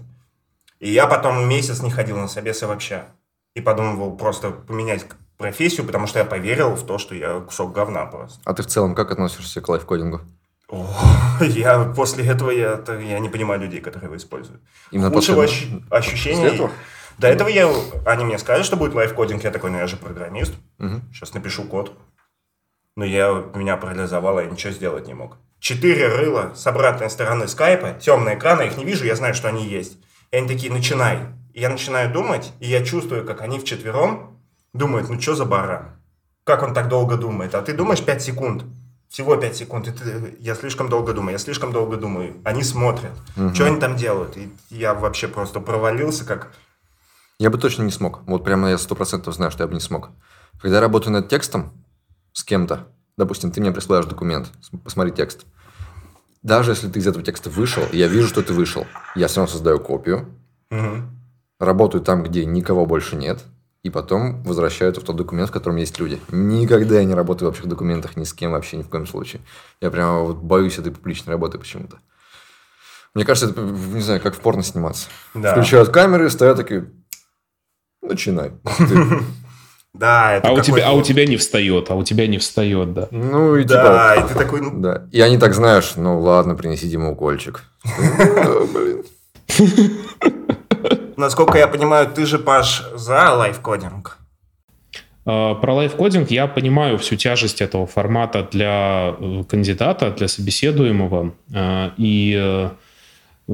И 0.79 0.89
я 0.89 1.07
потом 1.07 1.47
месяц 1.49 1.81
не 1.81 1.91
ходил 1.91 2.17
на 2.17 2.29
собесы 2.29 2.67
вообще. 2.67 3.03
И 3.53 3.59
подумывал 3.59 4.15
просто 4.15 4.51
поменять 4.51 5.05
профессию, 5.37 5.85
потому 5.85 6.07
что 6.07 6.19
я 6.19 6.25
поверил 6.25 6.75
в 6.75 6.85
то, 6.85 6.97
что 6.97 7.13
я 7.13 7.41
кусок 7.41 7.73
говна 7.73 8.05
просто. 8.05 8.39
А 8.45 8.53
ты 8.53 8.63
в 8.63 8.67
целом 8.67 8.95
как 8.95 9.11
относишься 9.11 9.59
к 9.59 9.67
лайфкодингу? 9.67 10.21
О, 10.69 10.87
я 11.41 11.83
после 11.83 12.25
этого 12.25 12.51
я, 12.51 12.81
я 12.87 13.19
не 13.19 13.27
понимаю 13.27 13.59
людей, 13.59 13.81
которые 13.81 14.07
его 14.07 14.15
используют. 14.15 14.61
Именно 14.91 15.09
Худшего 15.09 15.41
после... 15.41 15.81
ощущения... 15.89 16.43
После 16.43 16.55
этого? 16.55 16.71
До 17.17 17.27
этого 17.27 17.47
я, 17.47 17.67
они 18.05 18.25
мне 18.25 18.37
сказали, 18.37 18.63
что 18.63 18.77
будет 18.77 18.93
лайфкодинг, 18.93 19.43
я 19.43 19.51
такой, 19.51 19.71
ну 19.71 19.77
я 19.79 19.87
же 19.87 19.97
программист, 19.97 20.53
угу. 20.77 21.01
сейчас 21.11 21.33
напишу 21.33 21.63
код. 21.63 21.97
Но 22.95 23.05
я, 23.05 23.45
меня 23.55 23.77
парализовало, 23.77 24.41
я 24.41 24.49
ничего 24.49 24.73
сделать 24.73 25.07
не 25.07 25.13
мог. 25.13 25.37
Четыре 25.59 26.07
рыла 26.07 26.53
с 26.55 26.65
обратной 26.67 27.09
стороны 27.09 27.47
скайпа, 27.47 27.93
темные 27.93 28.37
экраны, 28.37 28.63
их 28.63 28.77
не 28.77 28.85
вижу, 28.85 29.05
я 29.05 29.15
знаю, 29.15 29.33
что 29.33 29.47
они 29.47 29.65
есть. 29.65 29.97
И 30.31 30.37
они 30.37 30.47
такие, 30.47 30.71
начинай. 30.71 31.19
И 31.53 31.61
я 31.61 31.69
начинаю 31.69 32.11
думать, 32.11 32.51
и 32.59 32.67
я 32.67 32.83
чувствую, 32.83 33.25
как 33.25 33.41
они 33.41 33.59
вчетвером 33.59 34.39
думают, 34.73 35.09
ну 35.09 35.19
что 35.19 35.35
за 35.35 35.45
баран? 35.45 35.89
Как 36.43 36.63
он 36.63 36.73
так 36.73 36.87
долго 36.87 37.17
думает? 37.17 37.55
А 37.55 37.61
ты 37.61 37.73
думаешь 37.73 38.03
5 38.03 38.21
секунд. 38.21 38.63
Всего 39.09 39.35
5 39.35 39.55
секунд. 39.55 39.87
И 39.87 39.91
ты, 39.91 40.35
я 40.39 40.53
слишком 40.53 40.89
долго 40.89 41.13
думаю, 41.13 41.33
я 41.33 41.39
слишком 41.39 41.71
долго 41.71 41.97
думаю. 41.97 42.35
Они 42.43 42.63
смотрят. 42.63 43.11
Угу. 43.35 43.53
Что 43.55 43.65
они 43.65 43.79
там 43.79 43.95
делают? 43.95 44.37
И 44.37 44.49
я 44.69 44.93
вообще 44.93 45.27
просто 45.27 45.59
провалился, 45.59 46.25
как 46.25 46.51
я 47.39 47.49
бы 47.49 47.57
точно 47.57 47.83
не 47.83 47.91
смог. 47.91 48.21
Вот 48.25 48.43
прямо 48.43 48.69
я 48.69 48.77
сто 48.77 48.95
процентов 48.95 49.35
знаю, 49.35 49.51
что 49.51 49.63
я 49.63 49.67
бы 49.67 49.73
не 49.73 49.79
смог. 49.79 50.09
Когда 50.61 50.77
я 50.77 50.81
работаю 50.81 51.13
над 51.13 51.29
текстом 51.29 51.71
с 52.33 52.43
кем-то, 52.43 52.87
допустим, 53.17 53.51
ты 53.51 53.61
мне 53.61 53.71
присылаешь 53.71 54.05
документ, 54.05 54.51
посмотри 54.83 55.11
текст. 55.11 55.45
Даже 56.41 56.71
если 56.71 56.89
ты 56.89 56.99
из 56.99 57.07
этого 57.07 57.23
текста 57.23 57.49
вышел, 57.49 57.83
я 57.91 58.07
вижу, 58.07 58.27
что 58.27 58.41
ты 58.41 58.53
вышел, 58.53 58.85
я 59.15 59.27
все 59.27 59.41
равно 59.41 59.51
создаю 59.51 59.79
копию, 59.79 60.27
угу. 60.71 61.03
работаю 61.59 62.03
там, 62.03 62.23
где 62.23 62.45
никого 62.45 62.85
больше 62.85 63.15
нет, 63.15 63.43
и 63.83 63.89
потом 63.89 64.43
возвращаю 64.43 64.91
это 64.91 65.01
в 65.01 65.03
тот 65.03 65.15
документ, 65.15 65.49
в 65.49 65.53
котором 65.53 65.75
есть 65.77 65.99
люди. 65.99 66.19
Никогда 66.29 66.99
я 66.99 67.05
не 67.05 67.13
работаю 67.13 67.49
в 67.49 67.51
общих 67.51 67.67
документах 67.67 68.15
ни 68.15 68.23
с 68.23 68.33
кем 68.33 68.51
вообще, 68.51 68.77
ни 68.77 68.83
в 68.83 68.89
коем 68.89 69.05
случае. 69.07 69.41
Я 69.81 69.91
прямо 69.91 70.21
вот 70.21 70.37
боюсь 70.37 70.77
этой 70.77 70.91
публичной 70.91 71.33
работы 71.33 71.57
почему-то. 71.57 71.97
Мне 73.13 73.25
кажется, 73.25 73.49
это, 73.49 73.61
не 73.61 74.01
знаю, 74.01 74.21
как 74.21 74.35
в 74.35 74.39
порно 74.39 74.63
сниматься. 74.63 75.07
Да. 75.33 75.53
Включают 75.53 75.89
камеры, 75.89 76.29
стоят 76.29 76.57
такие, 76.57 76.91
Начинай. 78.07 78.51
Да, 79.93 80.33
это 80.33 80.49
А 80.49 80.51
у, 80.51 80.61
тебя, 80.61 80.87
а 80.89 80.91
у 80.91 81.01
тебя 81.01 81.25
не 81.25 81.37
встает, 81.37 81.89
а 81.89 81.95
у 81.95 82.03
тебя 82.03 82.27
не 82.27 82.37
встает, 82.37 82.93
да. 82.93 83.07
Ну 83.09 83.55
и 83.55 83.63
Да, 83.63 84.15
типа... 84.15 84.25
и 84.25 84.27
ты 84.27 84.35
такой, 84.35 84.61
ну, 84.61 84.79
Да. 84.79 85.07
И 85.11 85.19
они 85.21 85.39
так, 85.39 85.55
знаешь, 85.55 85.93
ну 85.95 86.19
ладно, 86.19 86.53
принеси 86.53 86.87
Дима 86.87 87.09
укольчик. 87.09 87.63
Да, 87.83 88.59
Блин. 88.75 89.03
насколько 91.17 91.57
я 91.57 91.67
понимаю, 91.67 92.07
ты 92.07 92.25
же, 92.25 92.39
Паш, 92.39 92.83
за 92.95 93.33
лайфкодинг. 93.33 94.17
А, 95.25 95.55
Про 95.55 95.73
лайфкодинг 95.73 96.31
я 96.31 96.47
понимаю 96.47 96.97
всю 96.97 97.15
тяжесть 97.15 97.61
этого 97.61 97.85
формата 97.87 98.47
для 98.49 99.15
э, 99.19 99.43
кандидата, 99.49 100.11
для 100.11 100.27
собеседуемого. 100.27 101.33
А, 101.53 101.91
И 101.97 102.37
э, 102.39 102.69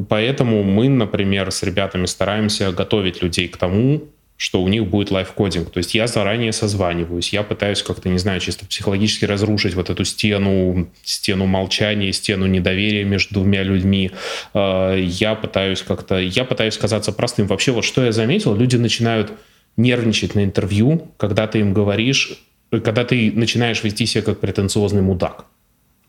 поэтому 0.08 0.64
мы, 0.64 0.90
например, 0.90 1.52
с 1.52 1.64
ребятами 1.64 2.06
стараемся 2.06 2.72
готовить 2.72 3.24
людей 3.24 3.48
к 3.48 3.58
тому, 3.58 4.04
что 4.44 4.62
у 4.62 4.68
них 4.68 4.88
будет 4.88 5.10
лайфкодинг. 5.10 5.72
То 5.72 5.78
есть 5.78 5.96
я 5.96 6.06
заранее 6.06 6.52
созваниваюсь, 6.52 7.32
я 7.32 7.44
пытаюсь 7.44 7.82
как-то, 7.82 8.10
не 8.10 8.18
знаю, 8.18 8.42
чисто 8.42 8.66
психологически 8.66 9.24
разрушить 9.24 9.74
вот 9.74 9.90
эту 9.90 10.04
стену, 10.04 10.90
стену 11.02 11.46
молчания, 11.46 12.12
стену 12.12 12.46
недоверия 12.46 13.06
между 13.06 13.36
двумя 13.36 13.64
людьми. 13.64 14.12
Э, 14.54 15.02
Я 15.02 15.36
пытаюсь 15.36 15.82
как-то, 15.82 16.20
я 16.20 16.44
пытаюсь 16.44 16.78
казаться 16.78 17.14
простым. 17.14 17.48
Вообще, 17.48 17.72
вот 17.72 17.86
что 17.86 18.04
я 18.04 18.12
заметил, 18.12 18.54
люди 18.54 18.76
начинают 18.76 19.32
нервничать 19.78 20.36
на 20.36 20.44
интервью, 20.44 21.08
когда 21.16 21.48
ты 21.48 21.60
им 21.60 21.74
говоришь, 21.74 22.38
э, 22.74 22.82
когда 22.82 23.06
ты 23.06 23.32
начинаешь 23.34 23.82
вести 23.82 24.06
себя 24.06 24.24
как 24.24 24.42
претенциозный 24.42 25.02
мудак, 25.02 25.46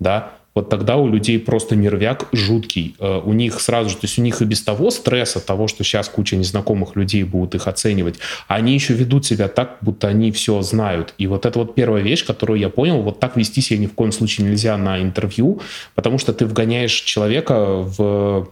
да, 0.01 0.33
вот 0.55 0.69
тогда 0.69 0.97
у 0.97 1.09
людей 1.09 1.39
просто 1.39 1.77
нервяк 1.77 2.29
жуткий. 2.33 2.97
Э, 2.99 3.21
У 3.25 3.33
них 3.33 3.61
сразу 3.61 3.91
же, 3.91 3.97
то 3.97 4.05
есть 4.05 4.19
у 4.19 4.23
них 4.23 4.41
и 4.41 4.45
без 4.45 4.63
того 4.63 4.91
стресс 4.91 5.37
от 5.37 5.47
того, 5.47 5.69
что 5.69 5.85
сейчас 5.85 6.09
куча 6.09 6.37
незнакомых 6.37 6.97
людей 6.97 7.25
будут 7.25 7.55
их 7.55 7.67
оценивать, 7.67 8.19
они 8.49 8.75
еще 8.75 8.95
ведут 8.95 9.27
себя 9.27 9.49
так, 9.49 9.79
будто 9.81 10.09
они 10.09 10.31
все 10.31 10.63
знают. 10.63 11.15
И 11.19 11.27
вот 11.27 11.47
это 11.47 11.59
вот 11.59 11.75
первая 11.75 12.03
вещь, 12.03 12.25
которую 12.25 12.61
я 12.61 12.69
понял, 12.69 13.03
вот 13.03 13.21
так 13.21 13.37
вести 13.37 13.61
себя 13.61 13.81
ни 13.81 13.87
в 13.87 13.95
коем 13.95 14.13
случае 14.13 14.47
нельзя 14.47 14.77
на 14.77 15.01
интервью, 15.03 15.61
потому 15.95 16.19
что 16.19 16.33
ты 16.33 16.47
вгоняешь 16.47 16.93
человека 16.93 17.77
в 17.77 18.49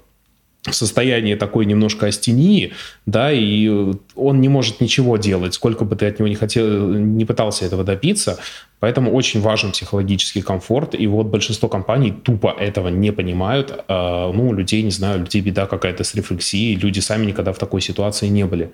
в 0.64 0.74
состоянии 0.74 1.34
такой 1.34 1.66
немножко 1.66 2.06
астении, 2.06 2.72
да, 3.04 3.32
и 3.32 3.68
он 4.14 4.40
не 4.40 4.48
может 4.48 4.80
ничего 4.80 5.16
делать, 5.16 5.54
сколько 5.54 5.84
бы 5.84 5.96
ты 5.96 6.06
от 6.06 6.20
него 6.20 6.28
не 6.28 6.36
хотел, 6.36 6.88
не 6.88 7.24
пытался 7.24 7.64
этого 7.64 7.82
добиться. 7.82 8.38
Поэтому 8.78 9.12
очень 9.12 9.40
важен 9.40 9.70
психологический 9.70 10.42
комфорт. 10.42 10.96
И 10.98 11.06
вот 11.06 11.26
большинство 11.26 11.68
компаний 11.68 12.12
тупо 12.12 12.48
этого 12.58 12.88
не 12.88 13.12
понимают. 13.12 13.84
А, 13.86 14.32
ну, 14.32 14.52
людей, 14.52 14.82
не 14.82 14.90
знаю, 14.90 15.20
людей 15.20 15.40
беда 15.40 15.66
какая-то 15.66 16.02
с 16.02 16.16
рефлексией. 16.16 16.74
Люди 16.74 16.98
сами 16.98 17.26
никогда 17.26 17.52
в 17.52 17.58
такой 17.58 17.80
ситуации 17.80 18.26
не 18.26 18.44
были. 18.44 18.72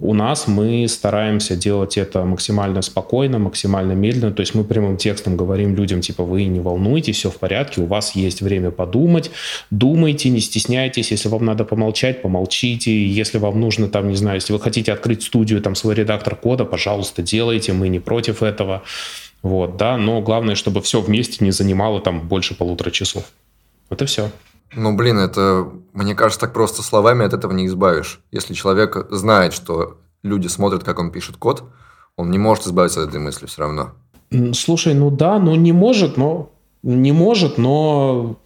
У 0.00 0.14
нас 0.14 0.46
мы 0.46 0.86
стараемся 0.86 1.56
делать 1.56 1.98
это 1.98 2.24
максимально 2.24 2.82
спокойно, 2.82 3.40
максимально 3.40 3.92
медленно. 3.92 4.32
То 4.32 4.42
есть 4.42 4.54
мы 4.54 4.62
прямым 4.62 4.96
текстом 4.96 5.36
говорим 5.36 5.74
людям, 5.74 6.00
типа, 6.00 6.22
вы 6.22 6.44
не 6.44 6.60
волнуйтесь, 6.60 7.16
все 7.16 7.30
в 7.30 7.36
порядке, 7.36 7.80
у 7.80 7.86
вас 7.86 8.14
есть 8.14 8.40
время 8.40 8.70
подумать, 8.70 9.32
думайте, 9.72 10.28
не 10.28 10.38
стесняйтесь. 10.38 11.10
Если 11.10 11.28
вам 11.28 11.44
надо 11.44 11.64
помолчать, 11.64 12.22
помолчите. 12.22 13.08
Если 13.08 13.38
вам 13.38 13.60
нужно, 13.60 13.88
там, 13.88 14.08
не 14.08 14.14
знаю, 14.14 14.36
если 14.36 14.52
вы 14.52 14.60
хотите 14.60 14.92
открыть 14.92 15.24
студию, 15.24 15.60
там, 15.60 15.74
свой 15.74 15.96
редактор 15.96 16.36
кода, 16.36 16.64
пожалуйста, 16.64 17.20
делайте, 17.22 17.72
мы 17.72 17.88
не 17.88 17.98
против 17.98 18.44
этого. 18.44 18.84
Вот, 19.42 19.76
да, 19.76 19.96
но 19.96 20.20
главное, 20.20 20.54
чтобы 20.54 20.80
все 20.80 21.00
вместе 21.00 21.44
не 21.44 21.50
занимало 21.50 22.00
там 22.00 22.20
больше 22.28 22.54
полутора 22.54 22.92
часов. 22.92 23.24
Вот 23.90 24.00
и 24.00 24.04
все. 24.04 24.30
Ну, 24.74 24.94
блин, 24.96 25.18
это, 25.18 25.68
мне 25.92 26.14
кажется, 26.14 26.40
так 26.40 26.52
просто 26.52 26.82
словами 26.82 27.24
от 27.24 27.32
этого 27.32 27.52
не 27.52 27.66
избавишь. 27.66 28.20
Если 28.30 28.54
человек 28.54 29.06
знает, 29.10 29.52
что 29.52 29.98
люди 30.22 30.46
смотрят, 30.48 30.84
как 30.84 30.98
он 30.98 31.10
пишет 31.10 31.36
код, 31.36 31.64
он 32.16 32.30
не 32.30 32.38
может 32.38 32.66
избавиться 32.66 33.02
от 33.02 33.10
этой 33.10 33.20
мысли 33.20 33.46
все 33.46 33.62
равно. 33.62 33.92
Слушай, 34.52 34.94
ну 34.94 35.10
да, 35.10 35.38
ну 35.38 35.54
не 35.54 35.72
может, 35.72 36.16
но 36.16 36.50
не 36.82 37.12
может, 37.12 37.58
но 37.58 38.36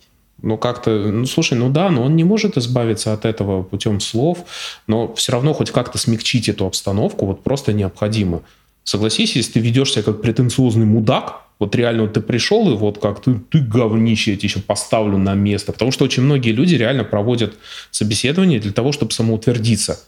ну 0.43 0.59
как-то, 0.59 0.91
ну 0.91 1.25
слушай, 1.27 1.57
ну 1.57 1.70
да, 1.70 1.89
но 1.89 2.03
он 2.05 2.16
не 2.16 2.25
может 2.25 2.57
избавиться 2.59 3.12
от 3.12 3.25
этого 3.25 3.62
путем 3.62 4.01
слов, 4.01 4.39
но 4.87 5.14
все 5.14 5.33
равно 5.33 5.55
хоть 5.55 5.70
как-то 5.70 5.99
смягчить 5.99 6.49
эту 6.49 6.66
обстановку 6.66 7.27
вот 7.27 7.43
просто 7.43 7.73
необходимо. 7.73 8.43
Согласись, 8.85 9.37
если 9.37 9.53
ты 9.53 9.61
ведешь 9.61 9.93
себя 9.93 10.03
как 10.03 10.20
претенциозный 10.20 10.87
мудак, 10.87 11.43
вот 11.63 11.77
реально 11.77 12.03
вот 12.03 12.15
ты 12.15 12.21
пришел 12.21 12.73
и 12.73 12.77
вот 12.77 12.99
как 12.99 13.23
ты, 13.23 13.35
ты 13.51 13.61
говнище, 13.61 14.33
я 14.33 14.37
тебя 14.37 14.49
еще 14.49 14.61
поставлю 14.61 15.17
на 15.17 15.35
место. 15.35 15.73
Потому 15.73 15.93
что 15.93 16.05
очень 16.05 16.25
многие 16.25 16.51
люди 16.51 16.75
реально 16.75 17.05
проводят 17.05 17.55
собеседование 17.93 18.59
для 18.59 18.73
того, 18.73 18.91
чтобы 18.91 19.13
самоутвердиться. 19.13 20.01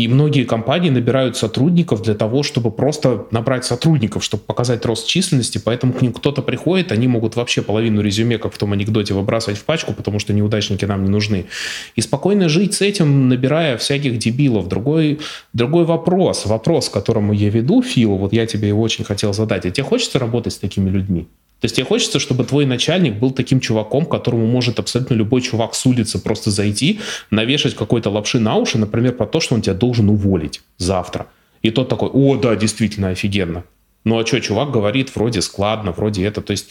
И 0.00 0.08
многие 0.08 0.44
компании 0.44 0.88
набирают 0.88 1.36
сотрудников 1.36 2.00
для 2.00 2.14
того, 2.14 2.42
чтобы 2.42 2.70
просто 2.70 3.26
набрать 3.32 3.66
сотрудников, 3.66 4.24
чтобы 4.24 4.42
показать 4.42 4.86
рост 4.86 5.06
численности, 5.06 5.60
поэтому 5.62 5.92
к 5.92 6.00
ним 6.00 6.14
кто-то 6.14 6.40
приходит, 6.40 6.90
они 6.90 7.06
могут 7.06 7.36
вообще 7.36 7.60
половину 7.60 8.00
резюме, 8.00 8.38
как 8.38 8.54
в 8.54 8.56
том 8.56 8.72
анекдоте, 8.72 9.12
выбрасывать 9.12 9.58
в 9.58 9.64
пачку, 9.64 9.92
потому 9.92 10.18
что 10.18 10.32
неудачники 10.32 10.86
нам 10.86 11.04
не 11.04 11.10
нужны. 11.10 11.44
И 11.96 12.00
спокойно 12.00 12.48
жить 12.48 12.72
с 12.72 12.80
этим, 12.80 13.28
набирая 13.28 13.76
всяких 13.76 14.16
дебилов. 14.16 14.68
Другой, 14.68 15.20
другой 15.52 15.84
вопрос, 15.84 16.46
вопрос, 16.46 16.88
к 16.88 16.92
которому 16.92 17.34
я 17.34 17.50
веду, 17.50 17.82
Фил, 17.82 18.16
вот 18.16 18.32
я 18.32 18.46
тебе 18.46 18.68
его 18.68 18.80
очень 18.80 19.04
хотел 19.04 19.34
задать. 19.34 19.66
А 19.66 19.70
тебе 19.70 19.84
хочется 19.84 20.18
работать 20.18 20.54
с 20.54 20.56
такими 20.56 20.88
людьми? 20.88 21.26
То 21.60 21.66
есть 21.66 21.76
тебе 21.76 21.84
хочется, 21.84 22.18
чтобы 22.18 22.44
твой 22.44 22.64
начальник 22.64 23.16
был 23.16 23.32
таким 23.32 23.60
чуваком, 23.60 24.06
которому 24.06 24.46
может 24.46 24.78
абсолютно 24.78 25.14
любой 25.14 25.42
чувак 25.42 25.74
с 25.74 25.84
улицы 25.84 26.18
просто 26.18 26.50
зайти, 26.50 27.00
навешать 27.30 27.74
какой-то 27.74 28.08
лапши 28.08 28.38
на 28.38 28.56
уши, 28.56 28.78
например, 28.78 29.12
про 29.12 29.26
то, 29.26 29.40
что 29.40 29.54
он 29.54 29.62
тебя 29.62 29.74
должен 29.74 30.08
уволить 30.08 30.62
завтра. 30.78 31.26
И 31.60 31.70
тот 31.70 31.90
такой, 31.90 32.08
о, 32.08 32.36
да, 32.36 32.56
действительно, 32.56 33.10
офигенно. 33.10 33.64
Ну 34.04 34.18
а 34.18 34.26
что, 34.26 34.40
чувак 34.40 34.70
говорит 34.70 35.14
вроде 35.14 35.42
складно, 35.42 35.92
вроде 35.92 36.24
это. 36.24 36.40
То 36.40 36.52
есть 36.52 36.70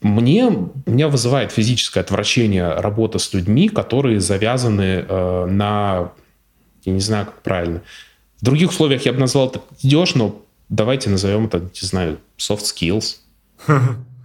мне, 0.00 0.52
меня 0.86 1.06
вызывает 1.06 1.52
физическое 1.52 2.00
отвращение 2.00 2.68
работа 2.74 3.20
с 3.20 3.32
людьми, 3.32 3.68
которые 3.68 4.20
завязаны 4.20 5.04
э, 5.08 5.46
на, 5.46 6.10
я 6.84 6.92
не 6.92 7.00
знаю, 7.00 7.26
как 7.26 7.42
правильно. 7.42 7.82
В 8.40 8.44
других 8.44 8.70
условиях 8.70 9.06
я 9.06 9.12
бы 9.12 9.20
назвал 9.20 9.48
это 9.48 9.60
идешь, 9.82 10.16
но 10.16 10.42
давайте 10.68 11.10
назовем 11.10 11.46
это, 11.46 11.60
не 11.60 11.86
знаю, 11.86 12.18
soft 12.38 12.64
skills. 12.64 13.18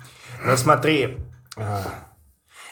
Ну 0.44 0.58
смотри, 0.58 1.18
а, 1.56 1.84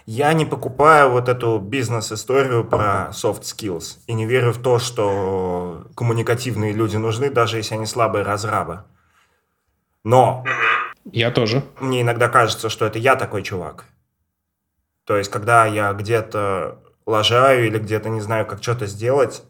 я 0.06 0.34
не 0.34 0.46
покупаю 0.46 1.12
вот 1.12 1.30
эту 1.30 1.60
бизнес-историю 1.60 2.64
про 2.64 3.10
soft 3.12 3.42
skills 3.42 4.00
и 4.08 4.14
не 4.14 4.26
верю 4.26 4.52
в 4.54 4.62
то, 4.62 4.80
что 4.80 5.86
коммуникативные 5.96 6.74
люди 6.74 6.98
нужны, 6.98 7.30
даже 7.30 7.58
если 7.58 7.76
они 7.76 7.86
слабые 7.86 8.24
разрабы. 8.24 8.84
Но 10.04 10.44
Я 11.06 11.30
тоже. 11.32 11.64
мне 11.80 12.02
иногда 12.02 12.28
кажется, 12.30 12.70
что 12.70 12.86
это 12.86 12.98
я 12.98 13.16
такой 13.16 13.44
чувак. 13.44 13.86
То 15.06 15.18
есть, 15.18 15.30
когда 15.30 15.66
я 15.66 15.94
где-то 15.94 16.80
лажаю 17.06 17.68
или 17.68 17.80
где-то 17.80 18.10
не 18.10 18.22
знаю, 18.22 18.46
как 18.46 18.62
что-то 18.64 18.86
сделать, 18.86 19.44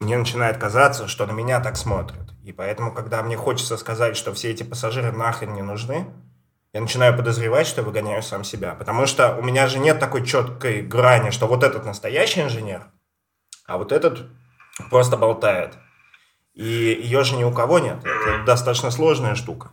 мне 0.00 0.16
начинает 0.18 0.56
казаться, 0.58 1.08
что 1.08 1.26
на 1.26 1.32
меня 1.32 1.60
так 1.60 1.76
смотрят. 1.76 2.32
И 2.44 2.52
поэтому, 2.52 2.92
когда 2.92 3.22
мне 3.22 3.36
хочется 3.36 3.76
сказать, 3.76 4.16
что 4.16 4.32
все 4.34 4.50
эти 4.50 4.62
пассажиры 4.62 5.12
нахрен 5.12 5.54
не 5.54 5.62
нужны, 5.62 6.06
я 6.72 6.80
начинаю 6.80 7.16
подозревать, 7.16 7.66
что 7.66 7.82
выгоняю 7.82 8.22
сам 8.22 8.44
себя. 8.44 8.74
Потому 8.74 9.06
что 9.06 9.36
у 9.36 9.42
меня 9.42 9.66
же 9.66 9.78
нет 9.78 9.98
такой 9.98 10.24
четкой 10.24 10.82
грани, 10.82 11.30
что 11.30 11.46
вот 11.46 11.64
этот 11.64 11.84
настоящий 11.84 12.42
инженер, 12.42 12.86
а 13.66 13.78
вот 13.78 13.92
этот 13.92 14.26
просто 14.90 15.16
болтает. 15.16 15.74
И 16.54 16.64
ее 16.64 17.24
же 17.24 17.36
ни 17.36 17.44
у 17.44 17.52
кого 17.52 17.78
нет. 17.78 17.98
Это 18.04 18.44
достаточно 18.44 18.90
сложная 18.90 19.34
штука. 19.34 19.72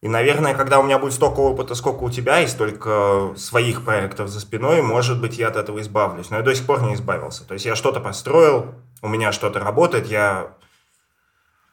И, 0.00 0.08
наверное, 0.08 0.54
когда 0.54 0.80
у 0.80 0.82
меня 0.82 0.98
будет 0.98 1.12
столько 1.12 1.38
опыта, 1.38 1.76
сколько 1.76 2.02
у 2.02 2.10
тебя, 2.10 2.40
и 2.40 2.48
столько 2.48 3.34
своих 3.36 3.84
проектов 3.84 4.28
за 4.28 4.40
спиной, 4.40 4.82
может 4.82 5.20
быть, 5.20 5.38
я 5.38 5.46
от 5.46 5.56
этого 5.56 5.80
избавлюсь. 5.80 6.28
Но 6.30 6.38
я 6.38 6.42
до 6.42 6.54
сих 6.54 6.66
пор 6.66 6.82
не 6.82 6.94
избавился. 6.94 7.46
То 7.46 7.54
есть 7.54 7.66
я 7.66 7.76
что-то 7.76 8.00
построил, 8.00 8.74
у 9.00 9.08
меня 9.08 9.30
что-то 9.30 9.60
работает, 9.60 10.06
я 10.06 10.56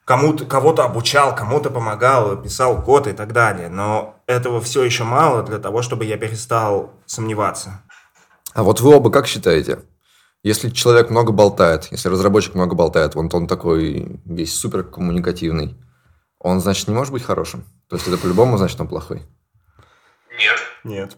кому-то, 0.09 0.43
кого-то 0.43 0.85
обучал, 0.85 1.35
кому-то 1.35 1.69
помогал, 1.69 2.35
писал 2.41 2.81
код 2.81 3.05
и 3.05 3.13
так 3.13 3.31
далее. 3.31 3.69
Но 3.69 4.19
этого 4.25 4.59
все 4.59 4.81
еще 4.81 5.03
мало 5.03 5.43
для 5.43 5.59
того, 5.59 5.83
чтобы 5.83 6.03
я 6.03 6.17
перестал 6.17 6.91
сомневаться. 7.05 7.83
А 8.55 8.63
вот 8.63 8.81
вы 8.81 8.95
оба 8.95 9.11
как 9.11 9.27
считаете? 9.27 9.83
Если 10.41 10.71
человек 10.71 11.11
много 11.11 11.31
болтает, 11.31 11.89
если 11.91 12.09
разработчик 12.09 12.55
много 12.55 12.73
болтает, 12.73 13.13
вот 13.13 13.31
он 13.35 13.45
такой 13.45 14.19
весь 14.25 14.55
супер 14.55 14.83
коммуникативный, 14.83 15.77
он, 16.39 16.59
значит, 16.59 16.87
не 16.87 16.95
может 16.95 17.13
быть 17.13 17.21
хорошим? 17.21 17.65
То 17.87 17.95
есть 17.95 18.07
это 18.07 18.17
по-любому, 18.17 18.57
значит, 18.57 18.81
он 18.81 18.87
плохой? 18.87 19.21
Нет. 20.83 21.17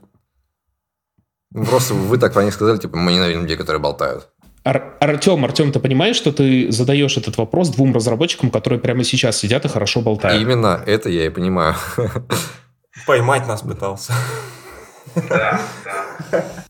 Ну, 1.52 1.66
просто 1.66 1.94
вы 1.94 2.18
так 2.18 2.34
про 2.34 2.44
них 2.44 2.54
сказали, 2.54 2.78
типа, 2.78 2.98
мы 2.98 3.14
ненавидим 3.14 3.44
людей, 3.44 3.56
которые 3.56 3.82
болтают. 3.82 4.28
Ар- 4.64 4.96
Артем, 5.00 5.44
Артем, 5.44 5.72
ты 5.72 5.80
понимаешь, 5.80 6.16
что 6.16 6.32
ты 6.32 6.72
задаешь 6.72 7.18
этот 7.18 7.38
вопрос 7.38 7.70
двум 7.70 7.94
разработчикам, 7.94 8.52
которые 8.52 8.80
прямо 8.80 9.04
сейчас 9.04 9.38
сидят 9.38 9.66
и 9.66 9.68
хорошо 9.68 10.02
болтают? 10.02 10.42
Именно 10.42 10.82
это 10.86 11.10
я 11.10 11.26
и 11.26 11.30
понимаю. 11.30 11.76
Поймать 13.08 13.48
нас 13.48 13.62
пытался. 13.62 14.14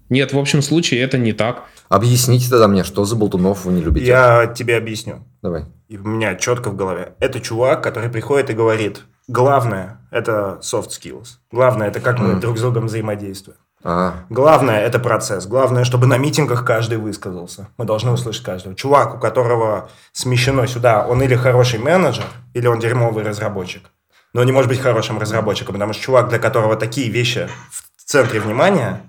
Нет, 0.09 0.33
в 0.33 0.37
общем 0.39 0.61
случае 0.61 1.01
это 1.01 1.17
не 1.17 1.33
так. 1.33 1.63
Объясните 1.89 2.49
тогда 2.49 2.67
мне, 2.67 2.83
что 2.83 3.03
за 3.05 3.15
болтунов 3.15 3.65
вы 3.65 3.73
не 3.73 3.81
любите? 3.81 4.05
Я 4.07 4.47
тебе 4.47 4.77
объясню. 4.77 5.25
Давай. 5.41 5.65
и 5.89 5.97
у 5.97 6.03
меня 6.07 6.35
четко 6.35 6.69
в 6.69 6.75
голове, 6.75 7.13
это 7.19 7.39
чувак, 7.41 7.83
который 7.83 8.09
приходит 8.09 8.49
и 8.49 8.53
говорит, 8.53 9.01
главное– 9.27 9.99
это 10.11 10.59
soft 10.61 10.89
skills. 10.89 11.37
Главное– 11.51 11.87
это 11.89 11.99
как 11.99 12.19
мы 12.19 12.39
друг 12.39 12.57
с 12.57 12.61
другом 12.61 12.85
взаимодействуем. 12.87 13.57
А, 13.83 14.25
Главное– 14.29 14.79
это 14.81 14.99
процесс. 14.99 15.45
Главное, 15.45 15.83
чтобы 15.83 16.07
на 16.07 16.17
митингах 16.17 16.65
каждый 16.65 16.97
высказался. 16.97 17.67
Мы 17.77 17.85
должны 17.85 18.11
услышать 18.11 18.43
каждого. 18.43 18.75
Чувак, 18.75 19.15
у 19.15 19.19
которого 19.19 19.89
смещено 20.13 20.67
сюда, 20.67 21.05
он 21.07 21.21
или 21.21 21.35
хороший 21.35 21.79
менеджер, 21.79 22.25
или 22.53 22.67
он 22.67 22.79
дерьмовый 22.79 23.23
разработчик. 23.23 23.89
Но 24.33 24.41
он 24.41 24.47
не 24.47 24.53
может 24.53 24.69
быть 24.69 24.79
хорошим 24.79 25.19
разработчиком, 25.19 25.73
потому 25.73 25.93
что 25.93 26.03
чувак, 26.03 26.29
для 26.29 26.39
которого 26.39 26.75
такие 26.75 27.09
вещи 27.09 27.49
в 27.69 28.03
центре 28.03 28.39
внимания, 28.39 29.01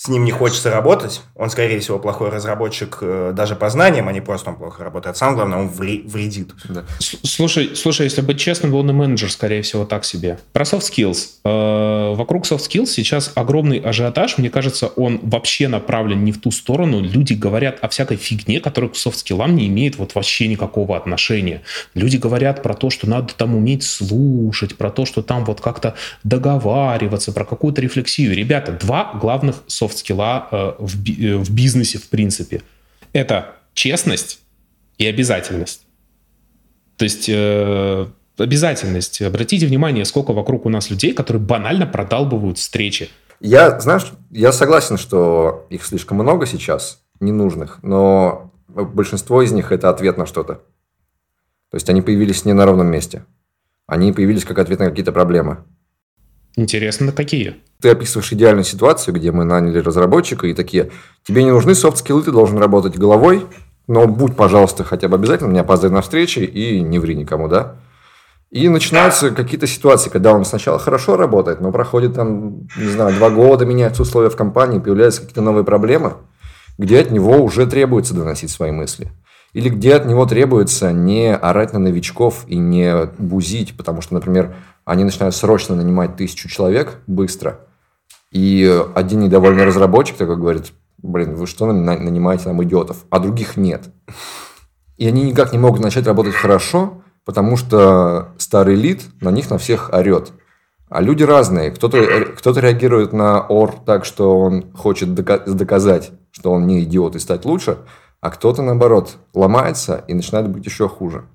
с 0.00 0.06
ним 0.06 0.24
не 0.24 0.30
хочется 0.30 0.70
работать, 0.70 1.22
он, 1.34 1.50
скорее 1.50 1.80
всего, 1.80 1.98
плохой 1.98 2.28
разработчик 2.30 2.98
э, 3.00 3.32
даже 3.34 3.56
по 3.56 3.68
знаниям, 3.68 4.06
а 4.06 4.12
не 4.12 4.20
просто 4.20 4.50
он 4.50 4.56
плохо 4.56 4.84
работает. 4.84 5.16
Самое 5.16 5.38
главное, 5.38 5.58
он 5.58 5.66
вре- 5.68 6.02
вредит. 6.06 6.52
да. 6.68 6.84
Слушай, 7.00 7.74
слушай, 7.74 8.04
если 8.04 8.20
быть 8.20 8.38
честным, 8.38 8.74
он 8.74 8.88
и 8.90 8.92
менеджер, 8.92 9.28
скорее 9.32 9.62
всего, 9.62 9.84
так 9.84 10.04
себе. 10.04 10.38
Про 10.52 10.62
soft 10.62 10.82
skills. 10.88 11.18
Э, 11.44 12.14
Вокруг 12.14 12.44
soft 12.46 12.60
skills 12.68 12.86
сейчас 12.86 13.32
огромный 13.34 13.78
ажиотаж. 13.78 14.38
Мне 14.38 14.50
кажется, 14.50 14.86
он 14.86 15.18
вообще 15.20 15.66
направлен 15.66 16.22
не 16.22 16.30
в 16.30 16.40
ту 16.40 16.52
сторону. 16.52 17.00
Люди 17.00 17.32
говорят 17.32 17.78
о 17.82 17.88
всякой 17.88 18.18
фигне, 18.18 18.60
которая 18.60 18.90
к 18.90 18.94
soft 18.94 19.16
skills 19.26 19.50
не 19.50 19.66
имеет 19.66 19.96
вот 19.98 20.14
вообще 20.14 20.46
никакого 20.46 20.96
отношения. 20.96 21.62
Люди 21.94 22.18
говорят 22.18 22.62
про 22.62 22.74
то, 22.74 22.90
что 22.90 23.08
надо 23.10 23.34
там 23.36 23.56
уметь 23.56 23.82
слушать, 23.82 24.76
про 24.76 24.90
то, 24.90 25.04
что 25.06 25.22
там 25.22 25.44
вот 25.44 25.60
как-то 25.60 25.96
договариваться, 26.22 27.32
про 27.32 27.44
какую-то 27.44 27.80
рефлексию. 27.80 28.32
Ребята, 28.32 28.70
два 28.80 29.12
главных 29.20 29.56
soft 29.66 29.87
скилла 29.92 30.48
э, 30.50 30.72
в 30.78 30.94
э, 31.08 31.36
в 31.36 31.50
бизнесе, 31.50 31.98
в 31.98 32.08
принципе. 32.08 32.62
Это 33.12 33.56
честность 33.74 34.40
и 34.98 35.06
обязательность. 35.06 35.82
То 36.96 37.04
есть 37.04 37.28
э, 37.28 38.06
обязательность. 38.36 39.22
Обратите 39.22 39.66
внимание, 39.66 40.04
сколько 40.04 40.32
вокруг 40.32 40.66
у 40.66 40.68
нас 40.68 40.90
людей, 40.90 41.12
которые 41.12 41.42
банально 41.42 41.86
продалбывают 41.86 42.58
встречи. 42.58 43.08
Я, 43.40 43.78
знаешь, 43.80 44.12
я 44.30 44.52
согласен, 44.52 44.98
что 44.98 45.66
их 45.70 45.84
слишком 45.84 46.18
много 46.18 46.46
сейчас, 46.46 47.02
ненужных, 47.20 47.78
но 47.82 48.52
большинство 48.68 49.42
из 49.42 49.52
них 49.52 49.70
это 49.70 49.90
ответ 49.90 50.18
на 50.18 50.26
что-то. 50.26 50.54
То 51.70 51.74
есть 51.74 51.88
они 51.88 52.02
появились 52.02 52.44
не 52.44 52.52
на 52.52 52.64
ровном 52.64 52.88
месте. 52.88 53.24
Они 53.86 54.12
появились 54.12 54.44
как 54.44 54.58
ответ 54.58 54.80
на 54.80 54.88
какие-то 54.88 55.12
проблемы. 55.12 55.64
Интересно, 56.58 57.12
какие? 57.12 57.54
Ты 57.80 57.90
описываешь 57.90 58.32
идеальную 58.32 58.64
ситуацию, 58.64 59.14
где 59.14 59.30
мы 59.30 59.44
наняли 59.44 59.78
разработчика 59.78 60.48
и 60.48 60.54
такие, 60.54 60.90
тебе 61.22 61.44
не 61.44 61.52
нужны 61.52 61.76
софт-скиллы, 61.76 62.24
ты 62.24 62.32
должен 62.32 62.58
работать 62.58 62.98
головой, 62.98 63.46
но 63.86 64.08
будь, 64.08 64.34
пожалуйста, 64.34 64.82
хотя 64.82 65.06
бы 65.06 65.14
обязательно, 65.14 65.52
не 65.52 65.60
опоздай 65.60 65.88
на 65.88 66.02
встречи 66.02 66.40
и 66.40 66.80
не 66.80 66.98
ври 66.98 67.14
никому, 67.14 67.46
да? 67.46 67.76
И 68.50 68.68
начинаются 68.68 69.30
какие-то 69.30 69.68
ситуации, 69.68 70.10
когда 70.10 70.32
он 70.32 70.44
сначала 70.44 70.80
хорошо 70.80 71.16
работает, 71.16 71.60
но 71.60 71.70
проходит 71.70 72.14
там, 72.14 72.66
не 72.76 72.88
знаю, 72.88 73.14
два 73.14 73.30
года, 73.30 73.64
меняются 73.64 74.02
условия 74.02 74.30
в 74.30 74.36
компании, 74.36 74.80
появляются 74.80 75.20
какие-то 75.20 75.42
новые 75.42 75.62
проблемы, 75.62 76.14
где 76.76 76.98
от 76.98 77.12
него 77.12 77.36
уже 77.36 77.68
требуется 77.68 78.14
доносить 78.14 78.50
свои 78.50 78.72
мысли. 78.72 79.12
Или 79.52 79.68
где 79.68 79.94
от 79.94 80.06
него 80.06 80.26
требуется 80.26 80.92
не 80.92 81.32
орать 81.32 81.72
на 81.72 81.78
новичков 81.78 82.44
и 82.48 82.58
не 82.58 83.06
бузить, 83.16 83.76
потому 83.76 84.02
что, 84.02 84.14
например, 84.14 84.56
они 84.88 85.04
начинают 85.04 85.34
срочно 85.34 85.76
нанимать 85.76 86.16
тысячу 86.16 86.48
человек 86.48 87.00
быстро, 87.06 87.60
и 88.30 88.84
один 88.94 89.20
недовольный 89.20 89.64
разработчик 89.64 90.16
такой 90.16 90.36
говорит, 90.36 90.72
блин, 90.98 91.34
вы 91.34 91.46
что 91.46 91.70
нанимаете 91.72 92.48
нам 92.48 92.62
идиотов, 92.64 93.04
а 93.10 93.18
других 93.18 93.56
нет. 93.56 93.84
И 94.96 95.06
они 95.06 95.22
никак 95.22 95.52
не 95.52 95.58
могут 95.58 95.80
начать 95.80 96.06
работать 96.06 96.34
хорошо, 96.34 97.02
потому 97.24 97.56
что 97.56 98.30
старый 98.38 98.74
лид 98.74 99.02
на 99.20 99.30
них 99.30 99.50
на 99.50 99.58
всех 99.58 99.90
орет. 99.92 100.32
А 100.88 101.02
люди 101.02 101.22
разные. 101.22 101.70
Кто-то, 101.70 102.24
кто-то 102.36 102.60
реагирует 102.60 103.12
на 103.12 103.42
ор 103.42 103.74
так, 103.84 104.06
что 104.06 104.38
он 104.40 104.72
хочет 104.72 105.10
дока- 105.10 105.44
доказать, 105.46 106.12
что 106.30 106.50
он 106.50 106.66
не 106.66 106.82
идиот 106.82 107.14
и 107.14 107.18
стать 107.18 107.44
лучше, 107.44 107.78
а 108.20 108.30
кто-то, 108.30 108.62
наоборот, 108.62 109.16
ломается 109.34 110.02
и 110.08 110.14
начинает 110.14 110.48
быть 110.48 110.64
еще 110.64 110.88
хуже. 110.88 111.26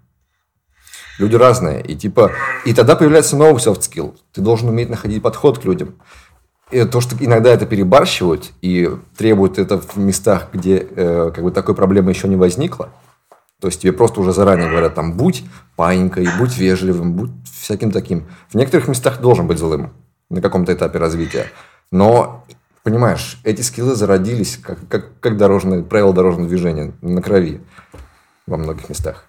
Люди 1.19 1.35
разные. 1.35 1.81
И 1.81 1.95
типа, 1.95 2.31
и 2.65 2.73
тогда 2.73 2.95
появляется 2.95 3.35
новый 3.35 3.61
soft 3.61 3.81
skill. 3.81 4.15
Ты 4.33 4.41
должен 4.41 4.69
уметь 4.69 4.89
находить 4.89 5.21
подход 5.21 5.59
к 5.59 5.65
людям. 5.65 5.95
И 6.71 6.83
то, 6.85 7.01
что 7.01 7.15
иногда 7.19 7.51
это 7.51 7.65
перебарщивают 7.65 8.51
и 8.61 8.89
требуют 9.15 9.59
это 9.59 9.79
в 9.79 9.97
местах, 9.97 10.49
где 10.53 10.77
э, 10.77 11.31
как 11.33 11.43
бы 11.43 11.51
такой 11.51 11.75
проблемы 11.75 12.11
еще 12.11 12.27
не 12.27 12.35
возникло, 12.35 12.89
то 13.59 13.67
есть 13.67 13.81
тебе 13.81 13.93
просто 13.93 14.19
уже 14.19 14.33
заранее 14.33 14.69
говорят, 14.69 14.95
там, 14.95 15.13
будь 15.13 15.45
паинькой, 15.75 16.27
будь 16.37 16.57
вежливым, 16.57 17.13
будь 17.13 17.31
всяким 17.45 17.91
таким. 17.91 18.27
В 18.49 18.55
некоторых 18.55 18.87
местах 18.87 19.21
должен 19.21 19.47
быть 19.47 19.57
злым 19.57 19.93
на 20.29 20.41
каком-то 20.41 20.73
этапе 20.73 20.97
развития. 20.97 21.45
Но, 21.91 22.43
понимаешь, 22.83 23.39
эти 23.43 23.61
скиллы 23.61 23.95
зародились 23.95 24.57
как, 24.57 24.79
как, 24.89 25.17
как 25.19 25.37
дорожные, 25.37 25.83
правила 25.83 26.11
дорожного 26.11 26.49
движения 26.49 26.91
на 27.01 27.21
крови 27.21 27.61
во 28.47 28.57
многих 28.57 28.89
местах. 28.89 29.27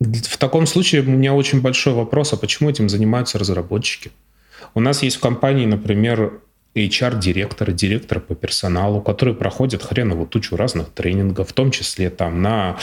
В 0.00 0.38
таком 0.38 0.66
случае 0.66 1.02
у 1.02 1.06
меня 1.06 1.34
очень 1.34 1.60
большой 1.60 1.92
вопрос, 1.92 2.32
а 2.32 2.36
почему 2.36 2.70
этим 2.70 2.88
занимаются 2.88 3.38
разработчики? 3.38 4.12
У 4.74 4.80
нас 4.80 5.02
есть 5.02 5.16
в 5.16 5.20
компании, 5.20 5.66
например, 5.66 6.40
HR-директор, 6.74 7.72
директор 7.72 8.20
по 8.20 8.34
персоналу, 8.34 9.00
которые 9.00 9.34
проходят 9.34 9.82
хреновую 9.82 10.26
тучу 10.26 10.56
разных 10.56 10.90
тренингов, 10.90 11.48
в 11.48 11.52
том 11.52 11.70
числе 11.70 12.10
там 12.10 12.42
на, 12.42 12.76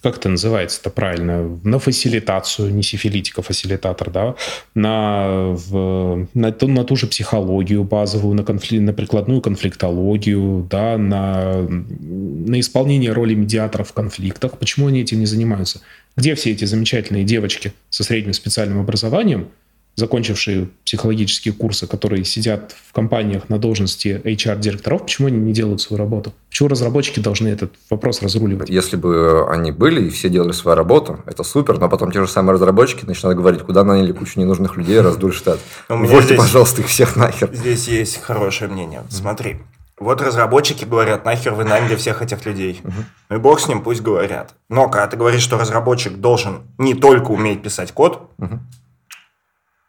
как 0.00 0.16
это 0.16 0.28
называется 0.28 0.80
это 0.80 0.90
правильно, 0.90 1.58
на 1.62 1.78
фасилитацию, 1.78 2.74
не 2.74 2.82
сифилитик, 2.82 3.38
а 3.38 3.42
фасилитатор, 3.42 4.10
да, 4.10 4.34
на, 4.74 5.50
в, 5.50 6.28
на, 6.34 6.52
ту, 6.52 6.68
на 6.68 6.84
ту 6.84 6.96
же 6.96 7.06
психологию 7.06 7.84
базовую, 7.84 8.34
на, 8.34 8.44
конфли, 8.44 8.78
на 8.78 8.92
прикладную 8.92 9.40
конфликтологию, 9.40 10.66
да, 10.70 10.96
на, 10.96 11.62
на 11.62 12.60
исполнение 12.60 13.12
роли 13.12 13.34
медиаторов 13.34 13.90
в 13.90 13.92
конфликтах. 13.92 14.58
Почему 14.58 14.86
они 14.86 15.02
этим 15.02 15.18
не 15.18 15.26
занимаются? 15.26 15.80
Где 16.16 16.34
все 16.34 16.52
эти 16.52 16.64
замечательные 16.64 17.24
девочки 17.24 17.72
со 17.90 18.04
средним 18.04 18.32
специальным 18.32 18.80
образованием, 18.80 19.48
закончившие 19.94 20.68
психологические 20.84 21.52
курсы, 21.52 21.86
которые 21.86 22.24
сидят 22.24 22.74
в 22.88 22.92
компаниях 22.92 23.48
на 23.48 23.58
должности 23.58 24.20
HR-директоров, 24.24 25.02
почему 25.02 25.28
они 25.28 25.38
не 25.38 25.52
делают 25.52 25.80
свою 25.80 25.98
работу? 25.98 26.32
Почему 26.48 26.68
разработчики 26.68 27.20
должны 27.20 27.48
этот 27.48 27.74
вопрос 27.90 28.22
разруливать? 28.22 28.70
Если 28.70 28.96
бы 28.96 29.46
они 29.50 29.70
были 29.70 30.06
и 30.06 30.10
все 30.10 30.28
делали 30.28 30.52
свою 30.52 30.76
работу, 30.76 31.20
это 31.26 31.42
супер, 31.42 31.78
но 31.78 31.88
потом 31.88 32.10
те 32.10 32.20
же 32.20 32.28
самые 32.28 32.54
разработчики 32.54 33.04
начинают 33.04 33.38
говорить, 33.38 33.62
куда 33.62 33.84
наняли 33.84 34.12
кучу 34.12 34.40
ненужных 34.40 34.76
людей, 34.76 35.00
раздули 35.00 35.32
штат. 35.32 35.60
Увольте, 35.88 36.34
пожалуйста, 36.34 36.80
их 36.80 36.88
всех 36.88 37.16
нахер. 37.16 37.50
Здесь 37.52 37.88
есть 37.88 38.20
хорошее 38.22 38.70
мнение. 38.70 39.02
Смотри, 39.10 39.58
вот 40.02 40.20
разработчики 40.22 40.84
говорят, 40.84 41.24
нахер 41.24 41.54
вы 41.54 41.64
наняли 41.64 41.96
всех 41.96 42.22
этих 42.22 42.44
людей. 42.46 42.80
Ну 43.28 43.36
и 43.36 43.38
бог 43.38 43.60
с 43.60 43.68
ним, 43.68 43.82
пусть 43.82 44.00
говорят. 44.02 44.54
Но 44.68 44.88
когда 44.88 45.06
ты 45.06 45.16
говоришь, 45.16 45.42
что 45.42 45.58
разработчик 45.58 46.14
должен 46.16 46.62
не 46.78 46.94
только 46.94 47.30
уметь 47.30 47.62
писать 47.62 47.92
код, 47.92 48.30
Мгм. 48.38 48.68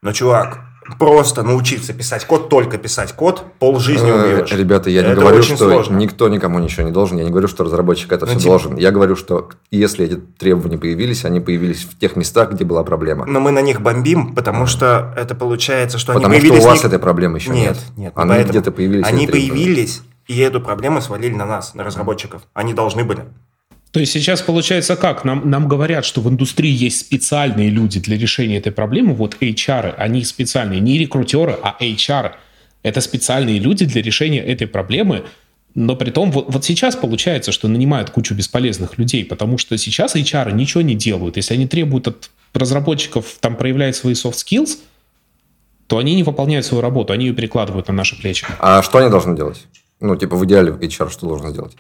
но, 0.02 0.12
чувак, 0.14 0.60
просто 1.00 1.44
научиться 1.44 1.94
писать 1.94 2.26
код, 2.26 2.50
только 2.50 2.78
писать 2.78 3.14
код, 3.14 3.44
полжизни 3.60 4.10
Э, 4.10 4.36
убьешь. 4.38 4.52
Ребята, 4.52 4.90
я 4.90 5.02
не 5.02 5.10
Это 5.10 5.22
говорю, 5.22 5.40
очень 5.40 5.56
что 5.56 5.70
сложно. 5.70 5.98
никто 5.98 6.28
никому 6.30 6.60
ничего 6.60 6.84
не 6.86 6.92
должен. 6.92 7.18
Я 7.18 7.24
не 7.24 7.30
говорю, 7.30 7.48
что 7.48 7.64
разработчик 7.64 8.12
это 8.12 8.26
Ну, 8.26 8.32
все 8.32 8.40
типа- 8.40 8.50
должен. 8.50 8.76
Я 8.78 8.92
говорю, 8.92 9.16
что 9.16 9.50
если 9.72 10.06
эти 10.06 10.16
требования 10.38 10.78
появились, 10.78 11.26
они 11.26 11.40
появились 11.40 11.84
в 11.84 11.98
тех 11.98 12.16
местах, 12.16 12.52
где 12.54 12.66
была 12.66 12.84
проблема. 12.84 13.26
Но 13.26 13.40
мы 13.40 13.52
на 13.52 13.62
них 13.62 13.82
бомбим, 13.82 14.36
потому 14.36 14.66
что 14.66 15.14
это 15.18 15.36
получается, 15.36 15.98
что 15.98 16.14
Потому 16.14 16.32
они 16.34 16.40
что 16.40 16.48
у 16.48 16.50
появились... 16.50 16.66
вас 16.66 16.84
не- 16.84 16.88
этой 16.88 17.00
проблемы 17.00 17.38
еще 17.38 17.50
нет. 17.52 17.64
Нет, 17.64 17.78
нет. 17.98 18.16
не 18.16 18.22
Они 18.22 18.30
поэтому. 18.30 18.50
где-то 18.52 18.72
появились. 18.72 19.06
Они 19.08 19.28
появились, 19.28 20.02
и 20.28 20.40
эту 20.40 20.62
проблему 20.62 21.02
свалили 21.02 21.34
на 21.34 21.46
нас, 21.46 21.74
на 21.76 21.84
разработчиков. 21.84 22.42
Они 22.54 22.74
должны 22.74 23.04
были. 23.04 23.24
То 23.94 24.00
есть 24.00 24.12
сейчас 24.12 24.42
получается 24.42 24.96
как? 24.96 25.24
Нам, 25.24 25.48
нам 25.48 25.68
говорят, 25.68 26.04
что 26.04 26.20
в 26.20 26.28
индустрии 26.28 26.72
есть 26.72 27.00
специальные 27.00 27.70
люди 27.70 28.00
для 28.00 28.18
решения 28.18 28.58
этой 28.58 28.72
проблемы. 28.72 29.14
Вот 29.14 29.38
HR, 29.40 29.94
они 29.98 30.24
специальные, 30.24 30.80
не 30.80 30.98
рекрутеры, 30.98 31.56
а 31.62 31.78
HR. 31.80 32.32
Это 32.82 33.02
специальные 33.02 33.60
люди 33.60 33.86
для 33.86 34.02
решения 34.02 34.40
этой 34.40 34.66
проблемы. 34.66 35.26
Но 35.76 35.96
при 35.96 36.10
том, 36.10 36.32
вот, 36.32 36.52
вот 36.52 36.66
сейчас 36.66 36.96
получается, 36.96 37.52
что 37.52 37.68
нанимают 37.68 38.10
кучу 38.10 38.34
бесполезных 38.34 38.98
людей, 38.98 39.24
потому 39.24 39.60
что 39.60 39.78
сейчас 39.78 40.16
HR 40.16 40.52
ничего 40.54 40.82
не 40.82 40.96
делают. 40.96 41.38
Если 41.38 41.54
они 41.54 41.68
требуют 41.68 42.08
от 42.08 42.32
разработчиков 42.56 43.38
там 43.42 43.56
проявлять 43.56 43.96
свои 43.96 44.16
soft 44.16 44.44
skills, 44.44 44.80
то 45.86 46.00
они 46.00 46.16
не 46.16 46.24
выполняют 46.24 46.66
свою 46.66 46.82
работу, 46.82 47.14
они 47.14 47.28
ее 47.28 47.34
перекладывают 47.36 47.90
на 47.90 47.94
наши 47.94 48.20
плечи. 48.20 48.48
А 48.58 48.82
что 48.82 48.98
они 48.98 49.12
должны 49.12 49.38
делать? 49.38 49.68
Ну, 50.00 50.16
типа, 50.16 50.36
в 50.36 50.46
идеале 50.46 50.72
HR 50.72 51.12
что 51.12 51.28
должен 51.28 51.52
сделать? 51.52 51.76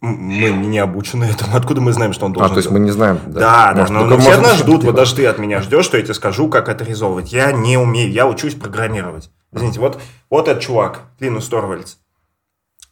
Мы 0.00 0.50
не 0.50 0.78
обучены 0.78 1.24
этому. 1.24 1.56
Откуда 1.56 1.80
мы 1.80 1.92
знаем, 1.92 2.12
что 2.12 2.26
он 2.26 2.32
А, 2.32 2.34
должен 2.34 2.54
то 2.54 2.58
есть 2.58 2.70
мы 2.70 2.78
делать? 2.78 2.86
не 2.86 2.92
знаем. 2.92 3.20
Да, 3.26 3.72
да, 3.72 3.80
Может, 3.80 3.90
но, 3.90 4.04
но 4.06 4.18
все 4.18 4.32
от 4.34 4.42
нас 4.42 4.56
ждут, 4.58 4.84
вот 4.84 4.94
даже 4.94 5.16
ты 5.16 5.26
от 5.26 5.38
меня 5.38 5.60
ждешь, 5.60 5.84
что 5.84 5.96
я 5.96 6.02
тебе 6.04 6.14
скажу, 6.14 6.48
как 6.48 6.68
это 6.68 6.84
реализовывать. 6.84 7.32
Я 7.32 7.50
не 7.52 7.76
умею, 7.76 8.10
я 8.12 8.26
учусь 8.26 8.54
программировать. 8.54 9.30
Извините, 9.52 9.80
вот, 9.80 10.00
вот 10.30 10.46
этот 10.48 10.62
чувак, 10.62 11.00
Линус 11.18 11.48
Торвальдс. 11.48 11.96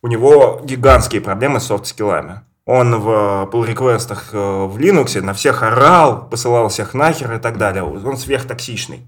У 0.03 0.09
него 0.09 0.61
гигантские 0.65 1.21
проблемы 1.21 1.61
с 1.61 1.65
софт-скиллами. 1.65 2.41
Он 2.65 3.01
в 3.01 3.09
pull 3.53 3.65
реквестах 3.67 4.33
в 4.33 4.77
Linux 4.77 5.21
на 5.21 5.33
всех 5.33 5.63
орал, 5.63 6.29
посылал 6.29 6.69
всех 6.69 6.95
нахер 6.95 7.33
и 7.35 7.39
так 7.39 7.59
далее. 7.59 7.85
Он 7.85 8.17
сверхтоксичный. 8.17 9.07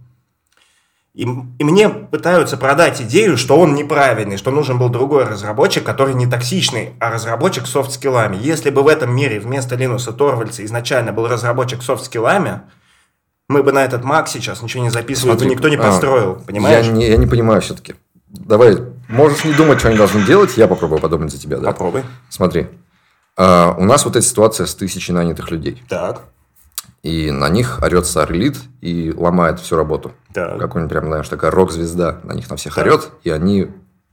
И, 1.18 1.22
и 1.22 1.64
мне 1.64 1.88
пытаются 1.88 2.56
продать 2.56 3.02
идею, 3.02 3.36
что 3.36 3.58
он 3.58 3.74
неправильный, 3.74 4.36
что 4.36 4.52
нужен 4.52 4.78
был 4.78 4.88
другой 4.88 5.24
разработчик, 5.24 5.82
который 5.82 6.14
не 6.14 6.28
токсичный, 6.28 6.90
а 7.00 7.10
разработчик 7.10 7.66
с 7.66 7.70
софт-скиллами. 7.70 8.36
Если 8.40 8.70
бы 8.70 8.84
в 8.84 8.86
этом 8.86 9.12
мире 9.12 9.40
вместо 9.40 9.74
Линуса 9.74 10.12
Торвальца 10.12 10.64
изначально 10.64 11.12
был 11.12 11.26
разработчик 11.26 11.82
с 11.82 11.86
софт-скиллами, 11.86 12.60
мы 13.48 13.64
бы 13.64 13.72
на 13.72 13.84
этот 13.84 14.04
Mac 14.04 14.28
сейчас 14.28 14.62
ничего 14.62 14.84
не 14.84 14.90
записывали, 14.90 15.32
Смотри, 15.32 15.48
бы 15.48 15.54
никто 15.56 15.68
не 15.68 15.74
а, 15.74 15.82
построил, 15.82 16.30
а, 16.40 16.44
понимаешь? 16.46 16.86
Я 16.86 16.92
не, 16.92 17.08
я 17.08 17.16
не 17.16 17.26
понимаю 17.26 17.62
все-таки. 17.62 17.96
Давай, 18.28 18.78
можешь 19.08 19.42
не 19.42 19.54
думать, 19.54 19.80
что 19.80 19.88
они 19.88 19.96
должны 19.96 20.24
делать, 20.24 20.56
я 20.56 20.68
попробую 20.68 21.00
подумать 21.00 21.32
за 21.32 21.40
тебя, 21.40 21.58
да? 21.58 21.72
Попробуй. 21.72 22.04
Смотри, 22.28 22.68
а, 23.36 23.74
у 23.76 23.82
нас 23.82 24.04
вот 24.04 24.14
эта 24.14 24.24
ситуация 24.24 24.66
с 24.66 24.74
тысячей 24.76 25.12
нанятых 25.12 25.50
людей. 25.50 25.82
Так 25.88 26.22
и 27.02 27.30
на 27.30 27.48
них 27.48 27.80
орет 27.82 28.06
Сарлит 28.06 28.56
и 28.80 29.12
ломает 29.16 29.60
всю 29.60 29.76
работу. 29.76 30.12
Так. 30.32 30.58
Какой-нибудь 30.58 30.90
прям, 30.90 31.06
знаешь, 31.06 31.28
такая 31.28 31.50
рок-звезда 31.50 32.20
на 32.24 32.32
них 32.32 32.50
на 32.50 32.56
всех 32.56 32.74
так. 32.74 32.84
орет, 32.84 33.10
и 33.22 33.30
они 33.30 33.70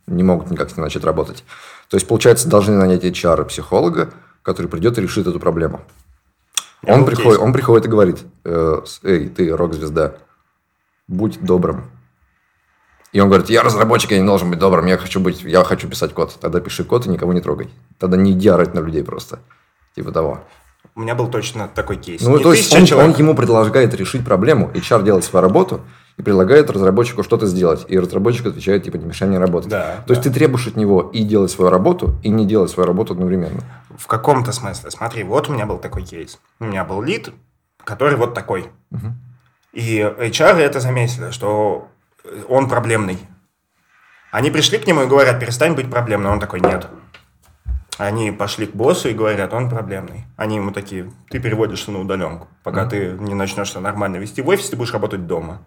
не 0.07 0.23
могут 0.23 0.51
никак 0.51 0.75
не 0.77 0.81
начать 0.81 1.03
работать. 1.03 1.43
То 1.89 1.95
есть, 1.97 2.07
получается, 2.07 2.47
должны 2.47 2.75
нанять 2.75 3.03
HR 3.03 3.45
психолога, 3.45 4.11
который 4.43 4.67
придет 4.67 4.97
и 4.97 5.01
решит 5.01 5.25
эту 5.25 5.39
проблему. 5.39 5.81
он 6.83 7.05
приходит, 7.05 7.39
он 7.39 7.53
приходит 7.53 7.85
и 7.87 7.89
говорит, 7.89 8.19
э, 8.43 8.81
эй, 9.03 9.29
ты 9.29 9.55
рок-звезда, 9.55 10.15
будь 11.07 11.41
добрым. 11.41 11.89
И 13.11 13.19
он 13.19 13.29
говорит, 13.29 13.49
я 13.49 13.63
разработчик, 13.63 14.11
я 14.11 14.19
не 14.19 14.27
должен 14.27 14.49
быть 14.49 14.59
добрым, 14.59 14.85
я 14.87 14.97
хочу 14.97 15.19
быть, 15.19 15.41
я 15.41 15.63
хочу 15.63 15.87
писать 15.87 16.13
код. 16.13 16.37
Тогда 16.39 16.59
пиши 16.59 16.83
код 16.83 17.05
и 17.05 17.09
никого 17.09 17.33
не 17.33 17.41
трогай. 17.41 17.69
Тогда 17.97 18.17
не 18.17 18.33
иди 18.33 18.49
орать 18.49 18.73
на 18.73 18.81
людей 18.81 19.03
просто. 19.03 19.39
Типа 19.95 20.11
того. 20.11 20.41
У 20.95 21.01
меня 21.01 21.13
был 21.13 21.27
точно 21.27 21.67
такой 21.67 21.97
кейс. 21.97 22.21
Ну, 22.21 22.37
Не 22.37 22.43
то 22.43 22.53
есть 22.53 22.73
он, 22.73 22.99
он 22.99 23.11
ему 23.11 23.35
предлагает 23.35 23.93
решить 23.93 24.23
проблему, 24.23 24.71
HR 24.73 25.03
делает 25.03 25.25
свою 25.25 25.43
работу 25.43 25.81
и 26.15 26.21
предлагает 26.21 26.69
разработчику 26.69 27.21
что-то 27.21 27.47
сделать. 27.47 27.85
И 27.89 27.99
разработчик 27.99 28.45
отвечает, 28.45 28.85
типа, 28.85 28.95
не 28.95 29.05
мешай 29.05 29.27
мне 29.27 29.37
работать. 29.37 29.69
Да, 29.69 29.97
то 29.97 30.07
да. 30.07 30.13
есть 30.13 30.23
ты 30.23 30.31
требуешь 30.31 30.67
от 30.67 30.77
него 30.77 31.01
и 31.01 31.23
делать 31.23 31.51
свою 31.51 31.69
работу, 31.69 32.15
и 32.23 32.29
не 32.29 32.45
делать 32.45 32.71
свою 32.71 32.87
работу 32.87 33.11
одновременно. 33.11 33.61
В 33.97 34.07
каком-то 34.07 34.53
смысле. 34.53 34.89
Смотри, 34.89 35.23
вот 35.23 35.49
у 35.49 35.53
меня 35.53 35.65
был 35.65 35.79
такой 35.79 36.03
кейс. 36.03 36.39
У 36.61 36.65
меня 36.65 36.85
был 36.85 37.01
лид, 37.01 37.29
который 37.83 38.15
вот 38.15 38.33
такой. 38.33 38.69
Угу. 38.91 39.07
И 39.73 39.99
HR 39.99 40.55
это 40.59 40.79
заметили, 40.79 41.31
что 41.31 41.89
он 42.47 42.69
проблемный. 42.69 43.19
Они 44.31 44.49
пришли 44.49 44.77
к 44.77 44.87
нему 44.87 45.03
и 45.03 45.07
говорят, 45.07 45.41
перестань 45.41 45.75
быть 45.75 45.89
проблемным. 45.89 46.31
Он 46.31 46.39
такой, 46.39 46.61
нет. 46.61 46.87
Они 47.97 48.31
пошли 48.31 48.65
к 48.65 48.75
боссу 48.75 49.09
и 49.09 49.13
говорят, 49.13 49.53
он 49.53 49.69
проблемный. 49.69 50.25
Они 50.35 50.57
ему 50.57 50.71
такие, 50.71 51.11
ты 51.29 51.39
переводишься 51.39 51.91
на 51.91 52.01
удаленку. 52.01 52.47
Пока 52.63 52.83
mm-hmm. 52.83 52.89
ты 52.89 53.23
не 53.23 53.33
начнешь 53.33 53.73
нормально 53.73 54.17
вести 54.17 54.41
в 54.41 54.47
офис, 54.49 54.69
ты 54.69 54.75
будешь 54.75 54.93
работать 54.93 55.27
дома. 55.27 55.61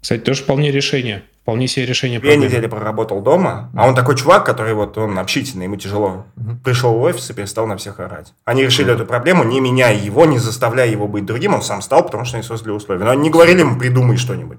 Кстати, 0.00 0.20
тоже 0.20 0.42
вполне 0.42 0.70
решение. 0.70 1.24
Вполне 1.42 1.68
себе 1.68 1.84
решение 1.84 2.20
Две 2.20 2.36
недели 2.36 2.66
проработал 2.66 3.22
дома, 3.22 3.70
а 3.74 3.88
он 3.88 3.94
такой 3.94 4.16
чувак, 4.16 4.46
который 4.46 4.72
вот, 4.72 4.96
он 4.96 5.18
общительный, 5.18 5.64
ему 5.64 5.76
тяжело. 5.76 6.26
Угу. 6.36 6.56
Пришел 6.64 6.94
в 6.94 7.02
офис 7.02 7.30
и 7.30 7.34
перестал 7.34 7.66
на 7.66 7.76
всех 7.76 7.98
орать. 7.98 8.32
Они 8.44 8.62
решили 8.62 8.92
эту 8.92 9.04
проблему, 9.04 9.44
не 9.44 9.60
меняя 9.60 9.96
его, 9.96 10.26
не 10.26 10.38
заставляя 10.38 10.88
его 10.88 11.08
быть 11.08 11.26
другим, 11.26 11.54
он 11.54 11.62
сам 11.62 11.82
стал, 11.82 12.04
потому 12.04 12.24
что 12.24 12.36
они 12.36 12.44
создали 12.44 12.72
условия. 12.72 13.04
Но 13.04 13.10
они 13.10 13.22
не 13.22 13.30
говорили 13.30 13.60
ему, 13.60 13.78
придумай 13.78 14.16
что-нибудь. 14.16 14.58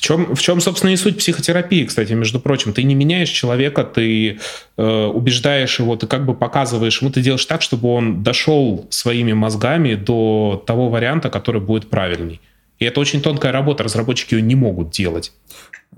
В 0.00 0.02
чем, 0.02 0.34
в 0.34 0.40
чем, 0.40 0.60
собственно, 0.60 0.92
и 0.92 0.96
суть 0.96 1.18
психотерапии, 1.18 1.84
кстати, 1.84 2.14
между 2.14 2.40
прочим. 2.40 2.72
Ты 2.72 2.84
не 2.84 2.94
меняешь 2.94 3.28
человека, 3.28 3.84
ты 3.84 4.38
э, 4.78 5.04
убеждаешь 5.04 5.78
его, 5.78 5.94
ты 5.94 6.06
как 6.06 6.24
бы 6.24 6.32
показываешь 6.32 7.02
ему, 7.02 7.10
ты 7.10 7.20
делаешь 7.20 7.44
так, 7.44 7.60
чтобы 7.60 7.92
он 7.92 8.22
дошел 8.22 8.86
своими 8.88 9.34
мозгами 9.34 9.96
до 9.96 10.64
того 10.66 10.88
варианта, 10.88 11.28
который 11.28 11.60
будет 11.60 11.90
правильный. 11.90 12.40
И 12.78 12.86
это 12.86 12.98
очень 12.98 13.20
тонкая 13.20 13.52
работа, 13.52 13.84
разработчики 13.84 14.32
ее 14.32 14.40
не 14.40 14.54
могут 14.54 14.88
делать. 14.88 15.32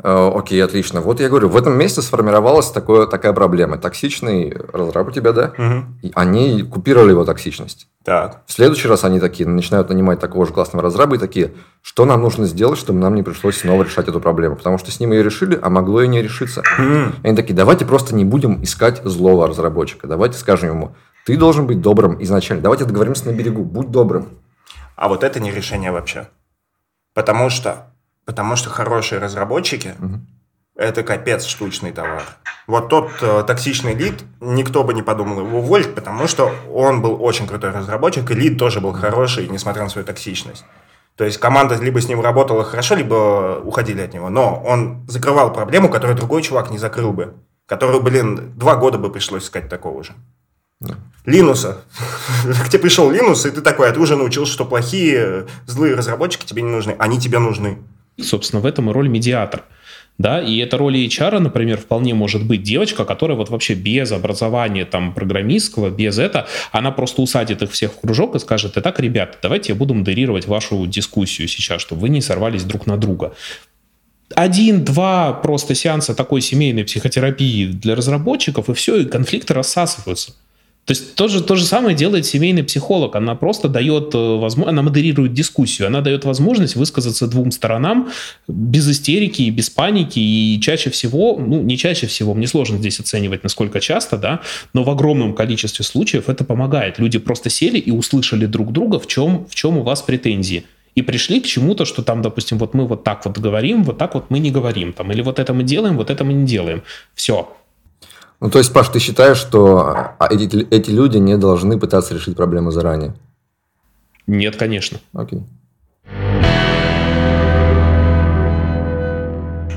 Э, 0.03 0.31
окей, 0.35 0.63
отлично. 0.63 1.01
Вот 1.01 1.21
я 1.21 1.29
говорю, 1.29 1.49
в 1.49 1.57
этом 1.57 1.77
месте 1.77 2.01
сформировалась 2.01 2.71
такое, 2.71 3.07
такая 3.07 3.33
проблема. 3.33 3.79
Токсичный 3.79 4.57
разраб 4.73 5.09
у 5.09 5.11
тебя, 5.11 5.33
да? 5.33 5.53
Угу. 5.59 6.13
они 6.15 6.63
купировали 6.63 7.11
его 7.11 7.25
токсичность. 7.25 7.89
Так. 8.05 8.43
В 8.47 8.53
следующий 8.53 8.89
раз 8.89 9.05
они 9.05 9.21
такие 9.21 9.49
начинают 9.49 9.91
нанимать 9.91 10.19
такого 10.19 10.47
же 10.47 10.53
классного 10.53 10.83
разраба 10.83 11.17
и 11.17 11.19
такие, 11.19 11.53
что 11.83 12.05
нам 12.05 12.23
нужно 12.23 12.47
сделать, 12.47 12.79
чтобы 12.79 12.99
нам 12.99 13.15
не 13.15 13.23
пришлось 13.23 13.59
снова 13.59 13.83
решать 13.83 14.09
эту 14.09 14.21
проблему? 14.21 14.57
Потому 14.57 14.79
что 14.79 14.91
с 14.91 14.99
ним 14.99 15.13
ее 15.13 15.23
решили, 15.23 15.59
а 15.61 15.71
могло 15.71 16.03
и 16.03 16.09
не 16.09 16.23
решиться. 16.23 16.63
Угу. 16.79 17.13
они 17.23 17.37
такие, 17.37 17.55
давайте 17.55 17.85
просто 17.85 18.15
не 18.15 18.25
будем 18.25 18.63
искать 18.63 19.03
злого 19.05 19.47
разработчика. 19.47 20.07
Давайте 20.07 20.39
скажем 20.39 20.71
ему, 20.71 20.97
ты 21.27 21.37
должен 21.37 21.67
быть 21.67 21.81
добрым 21.81 22.21
изначально. 22.23 22.63
Давайте 22.63 22.87
договоримся 22.87 23.27
на 23.27 23.33
берегу, 23.33 23.63
будь 23.63 23.91
добрым. 23.91 24.39
А 24.97 25.09
вот 25.09 25.23
это 25.23 25.39
не 25.39 25.53
решение 25.53 25.93
вообще. 25.93 26.29
Потому 27.15 27.51
что 27.51 27.92
Потому 28.25 28.57
что 28.57 28.71
хорошие 28.71 29.21
разработчики 29.21 29.95
угу. 29.99 30.21
это 30.77 31.03
капец 31.03 31.45
штучный 31.45 31.93
товар. 31.93 32.23
Вот 32.67 32.89
тот 32.89 33.11
э, 33.21 33.43
токсичный 33.45 33.95
лид, 33.95 34.23
никто 34.41 34.85
бы 34.85 34.95
не 34.95 35.03
подумал 35.03 35.41
его 35.41 35.59
уволить, 35.59 35.95
потому 35.95 36.29
что 36.29 36.53
он 36.73 37.03
был 37.03 37.23
очень 37.23 37.49
крутой 37.49 37.71
разработчик, 37.71 38.31
и 38.31 38.35
лид 38.35 38.59
тоже 38.59 38.81
был 38.81 38.93
хороший, 38.93 39.49
несмотря 39.49 39.83
на 39.83 39.89
свою 39.89 40.07
токсичность. 40.07 40.65
То 41.17 41.25
есть 41.25 41.39
команда 41.39 41.77
либо 41.77 42.01
с 42.01 42.09
ним 42.09 42.21
работала 42.21 42.65
хорошо, 42.65 42.95
либо 42.95 43.61
уходили 43.63 44.01
от 44.01 44.15
него. 44.15 44.31
Но 44.31 44.63
он 44.65 45.05
закрывал 45.09 45.53
проблему, 45.53 45.89
которую 45.89 46.17
другой 46.17 46.43
чувак 46.43 46.71
не 46.71 46.79
закрыл 46.79 47.13
бы. 47.13 47.35
Которую, 47.67 48.03
блин, 48.03 48.53
два 48.57 48.77
года 48.77 48.99
бы 48.99 49.11
пришлось 49.11 49.45
искать 49.45 49.69
такого 49.69 50.03
же. 50.03 50.15
Да. 50.81 50.95
Линуса. 51.27 51.83
К 52.65 52.69
тебе 52.69 52.81
пришел 52.81 53.11
Линус, 53.11 53.47
и 53.47 53.51
ты 53.51 53.61
такой, 53.61 53.89
а 53.89 53.93
ты 53.93 54.01
уже 54.01 54.17
научился, 54.17 54.53
что 54.53 54.65
плохие, 54.65 55.47
злые 55.67 55.95
разработчики 55.95 56.47
тебе 56.47 56.63
не 56.63 56.71
нужны. 56.71 56.97
Они 56.99 57.21
тебе 57.21 57.39
нужны. 57.39 57.79
Собственно, 58.23 58.61
в 58.61 58.67
этом 58.67 58.91
и 58.91 58.93
роль 58.93 59.09
медиатор. 59.09 59.65
Да, 60.19 60.41
и 60.41 60.59
эта 60.59 60.77
роль 60.77 60.97
HR, 60.99 61.39
например, 61.39 61.79
вполне 61.79 62.15
может 62.15 62.47
быть 62.47 62.63
девочка, 62.63 63.05
которая 63.05 63.37
вот 63.37 63.49
вообще 63.49 63.75
без 63.75 64.13
образования 64.13 64.85
там 64.85 65.15
программистского, 65.15 65.91
без 65.91 66.19
этого, 66.19 66.47
она 66.71 66.91
просто 66.91 67.23
усадит 67.23 67.63
их 67.63 67.73
всех 67.73 67.93
в 67.93 68.01
кружок 68.01 68.35
и 68.35 68.39
скажет, 68.39 68.77
итак, 68.77 69.01
ребята, 69.01 69.39
давайте 69.43 69.73
я 69.73 69.79
буду 69.79 69.95
модерировать 69.95 70.47
вашу 70.47 70.87
дискуссию 70.87 71.49
сейчас, 71.49 71.81
чтобы 71.81 72.03
вы 72.03 72.09
не 72.11 72.21
сорвались 72.21 72.65
друг 72.65 72.87
на 72.87 72.97
друга 72.97 73.33
один-два 74.35 75.33
просто 75.33 75.75
сеанса 75.75 76.15
такой 76.15 76.41
семейной 76.41 76.85
психотерапии 76.85 77.67
для 77.67 77.95
разработчиков, 77.95 78.69
и 78.69 78.75
все, 78.75 78.97
и 78.97 79.05
конфликты 79.05 79.55
рассасываются. 79.55 80.35
То 80.85 80.93
есть 80.93 81.15
то 81.15 81.29
же, 81.29 81.43
то 81.43 81.55
же 81.55 81.65
самое 81.65 81.97
делает 81.97 82.27
семейный 82.27 82.65
психолог. 82.65 83.15
Она 83.15 83.37
просто 83.37 83.69
дает 83.69 84.15
э, 84.15 84.19
возможность, 84.19 84.73
она 84.73 84.83
модерирует 84.83 85.33
дискуссию, 85.33 85.87
она 85.87 86.01
дает 86.01 86.25
возможность 86.25 86.75
высказаться 86.75 87.29
двум 87.29 87.53
сторонам 87.53 88.11
без 88.49 88.91
истерики 88.91 89.43
и 89.43 89.51
без 89.51 89.71
паники. 89.71 90.19
И 90.19 90.61
чаще 90.61 90.91
всего, 90.91 91.39
ну 91.39 91.63
не 91.63 91.79
чаще 91.79 92.09
всего, 92.09 92.35
мне 92.35 92.49
сложно 92.49 92.79
здесь 92.79 92.99
оценивать, 92.99 93.45
насколько 93.45 93.79
часто, 93.79 94.19
да, 94.19 94.41
но 94.73 94.83
в 94.83 94.91
огромном 94.91 95.35
количестве 95.35 95.85
случаев 95.85 96.29
это 96.29 96.43
помогает. 96.43 96.99
Люди 96.99 97.21
просто 97.21 97.49
сели 97.49 97.79
и 97.79 97.93
услышали 97.93 98.47
друг 98.47 98.73
друга, 98.73 98.99
в 98.99 99.07
чем, 99.07 99.47
в 99.49 99.55
чем 99.55 99.79
у 99.79 99.83
вас 99.83 100.03
претензии 100.03 100.65
и 100.95 101.03
пришли 101.03 101.41
к 101.41 101.47
чему-то, 101.47 101.85
что 101.85 102.03
там, 102.03 102.23
допустим, 102.23 102.59
вот 102.59 102.75
мы 102.75 102.87
вот 102.87 103.05
так 103.05 103.25
вот 103.25 103.39
говорим, 103.39 103.83
вот 103.85 103.99
так 103.99 104.15
вот 104.15 104.27
мы 104.31 104.41
не 104.41 104.51
говорим, 104.51 104.93
там, 104.93 105.11
или 105.13 105.23
вот 105.23 105.39
это 105.39 105.55
мы 105.55 105.63
делаем, 105.63 105.97
вот 105.97 106.11
это 106.11 106.25
мы 106.25 106.33
не 106.35 106.45
делаем. 106.45 106.83
Все, 107.15 107.57
ну, 108.43 108.51
то 108.51 108.59
есть, 108.59 108.73
Паш, 108.73 108.89
ты 108.89 108.99
считаешь, 108.99 109.37
что 109.37 109.79
а, 110.19 110.29
эти, 110.29 110.67
эти 110.75 110.91
люди 110.91 111.17
не 111.19 111.37
должны 111.39 111.79
пытаться 111.79 112.13
решить 112.13 112.37
проблему 112.37 112.73
заранее? 112.73 113.15
Нет, 114.27 114.57
конечно. 114.57 114.99
Окей. 115.13 115.43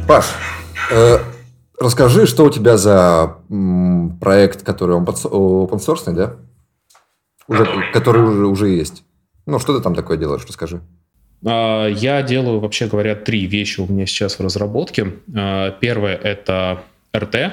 Паш, 0.08 0.26
э, 0.92 1.20
расскажи, 1.80 2.26
что 2.26 2.46
у 2.46 2.50
тебя 2.50 2.78
за 2.78 3.38
м, 3.52 4.18
проект, 4.20 4.64
который 4.64 4.98
open 4.98 5.78
source, 5.78 6.12
да? 6.12 6.36
Уже, 7.48 7.68
который 7.94 8.24
уже, 8.24 8.48
уже 8.48 8.70
есть. 8.70 9.04
Ну, 9.46 9.60
что 9.60 9.78
ты 9.78 9.84
там 9.84 9.94
такое 9.94 10.18
делаешь, 10.18 10.44
расскажи. 10.48 10.82
А, 11.46 11.86
я 11.88 12.24
делаю, 12.24 12.60
вообще 12.60 12.88
говоря, 12.88 13.14
три 13.16 13.46
вещи 13.46 13.80
у 13.80 13.86
меня 13.86 14.08
сейчас 14.08 14.40
в 14.40 14.42
разработке. 14.42 15.14
А, 15.36 15.70
первое– 15.70 16.16
это 16.24 16.82
RT, 17.14 17.52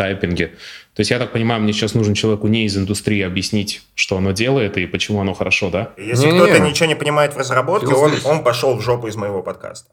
тайпинге. 0.00 0.46
То 0.94 1.00
есть, 1.00 1.10
я 1.10 1.18
так 1.18 1.32
понимаю, 1.32 1.60
мне 1.60 1.74
сейчас 1.74 1.94
нужен 1.94 2.14
человеку 2.14 2.48
не 2.48 2.64
из 2.64 2.76
индустрии 2.76 3.20
объяснить, 3.22 3.82
что 3.94 4.16
оно 4.16 4.32
делает 4.32 4.78
и 4.78 4.86
почему 4.86 5.20
оно 5.20 5.34
хорошо, 5.34 5.68
да? 5.68 5.92
Если 5.98 6.30
кто-то 6.30 6.58
ничего 6.58 6.86
не 6.86 6.94
понимает 6.94 7.34
в 7.34 7.36
разработке, 7.36 7.94
он, 7.94 8.12
он 8.24 8.42
пошел 8.42 8.74
в 8.76 8.80
жопу 8.80 9.08
из 9.08 9.16
моего 9.16 9.42
подкаста. 9.42 9.90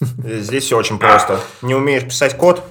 Здесь 0.00 0.64
все 0.64 0.78
очень 0.78 0.98
просто. 0.98 1.40
Не 1.62 1.74
умеешь 1.74 2.04
писать 2.04 2.36
код, 2.36 2.62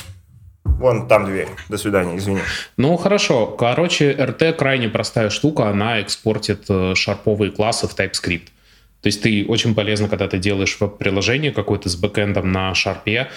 Вон 0.63 1.07
там 1.07 1.25
дверь. 1.25 1.47
До 1.67 1.77
свидания, 1.77 2.17
извини. 2.17 2.41
Ну, 2.77 2.95
хорошо. 2.97 3.47
Короче, 3.47 4.13
RT 4.13 4.53
крайне 4.53 4.87
простая 4.87 5.29
штука. 5.29 5.69
Она 5.69 5.99
экспортит 5.99 6.65
э, 6.69 6.95
шарповые 6.95 7.51
классы 7.51 7.87
в 7.87 7.97
TypeScript. 7.97 8.47
То 9.01 9.07
есть 9.07 9.21
ты 9.21 9.45
очень 9.47 9.75
полезно, 9.75 10.09
когда 10.09 10.27
ты 10.27 10.37
делаешь 10.37 10.77
веб-приложение 10.79 11.51
какое-то 11.51 11.89
с 11.89 11.95
бэкэндом 11.95 12.51
на 12.51 12.73
шарпе, 12.75 13.29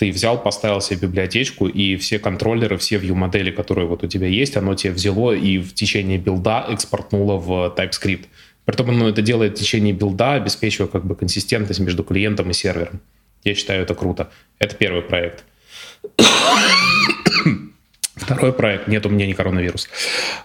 ты 0.00 0.10
взял, 0.12 0.42
поставил 0.42 0.80
себе 0.80 1.08
библиотечку, 1.08 1.68
и 1.68 1.96
все 1.96 2.18
контроллеры, 2.18 2.78
все 2.78 2.96
view-модели, 2.96 3.50
которые 3.50 3.86
вот 3.86 4.02
у 4.02 4.06
тебя 4.06 4.28
есть, 4.28 4.56
оно 4.56 4.74
тебе 4.74 4.94
взяло 4.94 5.32
и 5.32 5.58
в 5.58 5.74
течение 5.74 6.16
билда 6.16 6.64
экспортнуло 6.70 7.36
в 7.36 7.74
TypeScript. 7.76 8.24
Притом 8.64 8.88
оно 8.88 9.10
это 9.10 9.20
делает 9.20 9.58
в 9.58 9.60
течение 9.60 9.92
билда, 9.92 10.36
обеспечивая 10.36 10.88
как 10.88 11.04
бы 11.04 11.14
консистентность 11.14 11.80
между 11.80 12.02
клиентом 12.02 12.48
и 12.48 12.54
сервером. 12.54 13.02
Я 13.44 13.54
считаю 13.54 13.82
это 13.82 13.94
круто. 13.94 14.30
Это 14.58 14.74
первый 14.74 15.02
проект. 15.02 15.44
Второй 18.16 18.54
проект, 18.54 18.88
нет, 18.88 19.04
у 19.04 19.10
меня 19.10 19.26
не 19.26 19.34
коронавирус. 19.34 19.86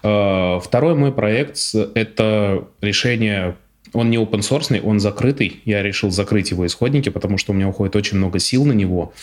Э, 0.03 0.59
второй 0.61 0.95
мой 0.95 1.13
проект– 1.13 1.57
это 1.95 2.67
решение, 2.81 3.55
он 3.93 4.09
не 4.09 4.17
open 4.17 4.41
source, 4.41 4.81
он 4.81 4.99
закрытый. 4.99 5.61
Я 5.63 5.81
решил 5.81 6.11
закрыть 6.11 6.51
его 6.51 6.65
исходники, 6.65 7.07
потому 7.07 7.37
что 7.37 7.53
у 7.53 7.55
меня 7.55 7.69
уходит 7.69 7.95
очень 7.95 8.17
много 8.17 8.39
сил 8.39 8.65
на 8.65 8.73
него. 8.73 9.13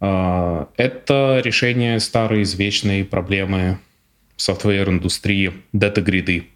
Э, 0.00 0.66
это 0.76 1.40
решение 1.44 2.00
старой 2.00 2.42
извечной 2.42 3.04
проблемы 3.04 3.78
софтвер-индустрии– 4.36 5.52
дата-гриды. 5.72 6.46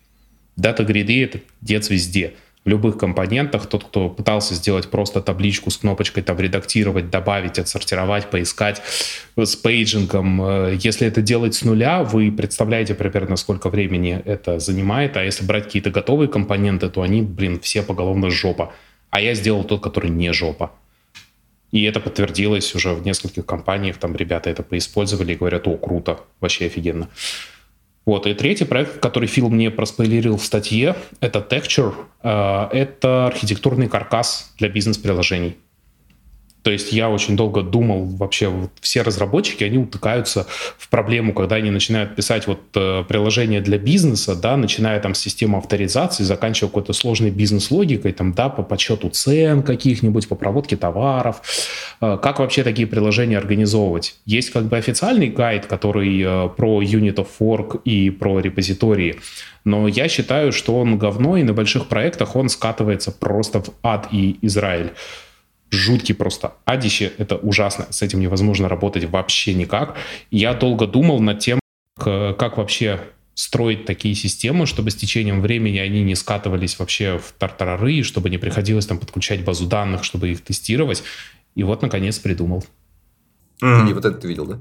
Дата-гриды– 0.57 1.23
это 1.25 1.41
дец 1.61 1.91
везде– 1.91 2.35
в 2.65 2.69
любых 2.69 2.97
компонентах. 2.97 3.67
Тот, 3.67 3.85
кто 3.85 4.09
пытался 4.09 4.55
сделать 4.55 4.89
просто 4.89 5.21
табличку 5.21 5.71
с 5.71 5.79
кнопочкой, 5.79 6.23
там, 6.23 6.39
редактировать, 6.39 7.11
добавить, 7.11 7.59
отсортировать, 7.59 8.31
поискать 8.31 8.83
с 9.37 9.57
paging 9.57 10.14
ом. 10.14 10.43
Э, 10.43 10.79
если 10.79 11.07
это 11.07 11.23
делать 11.23 11.55
с 11.55 11.65
нуля, 11.65 12.03
вы 12.05 12.31
представляете 12.31 12.95
примерно, 12.95 13.37
сколько 13.37 13.69
времени 13.69 14.21
это 14.25 14.59
занимает. 14.59 15.17
А 15.17 15.25
если 15.25 15.45
брать 15.45 15.65
какие-то 15.65 15.91
готовые 15.91 16.29
компоненты, 16.29 16.89
то 16.89 17.03
они, 17.03 17.23
блин, 17.23 17.59
все 17.61 17.83
поголовно 17.83 18.31
жопа. 18.31 18.73
А 19.11 19.21
я 19.21 19.35
сделал 19.35 19.65
тот, 19.65 19.83
который 19.83 20.11
не 20.11 20.33
жопа. 20.33 20.73
И 21.73 21.83
это 21.85 22.01
подтвердилось 22.01 22.75
уже 22.75 22.93
в 22.93 23.05
нескольких 23.05 23.47
компаниях. 23.47 23.97
Там 23.97 24.15
ребята 24.15 24.51
это 24.51 24.63
поиспользовали 24.63 25.33
и 25.33 25.37
говорят, 25.37 25.67
о, 25.67 25.77
круто, 25.77 26.21
вообще 26.41 26.67
офигенно. 26.67 27.09
Вот, 28.05 28.27
и 28.27 28.35
третий 28.35 28.65
проект, 28.65 28.99
который 28.99 29.29
Фил 29.29 29.49
мне 29.49 29.71
проспойлерил 29.71 30.37
в 30.37 30.45
статье, 30.45 30.97
это 31.21 31.39
Tecture. 31.39 31.95
Э, 32.23 32.69
это 32.73 33.27
архитектурный 33.27 33.89
каркас 33.89 34.53
для 34.59 34.69
бизнес-приложений. 34.69 35.57
То 36.63 36.71
есть 36.71 36.93
я 36.93 37.11
очень 37.11 37.37
долго 37.37 37.63
думал, 37.63 38.05
вообще 38.05 38.49
вот 38.49 38.71
все 38.81 39.03
разработчики, 39.03 39.65
они 39.65 39.79
утыкаются 39.79 40.47
в 40.79 40.89
проблему, 40.89 41.33
когда 41.33 41.57
они 41.57 41.71
начинают 41.71 42.15
писать 42.15 42.47
вот 42.47 42.61
э, 42.75 43.05
приложение 43.09 43.61
для 43.61 43.79
бизнеса, 43.79 44.37
да, 44.37 44.57
начиная 44.57 45.01
там 45.01 45.15
с 45.15 45.19
системы 45.19 45.59
авторизации, 45.59 46.23
заканчивая 46.23 46.69
какой-то 46.69 46.93
сложной 46.93 47.31
бизнес-логикой, 47.31 48.13
там, 48.13 48.33
да, 48.33 48.49
по 48.49 48.63
подсчету 48.63 49.09
цен 49.09 49.63
каких-нибудь, 49.63 50.29
по 50.29 50.37
проводке 50.37 50.77
товаров. 50.77 51.43
Э, 52.01 52.17
как 52.23 52.39
вообще 52.39 52.63
такие 52.63 52.87
приложения 52.87 53.39
организовывать? 53.39 54.17
Есть 54.25 54.51
как 54.51 54.67
бы 54.67 54.77
официальный 54.77 55.29
гайд, 55.29 55.67
который 55.67 56.23
э, 56.23 56.49
про 56.57 56.81
Unit 56.81 57.17
of 57.17 57.29
Work 57.41 57.83
и 57.85 58.11
про 58.11 58.39
репозитории, 58.39 59.17
но 59.65 59.89
я 59.89 60.09
считаю, 60.09 60.53
что 60.53 60.79
он 60.79 60.99
говно, 60.99 61.37
и 61.37 61.43
на 61.43 61.53
больших 61.53 61.87
проектах 61.87 62.37
он 62.37 62.49
скатывается 62.49 63.11
просто 63.13 63.63
в 63.63 63.71
ад 63.83 64.09
и 64.13 64.39
Израиль 64.43 64.93
жуткий 65.73 66.15
просто 66.15 66.55
адище, 66.65 67.13
это 67.19 67.37
ужасно, 67.37 67.87
с 67.91 68.03
этим 68.03 68.21
невозможно 68.21 68.69
работать 68.69 69.05
вообще 69.05 69.55
никак. 69.55 69.97
Я 70.31 70.55
долго 70.55 70.87
думал 70.87 71.21
над 71.21 71.39
тем, 71.41 71.59
как 71.97 72.57
вообще 72.57 73.01
строить 73.35 73.87
такие 73.87 74.15
системы, 74.15 74.67
чтобы 74.67 74.91
с 74.91 74.95
течением 74.97 75.41
времени 75.41 75.79
они 75.79 76.03
не 76.03 76.15
скатывались 76.15 76.79
вообще 76.79 77.19
в 77.19 77.33
тартарары, 77.33 78.03
чтобы 78.03 78.31
не 78.31 78.39
приходилось 78.39 78.87
там 78.87 78.99
подключать 78.99 79.45
базу 79.45 79.67
данных, 79.67 80.05
чтобы 80.05 80.29
их 80.29 80.45
тестировать. 80.45 81.03
И 81.55 81.63
вот, 81.63 81.83
наконец, 81.83 82.19
придумал. 82.19 82.65
Mm. 83.63 83.91
И 83.91 83.93
вот 83.95 84.05
это 84.05 84.19
ты 84.19 84.29
видел, 84.29 84.47
да? 84.47 84.59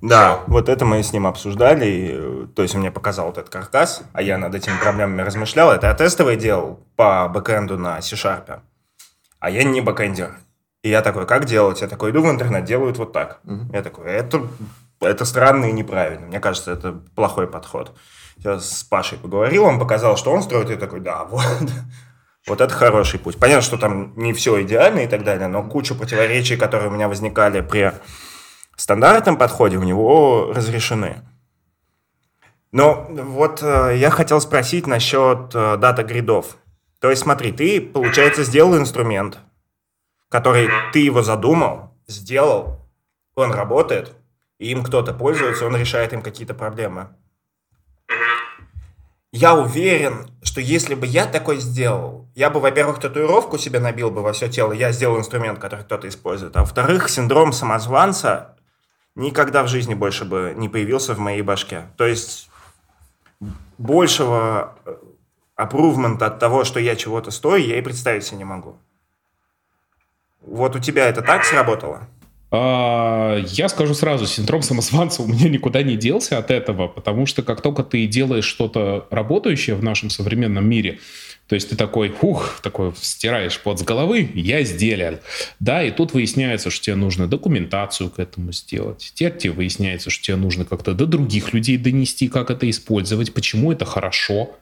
Да, 0.00 0.42
вот 0.46 0.68
это 0.68 0.84
мы 0.84 1.02
с 1.02 1.12
ним 1.12 1.26
обсуждали. 1.26 1.86
И, 1.86 2.46
то 2.54 2.62
есть 2.62 2.74
он 2.74 2.80
мне 2.80 2.90
показал 2.90 3.26
вот 3.26 3.38
этот 3.38 3.52
каркас, 3.52 4.02
а 4.12 4.22
я 4.22 4.38
над 4.38 4.54
этими 4.54 4.74
проблемами 4.80 5.22
размышлял. 5.22 5.70
Это 5.70 5.88
я 5.88 5.94
тестовый 5.94 6.36
делал 6.36 6.80
по 6.96 7.28
бэкэнду 7.28 7.78
на 7.78 8.00
C-Sharp. 8.00 8.60
А 9.40 9.50
я 9.50 9.64
не 9.64 9.80
бэкэндер. 9.80 10.36
И 10.82 10.90
я 10.90 11.02
такой, 11.02 11.26
как 11.26 11.44
делать? 11.44 11.80
Я 11.80 11.88
такой, 11.88 12.10
иду 12.10 12.22
в 12.22 12.30
интернет, 12.30 12.64
делают 12.64 12.98
вот 12.98 13.12
так. 13.12 13.40
Угу. 13.44 13.72
Я 13.72 13.82
такой, 13.82 14.06
это, 14.06 14.46
это 15.00 15.24
странно 15.24 15.66
и 15.66 15.72
неправильно. 15.72 16.26
Мне 16.26 16.40
кажется, 16.40 16.72
это 16.72 16.92
плохой 17.14 17.46
подход. 17.48 17.96
Я 18.36 18.60
с 18.60 18.84
Пашей 18.84 19.18
поговорил, 19.18 19.64
он 19.64 19.80
показал, 19.80 20.16
что 20.16 20.32
он 20.32 20.42
строит, 20.42 20.70
и 20.70 20.74
я 20.74 20.78
такой, 20.78 21.00
да, 21.00 21.24
вот. 21.24 21.44
Вот 22.46 22.60
это 22.60 22.72
хороший 22.72 23.20
путь. 23.20 23.36
Понятно, 23.36 23.62
что 23.62 23.76
там 23.76 24.14
не 24.16 24.32
все 24.32 24.62
идеально 24.62 25.00
и 25.00 25.06
так 25.06 25.22
далее, 25.22 25.48
но 25.48 25.62
куча 25.62 25.94
противоречий, 25.94 26.56
которые 26.56 26.88
у 26.88 26.92
меня 26.92 27.08
возникали 27.08 27.60
при 27.60 27.92
стандартном 28.76 29.36
подходе, 29.36 29.76
у 29.76 29.82
него 29.82 30.52
разрешены. 30.54 31.22
Но 32.70 33.06
вот 33.10 33.62
э, 33.62 33.96
я 33.96 34.10
хотел 34.10 34.40
спросить 34.40 34.86
насчет 34.86 35.54
э, 35.54 35.76
data 35.78 36.02
grid 36.04 36.34
ов. 36.34 36.56
То 37.00 37.10
есть 37.10 37.22
смотри, 37.22 37.52
ты, 37.52 37.80
получается, 37.80 38.44
сделал 38.44 38.76
инструмент, 38.76 39.38
который 40.28 40.68
ты 40.92 41.00
его 41.00 41.22
задумал, 41.22 41.94
сделал, 42.06 42.86
он 43.34 43.52
работает, 43.52 44.14
и 44.58 44.70
им 44.70 44.82
кто-то 44.82 45.12
пользуется, 45.12 45.66
он 45.66 45.76
решает 45.76 46.12
им 46.12 46.22
какие-то 46.22 46.54
проблемы. 46.54 47.08
Я 49.30 49.54
уверен, 49.54 50.30
что 50.42 50.60
если 50.60 50.94
бы 50.94 51.06
я 51.06 51.26
такой 51.26 51.58
сделал, 51.58 52.26
я 52.34 52.48
бы, 52.48 52.60
во-первых, 52.60 52.98
татуировку 52.98 53.58
себе 53.58 53.78
набил 53.78 54.10
бы 54.10 54.22
во 54.22 54.32
все 54.32 54.48
тело, 54.48 54.72
я 54.72 54.90
сделал 54.90 55.18
инструмент, 55.18 55.58
который 55.58 55.84
кто-то 55.84 56.08
использует, 56.08 56.56
а 56.56 56.60
во-вторых, 56.60 57.10
синдром 57.10 57.52
самозванца 57.52 58.56
никогда 59.14 59.62
в 59.62 59.68
жизни 59.68 59.94
больше 59.94 60.24
бы 60.24 60.54
не 60.56 60.68
появился 60.68 61.14
в 61.14 61.18
моей 61.18 61.42
башке. 61.42 61.88
То 61.96 62.06
есть 62.06 62.48
большего 63.76 64.74
апрувмента 65.56 66.26
от 66.26 66.38
того, 66.38 66.64
что 66.64 66.80
я 66.80 66.96
чего-то 66.96 67.30
стою, 67.30 67.64
я 67.66 67.78
и 67.78 67.82
представить 67.82 68.24
себе 68.24 68.38
не 68.38 68.44
могу. 68.44 68.78
Вот 70.50 70.76
у 70.76 70.78
тебя 70.78 71.08
это 71.08 71.22
так 71.22 71.44
сработало? 71.44 72.08
А, 72.50 73.36
я 73.48 73.68
скажу 73.68 73.94
сразу, 73.94 74.26
синдром 74.26 74.62
самозванца 74.62 75.22
у 75.22 75.26
меня 75.26 75.48
никуда 75.48 75.82
не 75.82 75.96
делся 75.96 76.38
от 76.38 76.50
этого, 76.50 76.88
потому 76.88 77.26
что 77.26 77.42
как 77.42 77.60
только 77.60 77.82
ты 77.82 78.06
делаешь 78.06 78.46
что-то 78.46 79.06
работающее 79.10 79.76
в 79.76 79.82
нашем 79.82 80.08
современном 80.08 80.66
мире, 80.68 80.98
то 81.46 81.54
есть 81.54 81.70
ты 81.70 81.76
такой, 81.76 82.14
ух, 82.20 82.60
такой 82.62 82.92
стираешь 83.00 83.58
под 83.58 83.78
с 83.78 83.82
головы, 83.82 84.30
я 84.34 84.62
сделал. 84.64 85.18
Да, 85.60 85.82
и 85.82 85.90
тут 85.90 86.12
выясняется, 86.12 86.70
что 86.70 86.84
тебе 86.84 86.96
нужно 86.96 87.26
документацию 87.26 88.10
к 88.10 88.18
этому 88.18 88.52
сделать. 88.52 89.12
Теперь 89.14 89.50
выясняется, 89.50 90.10
что 90.10 90.24
тебе 90.24 90.36
нужно 90.36 90.64
как-то 90.66 90.92
до 90.92 91.06
других 91.06 91.54
людей 91.54 91.78
донести, 91.78 92.28
как 92.28 92.50
это 92.50 92.68
использовать, 92.68 93.32
почему 93.32 93.72
это 93.72 93.86
хорошо 93.86 94.56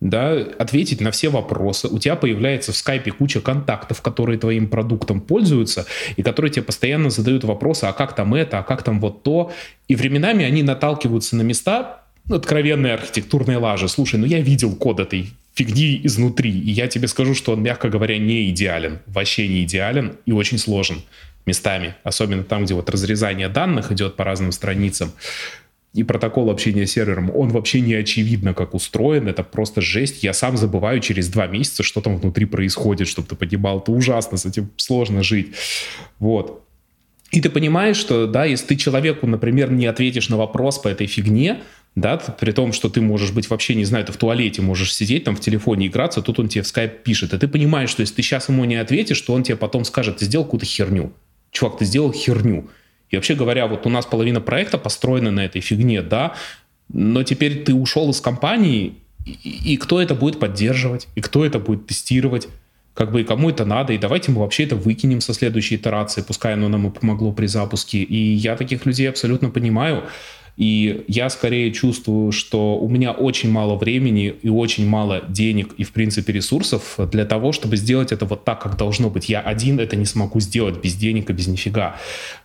да, 0.00 0.32
ответить 0.58 1.00
на 1.00 1.10
все 1.10 1.30
вопросы. 1.30 1.88
У 1.88 1.98
тебя 1.98 2.16
появляется 2.16 2.72
в 2.72 2.76
скайпе 2.76 3.12
куча 3.12 3.40
контактов, 3.40 4.02
которые 4.02 4.38
твоим 4.38 4.68
продуктом 4.68 5.20
пользуются, 5.20 5.86
и 6.16 6.22
которые 6.22 6.50
тебе 6.50 6.64
постоянно 6.64 7.10
задают 7.10 7.44
вопросы, 7.44 7.84
а 7.84 7.92
как 7.92 8.14
там 8.14 8.34
это, 8.34 8.58
а 8.58 8.62
как 8.62 8.82
там 8.82 9.00
вот 9.00 9.22
то. 9.22 9.52
И 9.88 9.96
временами 9.96 10.44
они 10.44 10.62
наталкиваются 10.62 11.36
на 11.36 11.42
места, 11.42 12.02
откровенные 12.28 12.94
архитектурные 12.94 13.58
лажи. 13.58 13.88
Слушай, 13.88 14.20
ну 14.20 14.26
я 14.26 14.40
видел 14.40 14.74
код 14.76 15.00
этой 15.00 15.30
фигни 15.54 16.00
изнутри, 16.04 16.50
и 16.50 16.70
я 16.70 16.88
тебе 16.88 17.08
скажу, 17.08 17.34
что 17.34 17.52
он, 17.52 17.62
мягко 17.62 17.88
говоря, 17.88 18.18
не 18.18 18.50
идеален, 18.50 18.98
вообще 19.06 19.48
не 19.48 19.64
идеален 19.64 20.16
и 20.26 20.32
очень 20.32 20.58
сложен 20.58 21.02
местами, 21.46 21.94
особенно 22.02 22.44
там, 22.44 22.64
где 22.64 22.74
вот 22.74 22.90
разрезание 22.90 23.48
данных 23.48 23.92
идет 23.92 24.16
по 24.16 24.24
разным 24.24 24.52
страницам 24.52 25.12
и 25.96 26.02
протокол 26.02 26.50
общения 26.50 26.86
с 26.86 26.92
сервером, 26.92 27.30
он 27.34 27.48
вообще 27.48 27.80
не 27.80 27.94
очевидно, 27.94 28.54
как 28.54 28.74
устроен, 28.74 29.28
это 29.28 29.42
просто 29.42 29.80
жесть. 29.80 30.22
Я 30.22 30.32
сам 30.32 30.56
забываю 30.56 31.00
через 31.00 31.28
два 31.28 31.46
месяца, 31.46 31.82
что 31.82 32.00
там 32.00 32.18
внутри 32.18 32.44
происходит, 32.44 33.08
чтобы 33.08 33.28
ты 33.28 33.34
понимал, 33.34 33.80
это 33.80 33.92
ужасно, 33.92 34.36
с 34.36 34.44
этим 34.44 34.70
сложно 34.76 35.22
жить. 35.22 35.54
Вот. 36.18 36.62
И 37.30 37.40
ты 37.40 37.50
понимаешь, 37.50 37.96
что, 37.96 38.26
да, 38.26 38.44
если 38.44 38.66
ты 38.66 38.76
человеку, 38.76 39.26
например, 39.26 39.72
не 39.72 39.86
ответишь 39.86 40.28
на 40.28 40.36
вопрос 40.36 40.78
по 40.78 40.88
этой 40.88 41.06
фигне, 41.06 41.62
да, 41.94 42.18
при 42.18 42.52
том, 42.52 42.72
что 42.72 42.88
ты 42.90 43.00
можешь 43.00 43.32
быть 43.32 43.48
вообще, 43.48 43.74
не 43.74 43.84
знаю, 43.84 44.04
ты 44.04 44.12
в 44.12 44.16
туалете 44.18 44.60
можешь 44.62 44.94
сидеть 44.94 45.24
там 45.24 45.34
в 45.34 45.40
телефоне 45.40 45.86
играться, 45.86 46.20
тут 46.20 46.38
он 46.38 46.48
тебе 46.48 46.62
в 46.62 46.66
скайп 46.66 47.02
пишет, 47.02 47.32
и 47.32 47.38
ты 47.38 47.48
понимаешь, 47.48 47.90
что 47.90 48.02
если 48.02 48.14
ты 48.14 48.22
сейчас 48.22 48.48
ему 48.50 48.64
не 48.64 48.76
ответишь, 48.76 49.20
то 49.22 49.32
он 49.32 49.42
тебе 49.42 49.56
потом 49.56 49.84
скажет, 49.84 50.18
ты 50.18 50.26
сделал 50.26 50.44
какую-то 50.44 50.66
херню. 50.66 51.12
Чувак, 51.50 51.78
ты 51.78 51.86
сделал 51.86 52.12
херню. 52.12 52.68
И 53.10 53.16
вообще 53.16 53.34
говоря, 53.34 53.66
вот 53.66 53.86
у 53.86 53.90
нас 53.90 54.06
половина 54.06 54.40
проекта 54.40 54.78
построена 54.78 55.30
на 55.30 55.44
этой 55.44 55.60
фигне, 55.60 56.02
да, 56.02 56.34
но 56.88 57.22
теперь 57.22 57.64
ты 57.64 57.74
ушел 57.74 58.10
из 58.10 58.20
компании, 58.20 58.94
и, 59.24 59.72
и 59.72 59.76
кто 59.76 60.00
это 60.00 60.14
будет 60.14 60.38
поддерживать, 60.38 61.08
и 61.14 61.20
кто 61.20 61.44
это 61.44 61.58
будет 61.58 61.86
тестировать, 61.86 62.48
как 62.94 63.12
бы 63.12 63.20
и 63.20 63.24
кому 63.24 63.50
это 63.50 63.64
надо, 63.64 63.92
и 63.92 63.98
давайте 63.98 64.32
мы 64.32 64.40
вообще 64.40 64.64
это 64.64 64.74
выкинем 64.74 65.20
со 65.20 65.34
следующей 65.34 65.76
итерации, 65.76 66.22
пускай 66.22 66.54
оно 66.54 66.68
нам 66.68 66.88
и 66.88 66.90
помогло 66.90 67.30
при 67.32 67.46
запуске. 67.46 67.98
И 67.98 68.34
я 68.34 68.56
таких 68.56 68.86
людей 68.86 69.08
абсолютно 69.08 69.50
понимаю. 69.50 70.04
И 70.56 71.04
я 71.06 71.28
скорее 71.28 71.70
чувствую, 71.70 72.32
что 72.32 72.78
у 72.78 72.88
меня 72.88 73.12
очень 73.12 73.50
мало 73.50 73.76
времени 73.76 74.34
и 74.40 74.48
очень 74.48 74.88
мало 74.88 75.22
денег 75.28 75.74
и, 75.76 75.84
в 75.84 75.92
принципе, 75.92 76.32
ресурсов 76.32 76.98
для 77.12 77.26
того, 77.26 77.52
чтобы 77.52 77.76
сделать 77.76 78.10
это 78.10 78.24
вот 78.24 78.44
так, 78.44 78.62
как 78.62 78.78
должно 78.78 79.10
быть. 79.10 79.28
Я 79.28 79.40
один 79.40 79.78
это 79.78 79.96
не 79.96 80.06
смогу 80.06 80.40
сделать 80.40 80.82
без 80.82 80.94
денег 80.94 81.28
и 81.28 81.34
без 81.34 81.46
нифига. 81.46 81.96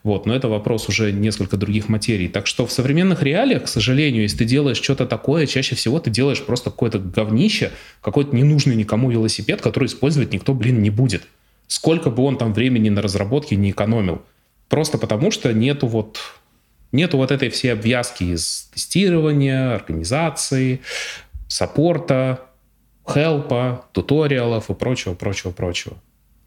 Вот. 0.04 0.26
Но 0.26 0.36
это 0.36 0.50
вопрос 0.50 0.90
уже 0.90 1.14
несколько 1.14 1.56
других 1.56 1.88
материй. 1.88 2.28
Так 2.28 2.48
что 2.48 2.66
в 2.66 2.72
современных 2.72 3.24
реалиях, 3.24 3.64
к 3.64 3.68
сожалению, 3.70 4.24
если 4.24 4.40
ты 4.40 4.46
делаешь 4.46 4.82
что-то 4.82 5.06
такое, 5.06 5.48
чаще 5.48 5.76
всего 5.76 6.00
ты 6.00 6.10
делаешь 6.10 6.44
просто 6.44 6.70
какое-то 6.70 7.00
говнище, 7.00 7.72
какой-то 8.02 8.36
ненужный 8.36 8.76
никому 8.76 9.10
велосипед, 9.10 9.62
который 9.62 9.86
использовать 9.86 10.34
никто, 10.34 10.54
блин, 10.54 10.82
не 10.82 10.90
будет. 10.90 11.24
Сколько 11.68 12.10
бы 12.10 12.24
он 12.24 12.38
там 12.38 12.54
времени 12.54 12.90
на 12.90 13.02
разработке 13.02 13.56
не 13.56 13.72
экономил. 13.72 14.22
Просто 14.68 14.98
потому, 14.98 15.32
что 15.32 15.54
нету 15.54 15.88
вот 15.88 16.20
Нету 16.92 17.18
вот 17.18 17.32
этой 17.32 17.50
всей 17.50 17.74
обвязки 17.74 18.24
из 18.24 18.70
тестирования, 18.74 19.76
организации, 19.76 20.82
саппорта, 21.48 22.42
хелпа, 23.08 23.86
туториалов 23.94 24.70
и 24.70 24.74
прочего, 24.74 25.14
прочего, 25.14 25.52
прочего. 25.52 25.98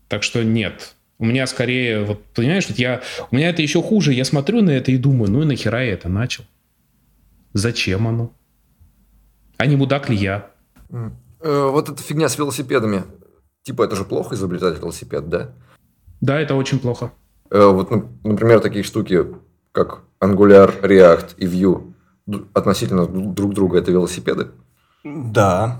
Так 0.08 0.22
что 0.22 0.44
нет. 0.44 0.94
У 1.18 1.24
меня 1.24 1.46
скорее, 1.46 2.04
вот 2.04 2.22
понимаешь, 2.34 2.68
вот 2.68 2.78
я, 2.78 3.02
у 3.30 3.36
меня 3.36 3.48
это 3.48 3.62
еще 3.62 3.82
хуже. 3.82 4.12
Я 4.12 4.24
смотрю 4.24 4.62
на 4.62 4.70
это 4.70 4.90
и 4.92 4.96
думаю, 4.96 5.30
ну 5.30 5.42
и 5.42 5.46
нахера 5.46 5.84
я 5.84 5.92
это 5.92 6.08
начал? 6.08 6.44
Зачем 7.52 8.08
оно? 8.08 8.32
А 9.56 9.66
не 9.66 9.76
мудак 9.76 10.10
ли 10.10 10.16
я? 10.16 10.50
Э, 10.90 11.68
вот 11.70 11.88
эта 11.88 12.02
фигня 12.02 12.28
с 12.28 12.36
велосипедами. 12.36 13.04
Типа 13.62 13.84
это 13.84 13.96
же 13.96 14.04
плохо 14.04 14.34
изобретать 14.34 14.78
велосипед, 14.78 15.28
да? 15.28 15.52
Да, 16.20 16.40
это 16.40 16.54
очень 16.54 16.80
плохо. 16.80 17.12
Э, 17.50 17.66
вот, 17.66 17.90
ну, 17.90 18.10
например, 18.24 18.60
такие 18.60 18.82
штуки, 18.82 19.24
как 19.72 20.02
Angular, 20.24 20.80
React 20.80 21.36
и 21.36 21.46
Vue 21.46 21.92
относительно 22.54 23.06
друг 23.06 23.54
друга 23.54 23.78
это 23.78 23.90
велосипеды? 23.90 24.48
Да. 25.04 25.78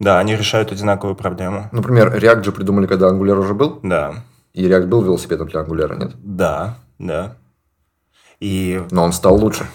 Да, 0.00 0.18
они 0.18 0.36
решают 0.36 0.72
одинаковую 0.72 1.16
проблему. 1.16 1.68
Например, 1.72 2.14
React 2.14 2.44
же 2.44 2.52
придумали, 2.52 2.86
когда 2.86 3.08
Angular 3.08 3.38
уже 3.38 3.54
был? 3.54 3.80
Да. 3.82 4.24
И 4.54 4.66
React 4.66 4.86
был 4.86 5.02
велосипедом 5.02 5.48
для 5.48 5.60
Angular, 5.60 5.98
нет? 5.98 6.12
Да, 6.22 6.78
да. 6.98 7.36
И... 8.40 8.82
Но 8.90 9.04
он 9.04 9.12
стал 9.12 9.36
лучше. 9.36 9.66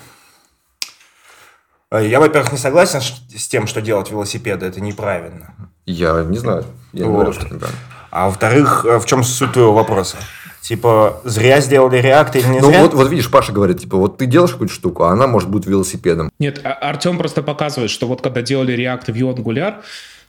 Э, 1.92 2.08
я, 2.08 2.20
во-первых, 2.20 2.52
не 2.52 2.58
согласен 2.58 3.02
с 3.02 3.48
тем, 3.48 3.68
что 3.68 3.82
делать 3.82 4.10
велосипеды 4.10 4.66
это 4.66 4.82
неправильно. 4.82 5.54
Я 5.86 6.24
не 6.24 6.38
знаю. 6.38 6.66
Я 6.92 7.06
вот. 7.06 7.10
не 7.10 7.16
говорю, 7.16 7.34
что 7.34 7.46
это 7.46 7.56
неправильно. 7.56 7.82
А 8.10 8.28
во-вторых, 8.28 8.86
э, 8.86 9.00
в 9.00 9.06
чем 9.06 9.24
суть 9.24 9.54
твоего 9.54 9.74
вопроса? 9.74 10.18
Типа, 10.64 11.20
зря 11.26 11.60
сделали 11.60 12.02
React 12.02 12.40
или 12.40 12.48
не 12.48 12.60
ну, 12.62 12.70
зря? 12.70 12.84
Вот, 12.84 12.94
вот 12.94 13.10
видишь, 13.10 13.30
Паша 13.30 13.52
говорит, 13.52 13.82
типа, 13.82 13.98
вот 13.98 14.18
ты 14.18 14.26
делаешь 14.28 14.52
какую-то 14.52 14.74
штуку, 14.74 15.04
а 15.04 15.12
она 15.12 15.28
может 15.28 15.50
быть 15.50 15.66
велосипедом. 15.66 16.32
Нет, 16.40 16.62
а 16.64 16.72
Артем 16.72 17.18
просто 17.18 17.44
показывает, 17.44 17.92
что 17.92 18.08
вот 18.08 18.22
когда 18.22 18.42
делали 18.42 18.74
React 18.74 19.12
в 19.12 19.16
Angular, 19.18 19.82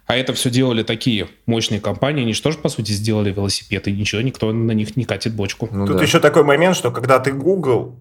а 0.06 0.16
это 0.16 0.32
все 0.32 0.50
делали 0.50 0.82
такие 0.82 1.28
мощные 1.46 1.80
компании, 1.80 2.22
они 2.22 2.34
же 2.34 2.42
тоже, 2.42 2.58
по 2.58 2.68
сути, 2.68 2.90
сделали 2.90 3.32
велосипед, 3.32 3.86
и 3.86 3.92
ничего, 3.92 4.22
никто 4.22 4.52
на 4.52 4.72
них 4.72 4.96
не 4.96 5.04
катит 5.04 5.34
бочку. 5.34 5.68
Ну, 5.70 5.86
Тут 5.86 5.98
да. 5.98 6.02
еще 6.02 6.18
такой 6.18 6.42
момент, 6.42 6.76
что 6.76 6.90
когда 6.90 7.20
ты 7.20 7.30
Google, 7.30 7.94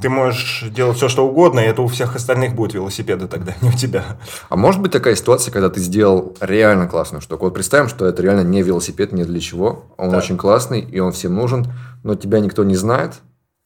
ты 0.00 0.08
можешь 0.08 0.64
делать 0.70 0.96
все, 0.96 1.08
что 1.08 1.26
угодно, 1.26 1.60
и 1.60 1.64
это 1.64 1.82
у 1.82 1.86
всех 1.86 2.16
остальных 2.16 2.54
будет 2.54 2.74
велосипеды 2.74 3.28
тогда, 3.28 3.54
не 3.60 3.70
у 3.70 3.72
тебя. 3.72 4.04
А 4.48 4.56
может 4.56 4.80
быть 4.80 4.92
такая 4.92 5.14
ситуация, 5.14 5.52
когда 5.52 5.70
ты 5.70 5.80
сделал 5.80 6.36
реально 6.40 6.88
классную 6.88 7.20
штуку? 7.20 7.44
Вот 7.44 7.54
представим, 7.54 7.88
что 7.88 8.06
это 8.06 8.22
реально 8.22 8.42
не 8.42 8.62
велосипед, 8.62 9.12
не 9.12 9.24
для 9.24 9.40
чего. 9.40 9.94
Он 9.96 10.10
да. 10.10 10.18
очень 10.18 10.36
классный, 10.36 10.80
и 10.80 11.00
он 11.00 11.12
всем 11.12 11.34
нужен, 11.34 11.66
но 12.02 12.14
тебя 12.14 12.40
никто 12.40 12.64
не 12.64 12.76
знает. 12.76 13.14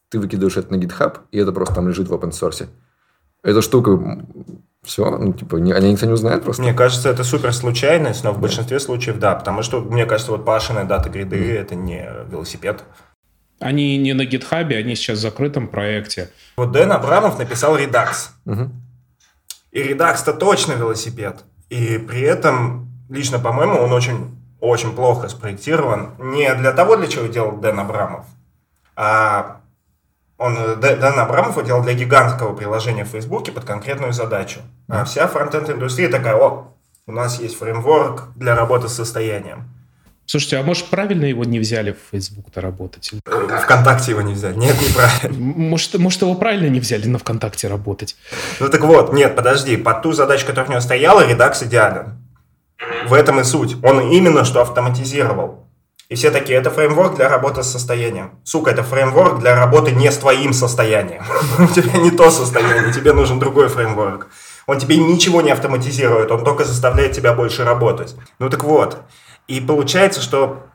Ты 0.09 0.19
выкидываешь 0.19 0.57
это 0.57 0.75
на 0.75 0.81
GitHub, 0.81 1.19
и 1.33 1.39
это 1.39 1.53
просто 1.53 1.75
там 1.75 1.89
лежит 1.89 2.09
в 2.09 2.15
open 2.15 2.31
source. 2.31 2.69
Эта 3.43 3.63
штука 3.63 4.23
все, 4.87 5.11
ну, 5.11 5.33
типа, 5.33 5.57
не, 5.57 5.73
они 5.73 5.93
никто 5.93 6.07
не 6.07 6.13
узнает 6.13 6.45
просто. 6.45 6.63
Мне 6.63 6.73
кажется, 6.73 7.09
это 7.09 7.25
супер 7.25 7.53
случайность, 7.53 8.23
но 8.23 8.33
в 8.33 8.41
большинстве 8.41 8.79
случаев 8.79 9.19
да, 9.19 9.35
потому 9.35 9.63
что, 9.63 9.81
мне 9.81 10.07
кажется, 10.07 10.31
вот 10.31 10.45
Пашины 10.45 10.85
дата 10.85 11.11
гриды 11.11 11.37
mm. 11.37 11.61
это 11.61 11.75
не 11.75 12.09
велосипед. 12.31 12.85
Они 13.59 13.97
не 13.97 14.13
на 14.13 14.25
гитхабе, 14.25 14.77
они 14.77 14.95
сейчас 14.95 15.19
в 15.19 15.23
закрытом 15.23 15.69
проекте. 15.69 16.31
Вот 16.57 16.73
Дэн 16.73 16.93
Абрамов 16.93 17.39
написал 17.39 17.79
Redux. 17.79 18.31
Угу. 18.45 18.71
И 19.73 19.83
Redux-то 19.83 20.35
точно 20.35 20.73
велосипед. 20.73 21.45
И 21.71 21.99
при 21.99 22.21
этом, 22.21 22.89
лично 23.09 23.39
по-моему, 23.39 23.79
он 23.79 23.93
очень, 23.93 24.39
очень 24.61 24.95
плохо 24.95 25.29
спроектирован. 25.29 26.11
Не 26.19 26.55
для 26.55 26.73
того, 26.73 26.97
для 26.97 27.09
чего 27.09 27.27
делал 27.27 27.57
Дэн 27.57 27.81
Абрамов, 27.81 28.27
а 28.95 29.61
он, 30.39 30.81
Дэн 30.81 31.19
Абрамов 31.19 31.63
делал 31.65 31.83
для 31.83 31.95
гигантского 31.95 32.55
приложения 32.55 33.05
в 33.05 33.09
Фейсбуке 33.09 33.53
под 33.53 33.65
конкретную 33.65 34.13
задачу. 34.13 34.61
А 34.89 35.05
вся 35.05 35.27
фронтенд-индустрия 35.29 36.11
такая, 36.11 36.37
о, 36.37 36.75
у 37.07 37.13
нас 37.13 37.41
есть 37.41 37.59
фреймворк 37.59 38.29
для 38.37 38.55
работы 38.55 38.89
с 38.89 38.95
состоянием. 38.95 39.69
Слушайте, 40.27 40.57
а 40.57 40.63
может, 40.63 40.87
правильно 40.87 41.25
его 41.25 41.45
не 41.45 41.61
взяли 41.61 41.93
в 41.93 41.99
Facebook-то 42.11 42.61
работать? 42.61 43.13
Вконтакте 43.63 44.11
его 44.11 44.23
не 44.23 44.35
взяли. 44.35 44.57
Нет, 44.57 44.77
неправильно. 44.81 45.39
Может, 45.39 45.95
может, 45.99 46.23
его 46.23 46.35
правильно 46.35 46.69
не 46.69 46.81
взяли 46.81 47.07
на 47.07 47.19
ВКонтакте 47.19 47.69
работать? 47.69 48.17
Ну 48.59 48.69
так 48.69 48.81
вот, 48.81 49.13
нет, 49.13 49.37
подожди. 49.37 49.77
Под 49.77 50.03
ту 50.03 50.13
задачу, 50.13 50.45
которая 50.47 50.69
у 50.69 50.71
него 50.73 50.81
стояла, 50.81 51.27
редакс 51.27 51.63
идеален. 51.63 52.19
В 53.07 53.15
этом 53.15 53.41
и 53.41 53.45
суть. 53.45 53.77
Он 53.85 54.11
именно 54.11 54.45
что 54.45 54.63
автоматизировал. 54.63 55.67
И 56.09 56.15
все 56.15 56.31
такие, 56.31 56.59
это 56.59 56.71
фреймворк 56.71 57.17
для 57.17 57.29
работы 57.29 57.63
с 57.65 57.67
состоянием. 57.67 58.39
Сука, 58.45 58.71
это 58.71 58.85
фреймворк 58.85 59.41
для 59.41 59.57
работы 59.57 59.91
не 59.91 60.11
с 60.11 60.17
твоим 60.17 60.53
состоянием. 60.53 61.23
У 61.59 61.67
тебя 61.67 61.99
не 61.99 62.13
то 62.13 62.31
состояние, 62.31 62.93
тебе 62.93 63.13
нужен 63.13 63.41
другой 63.41 63.69
фреймворк. 63.69 64.29
Он 64.67 64.79
тебе 64.79 64.99
ничего 64.99 65.43
не 65.43 65.51
автоматизирует, 65.51 66.31
он 66.31 66.45
только 66.45 66.65
заставляет 66.65 67.13
тебя 67.13 67.33
больше 67.33 67.65
работать. 67.65 68.15
Ну 68.39 68.49
так 68.51 68.65
вот, 68.65 69.03
и 69.49 69.61
получается, 69.61 70.21
что 70.21 70.67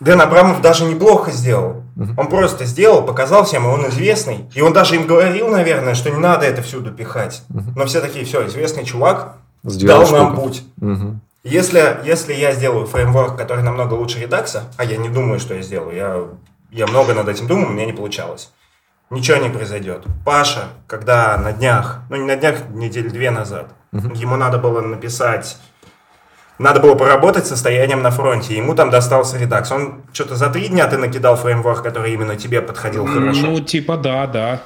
Дэн 0.00 0.20
Абрамов 0.20 0.60
даже 0.62 0.84
неплохо 0.84 1.30
сделал. 1.30 1.82
Он 2.16 2.28
просто 2.28 2.64
сделал, 2.64 3.02
показал 3.04 3.44
всем, 3.44 3.64
и 3.64 3.68
он 3.68 3.88
известный. 3.88 4.48
И 4.54 4.60
он 4.60 4.72
даже 4.72 4.94
им 4.94 5.06
говорил, 5.06 5.48
наверное, 5.48 5.94
что 5.94 6.10
не 6.10 6.18
надо 6.18 6.46
это 6.46 6.62
всюду 6.62 6.92
пихать. 6.92 7.42
Но 7.48 7.86
все 7.86 8.00
такие, 8.00 8.24
все, 8.24 8.46
известный 8.46 8.84
чувак 8.84 9.36
сделал 9.64 10.08
дал 10.08 10.12
нам 10.12 10.36
путь. 10.36 10.62
Uh-huh. 10.80 11.16
Если, 11.42 11.98
если 12.04 12.34
я 12.34 12.52
сделаю 12.52 12.86
фреймворк, 12.86 13.36
который 13.36 13.64
намного 13.64 13.94
лучше 13.94 14.20
редакса, 14.20 14.64
а 14.76 14.84
я 14.84 14.96
не 14.96 15.08
думаю, 15.08 15.40
что 15.40 15.54
я 15.54 15.62
сделаю, 15.62 15.96
я, 15.96 16.24
я 16.70 16.86
много 16.86 17.14
над 17.14 17.28
этим 17.28 17.46
думал, 17.46 17.68
у 17.68 17.72
меня 17.72 17.86
не 17.86 17.92
получалось. 17.92 18.52
Ничего 19.10 19.38
не 19.38 19.48
произойдет. 19.48 20.04
Паша, 20.24 20.64
когда 20.86 21.36
на 21.38 21.52
днях, 21.52 22.02
ну 22.10 22.16
не 22.16 22.24
на 22.24 22.36
днях, 22.36 22.68
недели 22.70 23.08
две 23.08 23.30
назад, 23.30 23.70
uh-huh. 23.92 24.16
ему 24.16 24.36
надо 24.36 24.58
было 24.58 24.80
написать 24.80 25.56
надо 26.58 26.80
было 26.80 26.94
поработать 26.94 27.46
с 27.46 27.50
состоянием 27.50 28.02
на 28.02 28.10
фронте. 28.10 28.56
Ему 28.56 28.74
там 28.74 28.90
достался 28.90 29.38
редакс. 29.38 29.70
Он 29.70 30.02
что-то 30.12 30.34
за 30.36 30.50
три 30.50 30.68
дня 30.68 30.86
ты 30.88 30.98
накидал 30.98 31.36
фреймворк, 31.36 31.82
который 31.82 32.12
именно 32.12 32.36
тебе 32.36 32.60
подходил 32.60 33.06
хорошо. 33.06 33.46
Ну, 33.46 33.60
типа, 33.60 33.96
да, 33.96 34.26
да. 34.26 34.62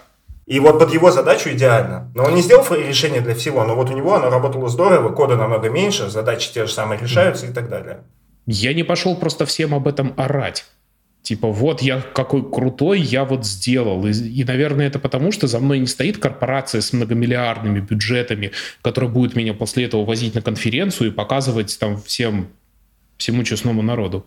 И 0.47 0.59
вот 0.59 0.79
под 0.79 0.93
его 0.93 1.11
задачу 1.11 1.51
идеально. 1.51 2.11
Но 2.15 2.25
он 2.25 2.35
не 2.35 2.43
сделал 2.43 2.67
решение 2.75 3.21
для 3.21 3.35
всего, 3.35 3.65
но 3.65 3.77
вот 3.77 3.91
у 3.91 3.93
него 3.95 4.15
оно 4.15 4.29
работало 4.29 4.69
здорово, 4.69 5.11
кода 5.11 5.37
намного 5.37 5.71
меньше, 5.71 6.11
задачи 6.11 6.53
те 6.53 6.67
же 6.67 6.73
самые 6.73 7.01
решаются 7.01 7.47
и 7.47 7.53
так 7.53 7.69
далее. 7.69 8.01
Я 8.47 8.75
не 8.75 8.83
пошел 8.83 9.15
просто 9.15 9.47
всем 9.47 9.75
об 9.75 9.87
этом 9.87 10.15
орать. 10.17 10.67
Типа, 11.23 11.49
вот 11.49 11.83
я 11.83 12.01
какой 12.01 12.43
крутой, 12.51 13.01
я 13.01 13.25
вот 13.25 13.47
сделал. 13.47 14.05
И, 14.07 14.13
и, 14.13 14.43
наверное, 14.45 14.89
это 14.89 14.99
потому, 14.99 15.31
что 15.31 15.47
за 15.47 15.61
мной 15.61 15.79
не 15.79 15.87
стоит 15.87 16.19
корпорация 16.19 16.81
с 16.81 16.93
многомиллиардными 16.93 17.79
бюджетами, 17.79 18.51
которая 18.83 19.09
будет 19.09 19.37
меня 19.37 19.55
после 19.55 19.85
этого 19.85 20.05
возить 20.05 20.35
на 20.35 20.43
конференцию 20.43 21.11
и 21.11 21.15
показывать 21.15 21.79
там 21.79 22.03
всем, 22.03 22.49
всему 23.19 23.45
честному 23.45 23.83
народу. 23.83 24.27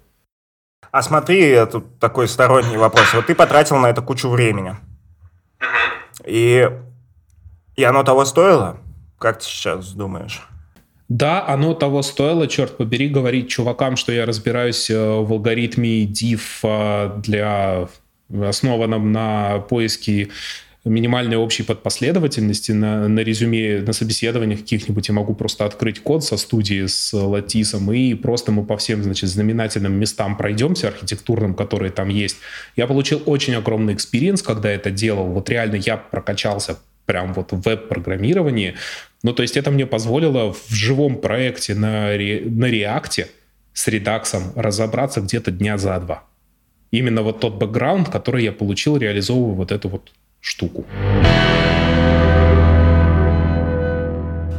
А 0.90 1.02
смотри, 1.02 1.58
тут 1.70 2.00
такой 2.00 2.30
сторонний 2.30 2.78
вопрос. 2.78 3.14
Вот 3.14 3.26
ты 3.26 3.36
потратил 3.36 3.76
на 3.78 3.88
это 3.90 4.02
кучу 4.02 4.30
времени. 4.30 4.78
И, 6.26 6.70
и 7.76 7.84
оно 7.84 8.04
того 8.04 8.24
стоило? 8.24 8.78
Как 9.20 9.40
ты 9.40 9.46
сейчас 9.46 9.92
думаешь? 9.92 10.48
Да, 11.08 11.46
оно 11.48 11.74
того 11.74 12.02
стоило, 12.02 12.48
черт 12.48 12.78
побери, 12.78 13.10
говорить 13.10 13.48
чувакам, 13.48 13.96
что 13.96 14.12
я 14.12 14.26
разбираюсь 14.26 14.90
э, 14.90 14.98
в 14.98 15.32
алгоритме 15.32 16.06
diff 16.06 16.42
э, 16.64 17.22
для 17.22 17.88
основанном 18.30 19.12
на 19.12 19.60
поиске 19.60 20.30
минимальной 20.86 21.38
общей 21.38 21.64
подпоследовательности 21.64 22.72
на, 22.72 23.08
на 23.08 23.20
резюме, 23.20 23.82
на 23.82 23.92
собеседованиях 23.92 24.60
каких-нибудь 24.60 25.08
я 25.08 25.16
могу 25.16 25.34
просто 25.34 25.66
открыть 25.66 26.00
код 26.00 26.24
со 26.24 26.38
студии 26.38 26.86
с 26.86 27.12
Lattice 27.14 27.74
ом 27.74 27.92
и 27.92 28.14
просто 28.14 28.52
мы 28.52 28.64
по 28.66 28.78
всем, 28.78 29.04
значит, 29.04 29.30
знаменательным 29.30 29.94
местам 29.94 30.38
пройдемся, 30.38 30.88
архитектурным, 30.88 31.56
которые 31.56 31.92
там 31.92 32.10
есть. 32.10 32.38
Я 32.76 32.86
получил 32.86 33.22
очень 33.26 33.56
огромный 33.56 33.96
experience, 33.96 34.44
когда 34.44 34.70
это 34.70 34.92
делал. 34.92 35.26
Вот 35.26 35.50
реально 35.50 35.76
я 35.76 35.98
прокачался 35.98 36.78
прям 37.06 37.34
вот 37.34 37.52
в 37.52 37.62
веб-программировании, 37.62 38.76
ну, 39.26 39.34
то 39.34 39.42
есть 39.42 39.58
это 39.58 39.72
мне 39.72 39.88
позволило 39.88 40.54
в 40.54 40.70
живом 40.70 41.16
проекте 41.16 41.74
на, 41.74 42.16
ре, 42.16 42.44
на 42.46 42.70
React 42.70 43.26
с 43.74 43.88
редаксом 43.88 44.54
разобраться 44.56 45.20
где-то 45.20 45.50
дня 45.50 45.80
за 45.80 46.00
два. 46.00 46.26
Именно 46.92 47.24
вот 47.24 47.40
тот 47.40 47.56
бэкграунд, 47.56 48.08
который 48.10 48.44
я 48.44 48.52
получил, 48.52 48.98
реализовывая 48.98 49.56
вот 49.56 49.72
эту 49.72 49.90
вот 49.90 50.12
штуку. 50.42 50.86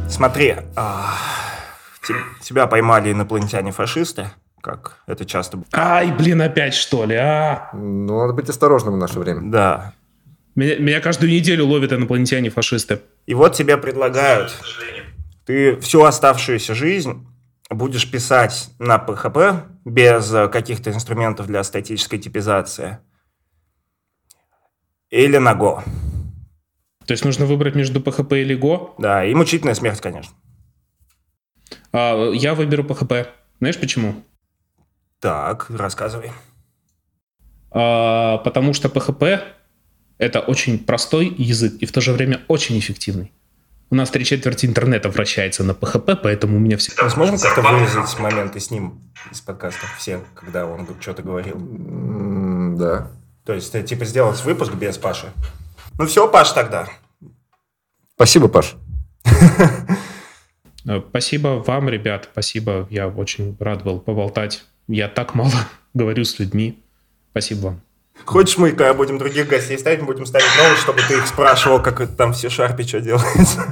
Смотри, 0.09 0.55
а, 0.75 1.15
тебя 2.41 2.67
поймали 2.67 3.13
инопланетяне-фашисты, 3.13 4.31
как 4.59 4.97
это 5.07 5.23
часто... 5.23 5.63
Ай, 5.71 6.11
блин, 6.11 6.41
опять 6.41 6.73
что 6.73 7.05
ли, 7.05 7.15
а? 7.15 7.69
Ну, 7.71 8.19
надо 8.19 8.33
быть 8.33 8.49
осторожным 8.49 8.95
в 8.95 8.97
наше 8.97 9.17
время. 9.17 9.49
Да. 9.49 9.93
Меня, 10.55 10.75
меня 10.75 10.99
каждую 10.99 11.31
неделю 11.31 11.67
ловят 11.67 11.93
инопланетяне-фашисты. 11.93 12.99
И 13.27 13.33
вот 13.33 13.53
тебе 13.53 13.77
предлагают, 13.77 14.57
ты 15.45 15.75
всю 15.81 16.03
оставшуюся 16.03 16.73
жизнь 16.73 17.27
будешь 17.69 18.09
писать 18.09 18.69
на 18.79 18.95
PHP 18.95 19.63
без 19.83 20.31
каких-то 20.49 20.91
инструментов 20.91 21.47
для 21.47 21.63
статической 21.63 22.19
типизации 22.19 22.99
или 25.09 25.37
на 25.37 25.53
Go. 25.53 25.83
То 27.05 27.11
есть 27.11 27.25
нужно 27.25 27.45
выбрать 27.45 27.75
между 27.75 27.99
PHP 27.99 28.41
или 28.41 28.57
Go? 28.57 28.93
Да, 28.97 29.25
и 29.25 29.33
мучительная 29.33 29.75
смерть, 29.75 29.99
конечно. 29.99 30.33
А, 31.91 32.31
я 32.31 32.55
выберу 32.55 32.83
PHP. 32.83 33.27
Знаешь 33.59 33.79
почему? 33.79 34.23
Так, 35.19 35.69
рассказывай. 35.69 36.31
А, 37.71 38.37
потому 38.37 38.73
что 38.73 38.87
PHP 38.87 39.41
это 40.17 40.39
очень 40.39 40.79
простой 40.79 41.33
язык 41.37 41.75
и 41.79 41.85
в 41.85 41.91
то 41.91 42.01
же 42.01 42.13
время 42.13 42.41
очень 42.47 42.77
эффективный. 42.79 43.31
У 43.89 43.95
нас 43.95 44.09
три 44.09 44.25
четверти 44.25 44.65
интернета 44.65 45.09
вращается 45.09 45.63
на 45.63 45.71
PHP, 45.71 46.17
поэтому 46.21 46.57
у 46.57 46.59
меня. 46.59 46.77
Мы 47.01 47.09
сможем 47.09 47.37
как-то 47.37 47.61
вырезать 47.61 48.19
моменты 48.19 48.59
с 48.59 48.69
ним 48.69 48.99
из 49.31 49.39
подкастов 49.39 49.95
все, 49.97 50.19
когда 50.35 50.65
он 50.65 50.87
что-то 50.99 51.23
говорил? 51.23 51.55
да. 52.77 53.11
То 53.45 53.53
есть, 53.53 53.71
ты, 53.71 53.81
типа, 53.81 54.03
сделать 54.03 54.43
выпуск 54.43 54.73
без 54.73 54.97
Паши? 54.97 55.31
Ну 55.97 56.05
все, 56.05 56.27
Паш, 56.27 56.51
тогда. 56.51 56.89
Спасибо, 58.15 58.47
Паш. 58.47 58.75
Э, 60.89 61.01
спасибо 61.09 61.61
вам, 61.67 61.89
ребят. 61.89 62.29
Спасибо. 62.31 62.87
Я 62.89 63.09
очень 63.09 63.57
рад 63.59 63.83
был 63.83 63.99
поболтать. 63.99 64.63
Я 64.87 65.09
так 65.09 65.35
мало 65.35 65.51
говорю 65.93 66.23
с 66.23 66.39
людьми. 66.39 66.81
Спасибо 67.31 67.59
вам. 67.65 67.86
Хочешь, 68.25 68.57
мы, 68.57 68.71
когда 68.71 68.93
будем 68.93 69.17
других 69.17 69.47
гостей 69.47 69.77
ставить, 69.77 70.01
мы 70.01 70.07
будем 70.07 70.25
ставить 70.25 70.47
новые, 70.57 70.77
чтобы 70.77 70.99
ты 71.07 71.15
их 71.15 71.27
спрашивал, 71.27 71.81
как 71.81 72.01
это 72.01 72.13
там 72.13 72.33
все 72.33 72.49
шарпе 72.49 72.83
что 72.83 72.99
делается. 72.99 73.63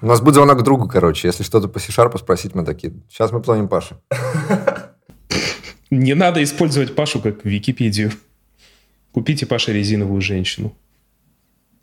У 0.00 0.06
нас 0.06 0.20
будет 0.20 0.34
звонок 0.34 0.58
к 0.60 0.62
другу, 0.62 0.88
короче. 0.88 1.28
Если 1.28 1.42
что-то 1.42 1.68
по 1.68 1.78
C-Sharp 1.78 2.18
спросить, 2.18 2.54
мы 2.54 2.64
такие. 2.64 2.92
Сейчас 3.10 3.32
мы 3.32 3.40
планим 3.40 3.68
Пашу. 3.68 3.96
Не 5.90 6.14
надо 6.14 6.42
использовать 6.42 6.94
Пашу 6.94 7.20
как 7.20 7.44
Википедию. 7.44 8.12
Купите 9.12 9.46
Паше 9.46 9.72
резиновую 9.72 10.20
женщину. 10.20 10.76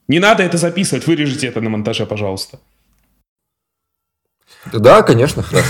Не 0.08 0.20
надо 0.20 0.44
это 0.44 0.58
записывать, 0.58 1.08
вырежите 1.08 1.48
это 1.48 1.62
на 1.62 1.70
монтаже, 1.70 2.06
пожалуйста. 2.06 2.60
Да, 4.74 5.02
конечно, 5.02 5.42
хорошо. 5.42 5.68